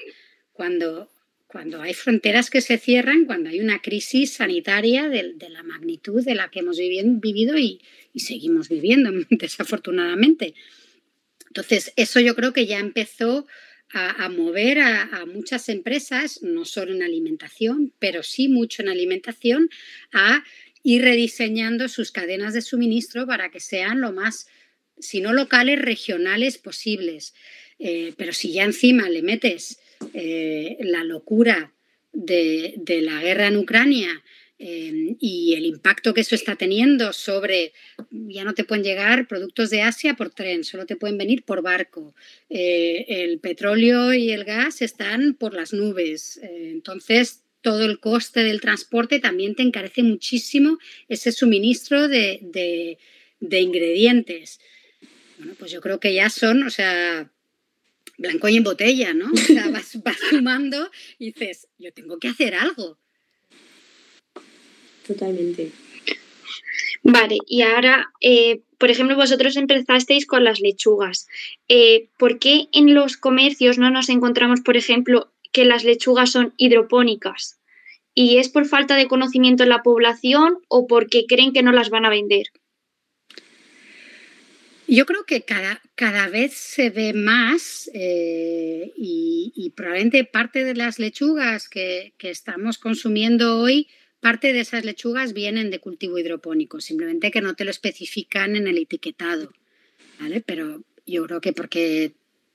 cuando, 0.53 1.09
cuando 1.57 1.81
hay 1.81 1.95
fronteras 1.95 2.51
que 2.51 2.61
se 2.61 2.77
cierran, 2.77 3.25
cuando 3.25 3.49
hay 3.49 3.61
una 3.61 3.81
crisis 3.81 4.35
sanitaria 4.35 5.09
de, 5.09 5.35
la 5.49 5.63
magnitud 5.63 6.23
de 6.23 6.35
la 6.35 6.51
que 6.51 6.59
hemos 6.59 6.77
vivido 6.77 7.57
y, 7.57 7.81
seguimos 8.15 8.69
viviendo, 8.69 9.11
desafortunadamente. 9.31 10.53
Entonces, 11.47 11.95
eso 11.97 12.21
yo 12.21 12.37
creo 12.37 12.53
que 12.53 12.67
ya 12.67 12.79
empezó 12.79 13.47
a, 13.89 14.29
mover 14.29 14.81
a, 14.81 15.25
muchas 15.25 15.71
empresas, 15.71 16.43
no 16.43 16.67
solo 16.67 16.93
en 16.93 17.03
alimentación, 17.03 17.91
pero 17.99 18.23
sí 18.23 18.49
mucho 18.49 18.83
en 18.83 18.91
alimentación, 18.91 19.71
a 20.13 20.45
ir 20.83 21.01
rediseñando 21.01 21.89
sus 21.89 22.13
cadenas 22.13 22.53
de 22.53 22.61
suministro 22.61 23.27
para 23.27 23.51
que 23.51 23.61
sean 23.61 24.03
lo 24.03 24.13
más, 24.13 24.47
si 24.99 25.23
no 25.23 25.33
locales, 25.33 25.81
regionales 25.81 26.59
posibles. 26.59 27.33
Eh, 27.79 28.13
pero 28.19 28.35
si 28.35 28.53
ya 28.53 28.65
encima 28.65 29.09
le 29.09 29.23
metes 29.23 29.81
eh, 30.15 30.77
la 30.81 31.05
locura 31.05 31.73
de, 32.13 32.75
de 32.79 33.03
la 33.03 33.21
guerra 33.23 33.49
en 33.49 33.57
Ucrania, 33.57 34.23
Em, 34.59 35.17
y 35.21 35.53
el 35.55 35.67
impacto 35.67 36.15
que 36.15 36.23
eso 36.23 36.35
está 36.35 36.57
teniendo 36.57 37.13
sobre, 37.13 37.75
ya 38.11 38.43
no 38.43 38.55
te 38.55 38.65
pueden 38.65 38.85
llegar 38.85 39.29
productos 39.29 39.69
de 39.69 39.83
Asia 39.83 40.15
por 40.15 40.31
tren, 40.31 40.65
solo 40.65 40.87
te 40.87 40.97
pueden 40.97 41.19
venir 41.19 41.43
por 41.43 41.61
barco. 41.61 42.15
Eh, 42.49 43.05
el 43.09 43.39
petróleo 43.39 44.15
y 44.15 44.33
el 44.33 44.45
gas 44.45 44.81
están 44.81 45.35
por 45.35 45.53
las 45.53 45.75
nubes. 45.75 46.39
Eh, 46.39 46.71
entonces, 46.73 47.43
todo 47.61 47.85
el 47.85 48.01
coste 48.01 48.45
del 48.45 48.63
transporte 48.63 49.19
también 49.19 49.55
te 49.55 49.63
encarece 49.63 50.03
muchísimo 50.03 50.79
ese 51.09 51.33
suministro 51.33 52.09
de, 52.09 52.99
ingredientes. 53.41 54.59
Bueno, 55.37 55.55
pues 55.59 55.71
yo 55.71 55.83
creo 55.83 56.01
que 56.01 56.15
ya 56.15 56.31
son, 56.31 56.63
o 56.63 56.71
sea, 56.71 57.31
blanco 58.19 58.49
y 58.49 58.57
en 58.57 58.65
botella, 58.65 59.15
¿no? 59.15 59.31
O 59.33 59.37
sea, 59.37 59.69
vas, 59.71 60.01
vas 60.05 60.19
sumando 60.31 60.91
y 61.19 61.33
dices, 61.33 61.69
yo 61.79 61.93
tengo 61.93 62.19
que 62.19 62.29
hacer 62.29 62.55
algo 62.55 62.99
totalmente. 65.07 65.73
Vale, 67.03 67.39
y 67.47 67.63
ahora, 67.63 68.11
eh, 68.21 68.63
por 68.79 68.91
ejemplo, 68.91 69.17
vosotros 69.17 69.57
empezasteis 69.57 70.27
con 70.27 70.45
las 70.45 70.61
lechugas. 70.61 71.29
Eh, 71.69 72.09
¿Por 72.19 72.39
qué 72.39 72.67
en 72.73 72.95
los 72.95 73.17
comercios 73.17 73.79
no 73.79 73.91
nos 73.91 74.09
encontramos, 74.09 74.61
por 74.61 74.77
ejemplo, 74.77 75.33
que 75.53 75.65
las 75.65 75.85
lechugas 75.85 76.33
son 76.33 76.53
hidropónicas? 76.57 77.59
¿Y 78.15 78.39
es 78.39 78.49
por 78.49 78.67
falta 78.67 78.97
de 78.97 79.09
conocimiento 79.09 79.63
en 79.63 79.69
la 79.69 79.83
población 79.83 80.59
o 80.69 80.87
porque 80.87 81.27
creen 81.29 81.53
que 81.53 81.63
no 81.63 81.73
las 81.73 81.91
van 81.91 82.07
a 82.07 82.11
vender? 82.11 82.47
Yo 84.89 85.05
creo 85.07 85.25
que 85.25 85.43
cada, 85.43 85.83
cada 85.95 86.29
vez 86.29 86.55
se 86.55 86.91
ve 86.91 87.13
más 87.13 87.91
eh, 87.93 88.93
y, 88.97 89.73
probablemente 89.77 90.25
parte 90.25 90.65
de 90.65 90.75
las 90.75 90.99
lechugas 90.99 91.69
que, 91.69 92.15
que 92.19 92.31
estamos 92.31 92.79
consumiendo 92.79 93.59
hoy 93.59 93.89
Parte 94.21 94.53
de 94.53 94.61
esas 94.61 94.85
lechugas 94.85 95.35
vienen 95.35 95.71
de 95.71 95.79
cultivo 95.79 96.19
hidropónico, 96.19 96.81
simplemente 96.81 97.31
que 97.31 97.43
no 97.43 97.55
te 97.55 97.65
lo 97.65 97.71
especifican 97.71 98.57
en 98.57 98.67
el 98.67 98.79
etiquetado, 98.79 99.53
¿vale? 100.19 100.41
Pero 100.41 100.83
yo 101.07 101.27
creo 101.27 101.41
que 101.41 101.53
porque 101.53 102.15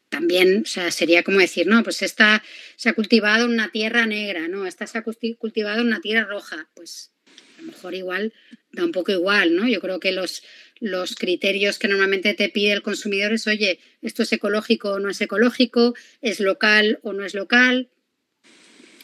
también, 0.10 0.64
o 0.64 0.66
sea, 0.66 0.92
sería 0.92 1.24
como 1.24 1.40
decir, 1.40 1.68
no, 1.68 1.82
pues 1.84 2.02
esta 2.02 2.44
se 2.76 2.90
ha 2.90 2.94
cultivado 2.94 3.46
en 3.46 3.52
una 3.52 3.72
tierra 3.72 4.06
negra, 4.06 4.48
no, 4.48 4.66
esta 4.66 4.88
se 4.88 4.98
ha 4.98 5.04
cultivado 5.04 5.80
en 5.80 5.88
una 5.88 6.02
tierra 6.02 6.26
roja, 6.26 6.68
pues 6.74 7.12
a 7.58 7.62
lo 7.62 7.68
mejor 7.68 7.94
igual 7.94 8.34
da 8.72 8.84
un 8.84 8.92
poco 8.92 9.12
igual, 9.12 9.56
¿no? 9.56 9.68
Yo 9.68 9.80
creo 9.80 10.00
que 10.00 10.12
los, 10.12 10.44
los 10.82 11.16
criterios 11.16 11.80
que 11.80 11.88
normalmente 11.88 12.34
te 12.34 12.50
pide 12.50 12.74
el 12.74 12.82
consumidor 12.82 13.32
es, 13.32 13.48
oye, 13.48 13.80
esto 14.02 14.24
es 14.24 14.34
ecológico 14.34 14.94
o 14.94 15.00
no 15.00 15.10
es 15.10 15.22
ecológico, 15.22 15.96
es 16.22 16.42
local 16.42 17.00
o 17.04 17.14
no 17.14 17.24
es 17.24 17.34
local, 17.34 17.90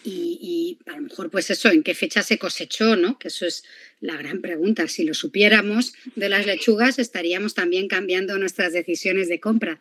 y, 0.09 0.77
a 0.85 0.95
lo 0.95 1.01
mejor 1.01 1.29
pues 1.29 1.49
eso, 1.49 1.69
en 1.69 1.83
qué 1.83 1.93
fecha 1.93 2.23
se 2.23 2.37
cosechó, 2.37 2.95
¿no? 2.95 3.19
Que 3.19 3.27
eso 3.27 3.45
es 3.45 3.63
la 3.99 4.15
gran 4.15 4.41
pregunta. 4.41 4.87
Si 4.87 5.03
lo 5.03 5.13
supiéramos 5.13 5.93
de 6.15 6.29
las 6.29 6.45
lechugas, 6.45 6.97
estaríamos 6.99 7.53
también 7.53 7.87
cambiando 7.87 8.37
nuestras 8.37 8.73
decisiones 8.73 9.27
de 9.27 9.39
compra. 9.39 9.79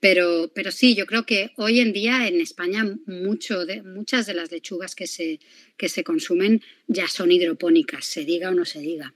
Pero, 0.00 0.50
pero 0.54 0.72
sí, 0.72 0.94
yo 0.94 1.06
creo 1.06 1.24
que 1.24 1.52
hoy 1.56 1.80
en 1.80 1.92
día 1.92 2.26
en 2.26 2.40
España 2.40 2.84
muchas 3.06 4.26
de 4.26 4.34
las 4.34 4.50
lechugas 4.50 4.94
que 4.94 5.06
se, 5.06 5.38
que 5.76 5.88
se 5.88 6.02
consumen 6.02 6.62
ya 6.86 7.06
son 7.06 7.30
hidropónicas, 7.30 8.06
se 8.06 8.24
diga 8.24 8.48
o 8.48 8.54
no 8.54 8.64
se 8.64 8.80
diga. 8.80 9.14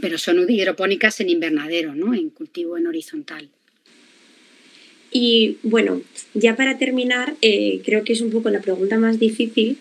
Pero 0.00 0.18
son 0.18 0.48
hidropónicas 0.50 1.20
en 1.20 1.30
invernadero, 1.30 1.94
¿no? 1.94 2.14
En 2.14 2.30
cultivo 2.30 2.76
en 2.76 2.86
horizontal. 2.86 3.48
Y 5.10 5.58
bueno, 5.62 6.02
ya 6.34 6.56
para 6.56 6.78
terminar, 6.78 7.36
eh, 7.40 7.80
creo 7.84 8.04
que 8.04 8.12
es 8.12 8.20
un 8.20 8.30
poco 8.30 8.50
la 8.50 8.60
pregunta 8.60 8.98
más 8.98 9.18
difícil. 9.18 9.78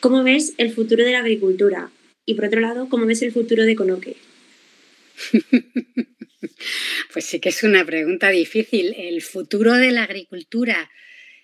¿Cómo 0.00 0.22
ves 0.22 0.54
el 0.58 0.72
futuro 0.72 1.04
de 1.04 1.12
la 1.12 1.20
agricultura? 1.20 1.90
Y 2.26 2.34
por 2.34 2.46
otro 2.46 2.60
lado, 2.60 2.88
¿cómo 2.88 3.06
ves 3.06 3.22
el 3.22 3.32
futuro 3.32 3.64
de 3.64 3.76
Conoque? 3.76 4.16
Pues 7.12 7.26
sí 7.26 7.40
que 7.40 7.50
es 7.50 7.62
una 7.62 7.84
pregunta 7.84 8.30
difícil. 8.30 8.94
El 8.96 9.22
futuro 9.22 9.74
de 9.74 9.92
la 9.92 10.02
agricultura, 10.02 10.90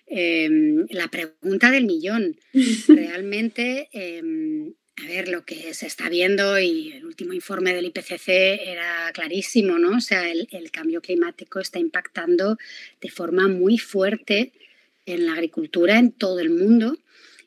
em, 0.05 0.85
la 0.89 1.07
pregunta 1.07 1.71
del 1.71 1.85
millón. 1.85 2.37
Realmente 2.87 3.89
em, 3.93 4.73
ver, 5.07 5.27
lo 5.27 5.45
que 5.45 5.73
se 5.73 5.87
está 5.87 6.09
viendo 6.09 6.59
y 6.59 6.93
el 6.93 7.05
último 7.05 7.33
informe 7.33 7.73
del 7.73 7.85
IPCC 7.85 8.27
era 8.27 9.11
clarísimo, 9.13 9.77
¿no? 9.77 9.97
O 9.97 10.01
sea, 10.01 10.29
el, 10.29 10.47
cambio 10.71 11.01
climático 11.01 11.59
está 11.59 11.79
impactando 11.79 12.57
de 13.01 13.09
forma 13.09 13.47
muy 13.47 13.77
fuerte 13.77 14.53
en 15.05 15.25
la 15.25 15.33
agricultura 15.33 15.99
en 15.99 16.11
todo 16.11 16.39
el 16.39 16.49
mundo 16.49 16.97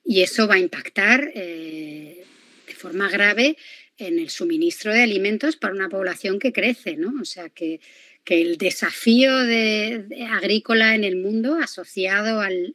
y 0.04 0.22
eso 0.22 0.46
va 0.46 0.56
a 0.56 0.58
impactar 0.58 1.32
eh, 1.34 2.24
de 2.66 2.74
forma 2.74 3.08
grave 3.08 3.56
en 3.96 4.18
el 4.18 4.30
suministro 4.30 4.92
de 4.92 5.02
alimentos 5.02 5.56
para 5.56 5.74
una 5.74 5.88
población 5.88 6.38
que 6.38 6.52
crece, 6.52 6.96
¿no? 6.96 7.12
O 7.20 7.24
sea, 7.24 7.48
que, 7.48 7.80
el 8.26 8.56
desafío 8.56 9.36
de, 9.38 10.06
agrícola 10.30 10.94
en 10.94 11.04
el 11.04 11.16
mundo 11.16 11.56
asociado 11.56 12.40
al, 12.40 12.74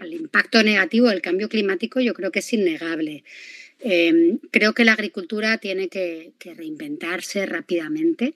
al 0.00 0.14
impacto 0.14 0.62
negativo 0.62 1.08
del 1.08 1.22
cambio 1.22 1.48
climático 1.48 2.00
yo 2.00 2.14
creo 2.14 2.32
que 2.32 2.40
es 2.40 2.52
innegable. 2.52 3.22
Em, 3.82 4.38
creo 4.50 4.74
que 4.74 4.84
la 4.84 4.92
agricultura 4.92 5.58
tiene 5.58 5.88
que, 5.88 6.32
reinventarse 6.44 7.46
rápidamente 7.46 8.34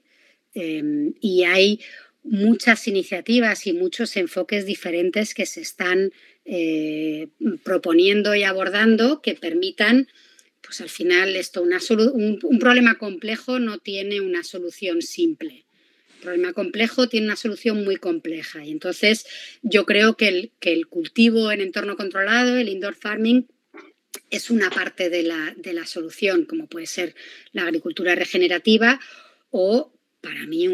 em, 0.55 1.13
y 1.21 1.45
hay 1.45 1.81
muchas 2.23 2.89
iniciativas 2.89 3.67
y 3.67 3.75
muchos 3.75 4.17
enfoques 4.17 4.65
diferentes 4.65 5.35
que 5.35 5.45
se 5.45 5.61
están 5.61 6.13
eh, 6.47 7.29
proponiendo 7.63 8.35
y 8.35 8.45
abordando 8.45 9.21
que 9.21 9.35
permitan, 9.35 10.09
pues 10.63 10.81
al 10.81 10.89
final 10.89 11.37
esto, 11.37 11.63
un, 11.63 12.59
problema 12.59 12.97
complejo 12.97 13.59
no 13.59 13.79
tiene 13.79 14.23
una 14.23 14.43
solución 14.45 15.03
simple. 15.03 15.67
Un 16.17 16.21
problema 16.23 16.53
complejo 16.55 17.07
tiene 17.09 17.27
una 17.27 17.37
solución 17.37 17.85
muy 17.85 17.97
compleja 17.97 18.65
y 18.65 18.71
entonces 18.71 19.27
yo 19.63 19.85
creo 19.85 20.17
que 20.17 20.29
el, 20.29 20.53
que 20.59 20.73
el 20.73 20.87
cultivo 20.87 21.53
en 21.53 21.61
entorno 21.61 21.97
controlado, 21.97 22.57
el 22.57 22.71
indoor 22.71 22.95
farming, 22.95 23.47
es 24.31 24.51
una 24.51 24.71
parte 24.71 25.11
de 25.11 25.23
la, 25.23 25.87
solución, 25.87 26.45
como 26.45 26.67
puede 26.67 26.87
ser 26.87 27.15
la 27.53 27.63
agricultura 27.63 28.15
regenerativa 28.15 29.01
o 29.51 29.93
para 30.21 30.47
mí 30.47 30.69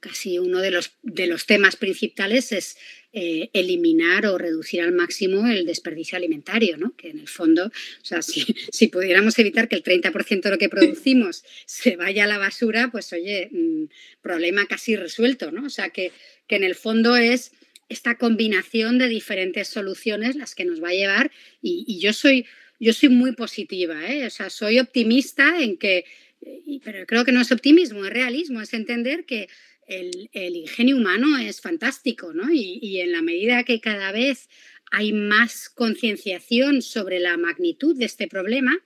casi 0.00 0.38
uno 0.38 0.60
de 0.60 0.72
los, 0.72 0.92
de 1.02 1.26
los 1.28 1.46
temas 1.46 1.76
principales 1.76 2.52
es 2.52 2.76
eh, 3.12 3.50
eliminar 3.52 4.26
o 4.26 4.36
reducir 4.36 4.80
al 4.82 4.92
máximo 4.92 5.46
el 5.46 5.64
desperdicio 5.64 6.16
alimentario, 6.16 6.76
¿no? 6.76 6.94
que 6.96 7.10
en 7.10 7.20
el 7.20 7.28
fondo, 7.28 7.66
o 7.66 8.04
sea, 8.04 8.20
si, 8.20 8.44
si 8.72 8.88
pudiéramos 8.88 9.38
evitar 9.38 9.68
que 9.68 9.76
el 9.76 9.82
30% 9.82 10.42
de 10.42 10.50
lo 10.50 10.58
que 10.58 10.68
producimos 10.68 11.44
se 11.66 11.96
vaya 11.96 12.24
a 12.24 12.26
la 12.26 12.38
basura, 12.38 12.90
pues 12.90 13.12
oye, 13.12 13.48
mm, 13.50 13.84
problema 14.20 14.66
casi 14.66 14.96
resuelto, 14.96 15.50
¿no? 15.52 15.66
O 15.66 15.70
sea, 15.70 15.90
que, 15.90 16.12
que 16.46 16.56
en 16.56 16.64
el 16.64 16.74
fondo 16.74 17.16
es 17.16 17.52
esta 17.88 18.16
combinación 18.16 18.98
de 18.98 19.08
diferentes 19.08 19.68
soluciones 19.68 20.36
las 20.36 20.54
que 20.54 20.64
nos 20.64 20.82
va 20.82 20.90
a 20.90 20.94
llevar 20.94 21.30
y, 21.62 21.98
yo 22.00 22.12
soy 22.12 22.46
yo 22.80 22.92
soy 22.92 23.08
muy 23.08 23.32
positiva, 23.32 24.08
¿eh? 24.08 24.24
o 24.26 24.30
sea, 24.30 24.50
soy 24.50 24.78
optimista 24.78 25.60
en 25.60 25.78
que, 25.78 26.04
pero 26.84 27.04
creo 27.06 27.24
que 27.24 27.32
no 27.32 27.40
es 27.40 27.50
optimismo, 27.50 28.04
es 28.04 28.12
realismo, 28.12 28.60
es 28.60 28.72
entender 28.72 29.24
que 29.24 29.48
el, 29.88 30.56
ingenio 30.56 30.96
humano 30.96 31.38
es 31.38 31.60
fantástico, 31.60 32.32
¿no? 32.32 32.52
Y, 32.52 33.00
en 33.00 33.12
la 33.12 33.22
medida 33.22 33.64
que 33.64 33.80
cada 33.80 34.12
vez 34.12 34.48
hay 34.90 35.12
más 35.12 35.68
concienciación 35.68 36.82
sobre 36.82 37.18
la 37.18 37.36
magnitud 37.36 37.96
de 37.96 38.04
este 38.04 38.28
problema, 38.28 38.78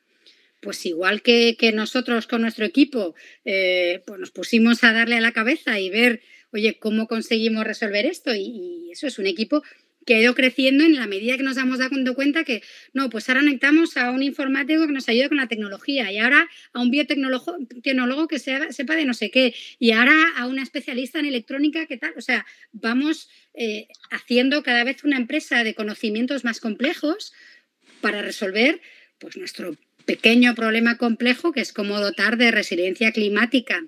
pues 0.60 0.86
igual 0.86 1.22
que, 1.22 1.56
nosotros 1.74 2.26
con 2.26 2.42
nuestro 2.42 2.64
equipo 2.64 3.14
eh, 3.44 4.02
pues 4.06 4.20
nos 4.20 4.30
pusimos 4.30 4.84
a 4.84 4.92
darle 4.92 5.16
a 5.16 5.20
la 5.20 5.32
cabeza 5.32 5.78
y 5.80 5.90
ver, 5.90 6.22
oye, 6.52 6.78
cómo 6.78 7.06
conseguimos 7.06 7.64
resolver 7.64 8.06
esto. 8.06 8.34
y 8.34 8.90
eso 8.92 9.06
es 9.06 9.18
un 9.18 9.26
equipo 9.26 9.62
que 10.04 10.14
ha 10.14 10.20
ido 10.20 10.34
creciendo 10.34 10.84
en 10.84 10.94
la 10.94 11.06
medida 11.06 11.36
que 11.36 11.42
nos 11.42 11.56
damos 11.56 11.78
dando 11.78 12.14
cuenta 12.14 12.44
que, 12.44 12.62
no, 12.92 13.10
pues 13.10 13.28
ahora 13.28 13.42
necesitamos 13.42 13.96
a 13.96 14.10
un 14.10 14.22
informático 14.22 14.86
que 14.86 14.92
nos 14.92 15.08
ayude 15.08 15.28
con 15.28 15.38
la 15.38 15.48
tecnología 15.48 16.10
y 16.10 16.18
ahora 16.18 16.48
a 16.72 16.80
un 16.80 16.90
biotecnólogo 16.90 18.28
que 18.28 18.38
sepa 18.38 18.96
de 18.96 19.04
no 19.04 19.14
sé 19.14 19.30
qué 19.30 19.54
y 19.78 19.92
ahora 19.92 20.14
a 20.36 20.46
una 20.46 20.62
especialista 20.62 21.18
en 21.18 21.26
electrónica 21.26 21.86
que 21.86 21.96
tal. 21.96 22.14
O 22.16 22.20
sea, 22.20 22.46
vamos 22.72 23.28
eh, 23.54 23.88
haciendo 24.10 24.62
cada 24.62 24.84
vez 24.84 25.04
una 25.04 25.16
empresa 25.16 25.64
de 25.64 25.74
conocimientos 25.74 26.44
más 26.44 26.60
complejos 26.60 27.32
para 28.00 28.22
resolver 28.22 28.80
pues, 29.18 29.36
nuestro 29.36 29.76
pequeño 30.04 30.54
problema 30.54 30.98
complejo 30.98 31.52
que 31.52 31.60
es 31.60 31.72
cómo 31.72 32.00
dotar 32.00 32.36
de 32.36 32.50
resiliencia 32.50 33.12
climática 33.12 33.80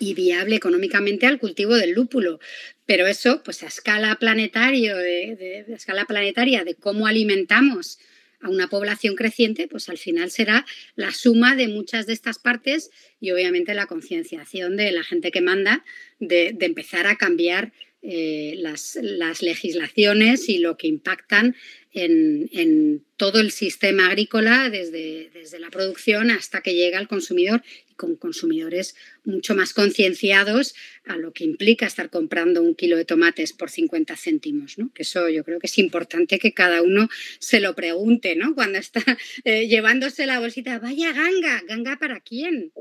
y 0.00 0.14
viable 0.14 0.56
económicamente 0.56 1.26
al 1.26 1.38
cultivo 1.38 1.76
del 1.76 1.92
lúpulo. 1.92 2.40
Pero 2.86 3.06
eso, 3.06 3.42
pues 3.44 3.62
a 3.62 3.66
escala 3.66 4.16
planetaria, 4.18 4.96
de, 4.96 5.66
escala 5.68 6.06
planetaria 6.06 6.64
de 6.64 6.74
cómo 6.74 7.06
alimentamos 7.06 8.00
a 8.40 8.48
una 8.48 8.68
población 8.68 9.14
creciente, 9.14 9.68
pues 9.68 9.90
al 9.90 9.98
final 9.98 10.30
será 10.30 10.64
la 10.96 11.12
suma 11.12 11.54
de 11.54 11.68
muchas 11.68 12.06
de 12.06 12.14
estas 12.14 12.38
partes 12.38 12.90
y 13.20 13.30
obviamente 13.30 13.74
la 13.74 13.86
concienciación 13.86 14.78
de 14.78 14.90
la 14.90 15.04
gente 15.04 15.30
que 15.30 15.42
manda 15.42 15.84
de, 16.18 16.56
empezar 16.58 17.06
a 17.06 17.16
cambiar 17.16 17.72
eh, 18.00 18.54
las, 18.56 18.98
legislaciones 19.42 20.48
y 20.48 20.56
lo 20.56 20.78
que 20.78 20.86
impactan 20.86 21.54
en, 21.92 23.04
todo 23.18 23.40
el 23.40 23.50
sistema 23.50 24.06
agrícola, 24.06 24.70
desde, 24.70 25.28
desde, 25.34 25.60
la 25.60 25.68
producción 25.68 26.30
hasta 26.30 26.62
que 26.62 26.74
llega 26.74 26.98
al 26.98 27.08
consumidor 27.08 27.62
con 28.00 28.16
consumidores 28.16 28.96
mucho 29.24 29.54
más 29.54 29.74
concienciados 29.74 30.74
a 31.04 31.18
lo 31.18 31.34
que 31.34 31.44
implica 31.44 31.84
estar 31.84 32.08
comprando 32.08 32.62
un 32.62 32.74
kilo 32.74 32.96
de 32.96 33.04
tomates 33.04 33.52
por 33.52 33.68
50 33.68 34.16
céntimos. 34.16 34.78
¿no? 34.78 34.90
Que 34.94 35.02
eso 35.02 35.28
yo 35.28 35.44
creo 35.44 35.58
que 35.58 35.66
es 35.66 35.76
importante 35.76 36.38
que 36.38 36.54
cada 36.54 36.80
uno 36.80 37.10
se 37.38 37.60
lo 37.60 37.74
pregunte 37.74 38.36
¿no? 38.36 38.54
cuando 38.54 38.78
está 38.78 39.04
eh, 39.44 39.68
llevándose 39.68 40.24
la 40.24 40.40
bolsita. 40.40 40.78
Vaya 40.78 41.12
ganga, 41.12 41.62
ganga 41.68 41.98
para 41.98 42.20
quién. 42.20 42.72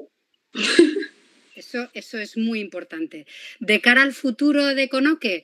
Eso, 1.56 1.90
eso 1.94 2.18
es 2.18 2.38
muy 2.38 2.62
importante. 2.62 3.28
De 3.60 3.82
cara 3.82 4.04
al 4.04 4.14
futuro 4.14 4.68
de 4.68 4.88
Conoque, 4.88 5.44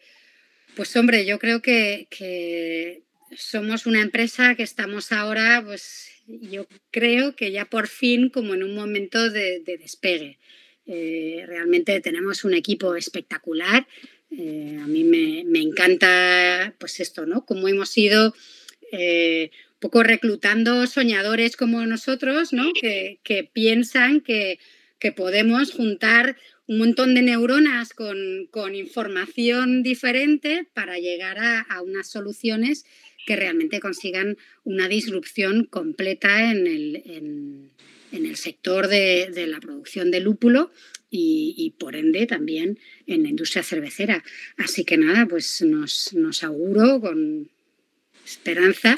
pues 0.74 0.96
hombre, 0.96 1.26
yo 1.26 1.40
creo 1.40 1.62
que, 1.62 2.08
que 2.10 3.04
somos 3.36 3.86
una 3.86 4.02
empresa 4.02 4.56
que 4.56 4.64
estamos 4.64 5.12
ahora, 5.12 5.62
pues 5.66 6.15
yo 6.28 6.68
creo 6.92 7.36
que 7.36 7.52
ya 7.52 7.66
por 7.66 7.88
fin 7.88 8.30
como 8.30 8.54
en 8.54 8.64
un 8.64 8.76
momento 8.76 9.30
de, 9.30 9.62
despegue. 9.66 10.40
Eh, 10.86 11.44
realmente 11.48 12.00
tenemos 12.02 12.44
un 12.44 12.54
equipo 12.54 12.96
espectacular. 12.96 13.88
Eh, 14.32 14.78
a 14.82 14.88
mí 14.88 15.04
me, 15.04 15.60
encanta, 15.60 16.76
pues 16.80 17.00
esto, 17.00 17.26
¿no? 17.26 17.46
Como 17.46 17.68
hemos 17.68 17.98
ido 17.98 18.36
eh, 18.92 19.52
un 19.74 19.80
poco 19.80 20.04
reclutando 20.04 20.86
soñadores 20.88 21.56
como 21.56 21.86
nosotros, 21.86 22.54
¿no? 22.54 22.72
Que, 22.74 23.50
piensan 23.54 24.22
que, 24.22 24.60
podemos 25.16 25.72
juntar 25.72 26.36
un 26.66 26.80
montón 26.80 27.14
de 27.14 27.22
neuronas 27.22 27.94
con, 27.94 28.74
información 28.74 29.84
diferente 29.84 30.68
para 30.74 30.98
llegar 30.98 31.38
a 31.38 31.82
unas 31.84 32.10
soluciones 32.10 32.86
que 33.26 33.36
realmente 33.36 33.80
consigan 33.80 34.38
una 34.64 34.88
disrupción 34.88 35.66
completa 35.66 36.52
en 36.52 36.68
el, 36.68 37.02
en, 37.06 37.72
el 38.12 38.38
sector 38.38 38.88
de, 38.88 39.48
la 39.48 39.60
producción 39.60 40.12
de 40.12 40.22
lúpulo 40.22 40.72
y, 41.10 41.74
por 41.80 41.96
ende 41.96 42.28
también 42.28 42.78
en 43.08 43.24
la 43.24 43.30
industria 43.30 43.64
cervecera. 43.64 44.24
Así 44.58 44.84
que 44.84 44.98
nada, 44.98 45.26
pues 45.26 45.62
nos, 45.62 46.14
nos 46.14 46.44
auguro 46.44 47.00
con 47.00 47.50
esperanza 48.26 48.96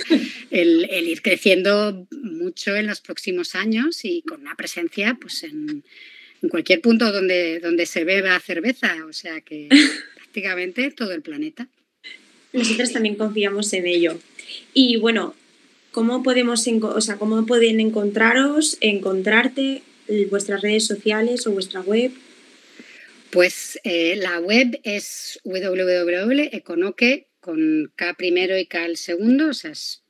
el, 0.51 0.89
ir 0.89 1.21
creciendo 1.21 2.07
mucho 2.11 2.75
en 2.75 2.87
los 2.87 3.01
próximos 3.01 3.55
años 3.55 4.03
y 4.03 4.21
con 4.21 4.41
una 4.41 4.55
presencia 4.55 5.17
pues 5.19 5.43
en, 5.43 5.83
en 6.41 6.49
cualquier 6.49 6.81
punto 6.81 7.11
donde, 7.11 7.59
donde 7.59 7.85
se 7.85 8.03
beba 8.03 8.39
cerveza, 8.39 9.05
o 9.07 9.13
sea 9.13 9.41
que 9.41 9.67
prácticamente 10.15 10.91
todo 10.91 11.11
el 11.11 11.21
planeta 11.21 11.67
nosotros 12.53 12.91
también 12.91 13.15
confiamos 13.15 13.71
en 13.73 13.87
ello. 13.87 14.17
Y 14.73 14.97
bueno, 14.97 15.35
¿cómo, 15.91 16.23
podemos, 16.23 16.65
o 16.67 17.01
sea, 17.01 17.17
¿cómo 17.17 17.45
pueden 17.45 17.79
encontraros, 17.79 18.77
encontrarte, 18.81 19.83
vuestras 20.29 20.61
redes 20.61 20.85
sociales 20.85 21.45
o 21.47 21.51
vuestra 21.51 21.81
web? 21.81 22.11
Pues 23.31 23.79
eh, 23.83 24.15
la 24.15 24.39
web 24.39 24.79
es 24.83 25.39
www.econoque 25.43 27.27
con 27.39 27.91
K 27.95 28.13
primero 28.13 28.57
y 28.57 28.65
K 28.65 28.85
segundo, 28.97 29.49
o 29.49 29.53
sea, 29.53 29.71
es. 29.71 30.03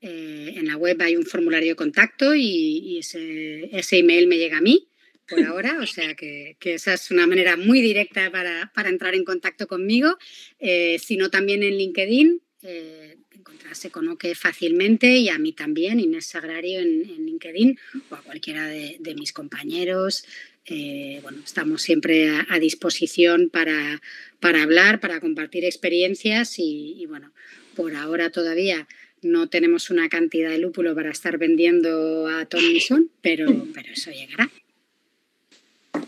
Eh, 0.00 0.54
en 0.56 0.68
la 0.68 0.76
web 0.76 1.00
hay 1.02 1.16
un 1.16 1.26
formulario 1.26 1.70
de 1.70 1.76
contacto 1.76 2.34
y, 2.34 2.98
ese, 2.98 3.76
ese, 3.76 3.98
email 3.98 4.28
me 4.28 4.38
llega 4.38 4.58
a 4.58 4.60
mí 4.60 4.87
por 5.28 5.42
ahora, 5.44 5.78
o 5.80 5.86
sea 5.86 6.14
que, 6.14 6.56
esa 6.60 6.94
es 6.94 7.10
una 7.10 7.26
manera 7.26 7.56
muy 7.56 7.80
directa 7.80 8.30
para, 8.30 8.88
entrar 8.88 9.14
en 9.14 9.24
contacto 9.24 9.66
conmigo, 9.66 10.16
eh, 10.58 10.98
sino 10.98 11.30
también 11.30 11.62
en 11.62 11.76
LinkedIn. 11.76 12.40
Eh, 12.62 13.16
encontrarse 13.36 13.90
con 13.90 14.08
Oke 14.08 14.34
fácilmente 14.34 15.16
y 15.16 15.28
a 15.28 15.38
mí 15.38 15.52
también, 15.52 16.00
Inés 16.00 16.26
Sagrario 16.26 16.80
en, 16.80 17.02
LinkedIn 17.24 17.78
o 18.10 18.16
a 18.16 18.22
cualquiera 18.22 18.66
de, 18.66 19.14
mis 19.14 19.32
compañeros. 19.32 20.24
Eh, 20.66 21.20
bueno, 21.22 21.38
estamos 21.44 21.82
siempre 21.82 22.28
a, 22.28 22.58
disposición 22.58 23.48
para, 23.48 24.02
para, 24.40 24.62
hablar, 24.62 25.00
para 25.00 25.20
compartir 25.20 25.64
experiencias 25.64 26.58
y, 26.58 27.00
y, 27.00 27.06
bueno, 27.06 27.32
por 27.74 27.94
ahora 27.94 28.30
todavía 28.30 28.88
no 29.22 29.48
tenemos 29.48 29.90
una 29.90 30.08
cantidad 30.08 30.50
de 30.50 30.58
lúpulo 30.58 30.94
para 30.94 31.10
estar 31.10 31.38
vendiendo 31.38 32.26
a 32.28 32.46
Tomlinson, 32.46 33.10
pero, 33.22 33.46
pero 33.74 33.92
eso 33.92 34.10
llegará. 34.10 34.50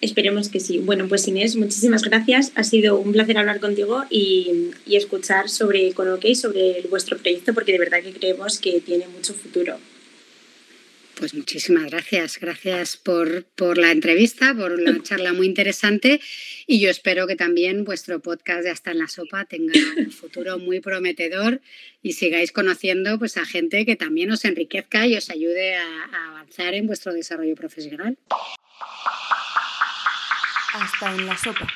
Esperemos 0.01 0.49
que 0.49 0.61
sí. 0.61 0.79
Bueno, 0.79 1.09
pues 1.09 1.27
Inés, 1.29 1.57
muchísimas 1.57 2.03
gracias. 2.03 2.53
Ha 2.55 2.65
sido 2.65 2.99
un 2.99 3.13
placer 3.13 3.39
hablar 3.39 3.61
contigo 3.61 4.05
y, 4.11 4.71
escuchar 4.87 5.49
sobre 5.49 5.93
Conoque 5.93 6.31
y 6.31 6.35
sobre 6.35 6.83
vuestro 6.91 7.17
proyecto, 7.17 7.55
porque 7.55 7.73
de 7.73 7.79
verdad 7.79 8.03
que 8.03 8.13
creemos 8.13 8.59
que 8.59 8.81
tiene 8.81 9.09
mucho 9.09 9.35
futuro. 9.35 9.79
Pues 11.15 11.35
muchísimas 11.35 11.91
gracias. 11.91 12.39
Gracias 12.41 12.97
por, 12.97 13.45
por, 13.45 13.77
la 13.77 13.91
entrevista, 13.91 14.55
por 14.55 14.81
la 14.81 15.03
charla 15.03 15.33
muy 15.33 15.47
interesante 15.47 16.21
y 16.67 16.81
yo 16.81 16.89
espero 16.89 17.27
que 17.27 17.37
también 17.37 17.85
vuestro 17.85 18.21
podcast 18.21 18.65
de 18.65 18.71
Hasta 18.71 18.93
en 18.93 18.99
la 18.99 19.09
Sopa 19.09 19.45
tenga 19.45 19.75
un 19.99 20.11
futuro 20.11 20.59
muy 20.59 20.81
prometedor 20.81 21.61
y 22.03 22.15
sigáis 22.15 22.53
conociendo 22.53 23.19
pues, 23.19 23.37
a 23.37 23.45
gente 23.45 23.85
que 23.85 23.97
también 23.97 24.31
os 24.31 24.47
enriquezca 24.47 25.07
y 25.07 25.17
os 25.17 25.29
ayude 25.29 25.77
a 25.77 26.29
avanzar 26.31 26.73
en 26.73 26.87
vuestro 26.87 27.13
desarrollo 27.13 27.55
profesional 27.55 28.17
hasta 30.75 31.13
en 31.13 31.27
la 31.27 31.37
sopa. 31.37 31.67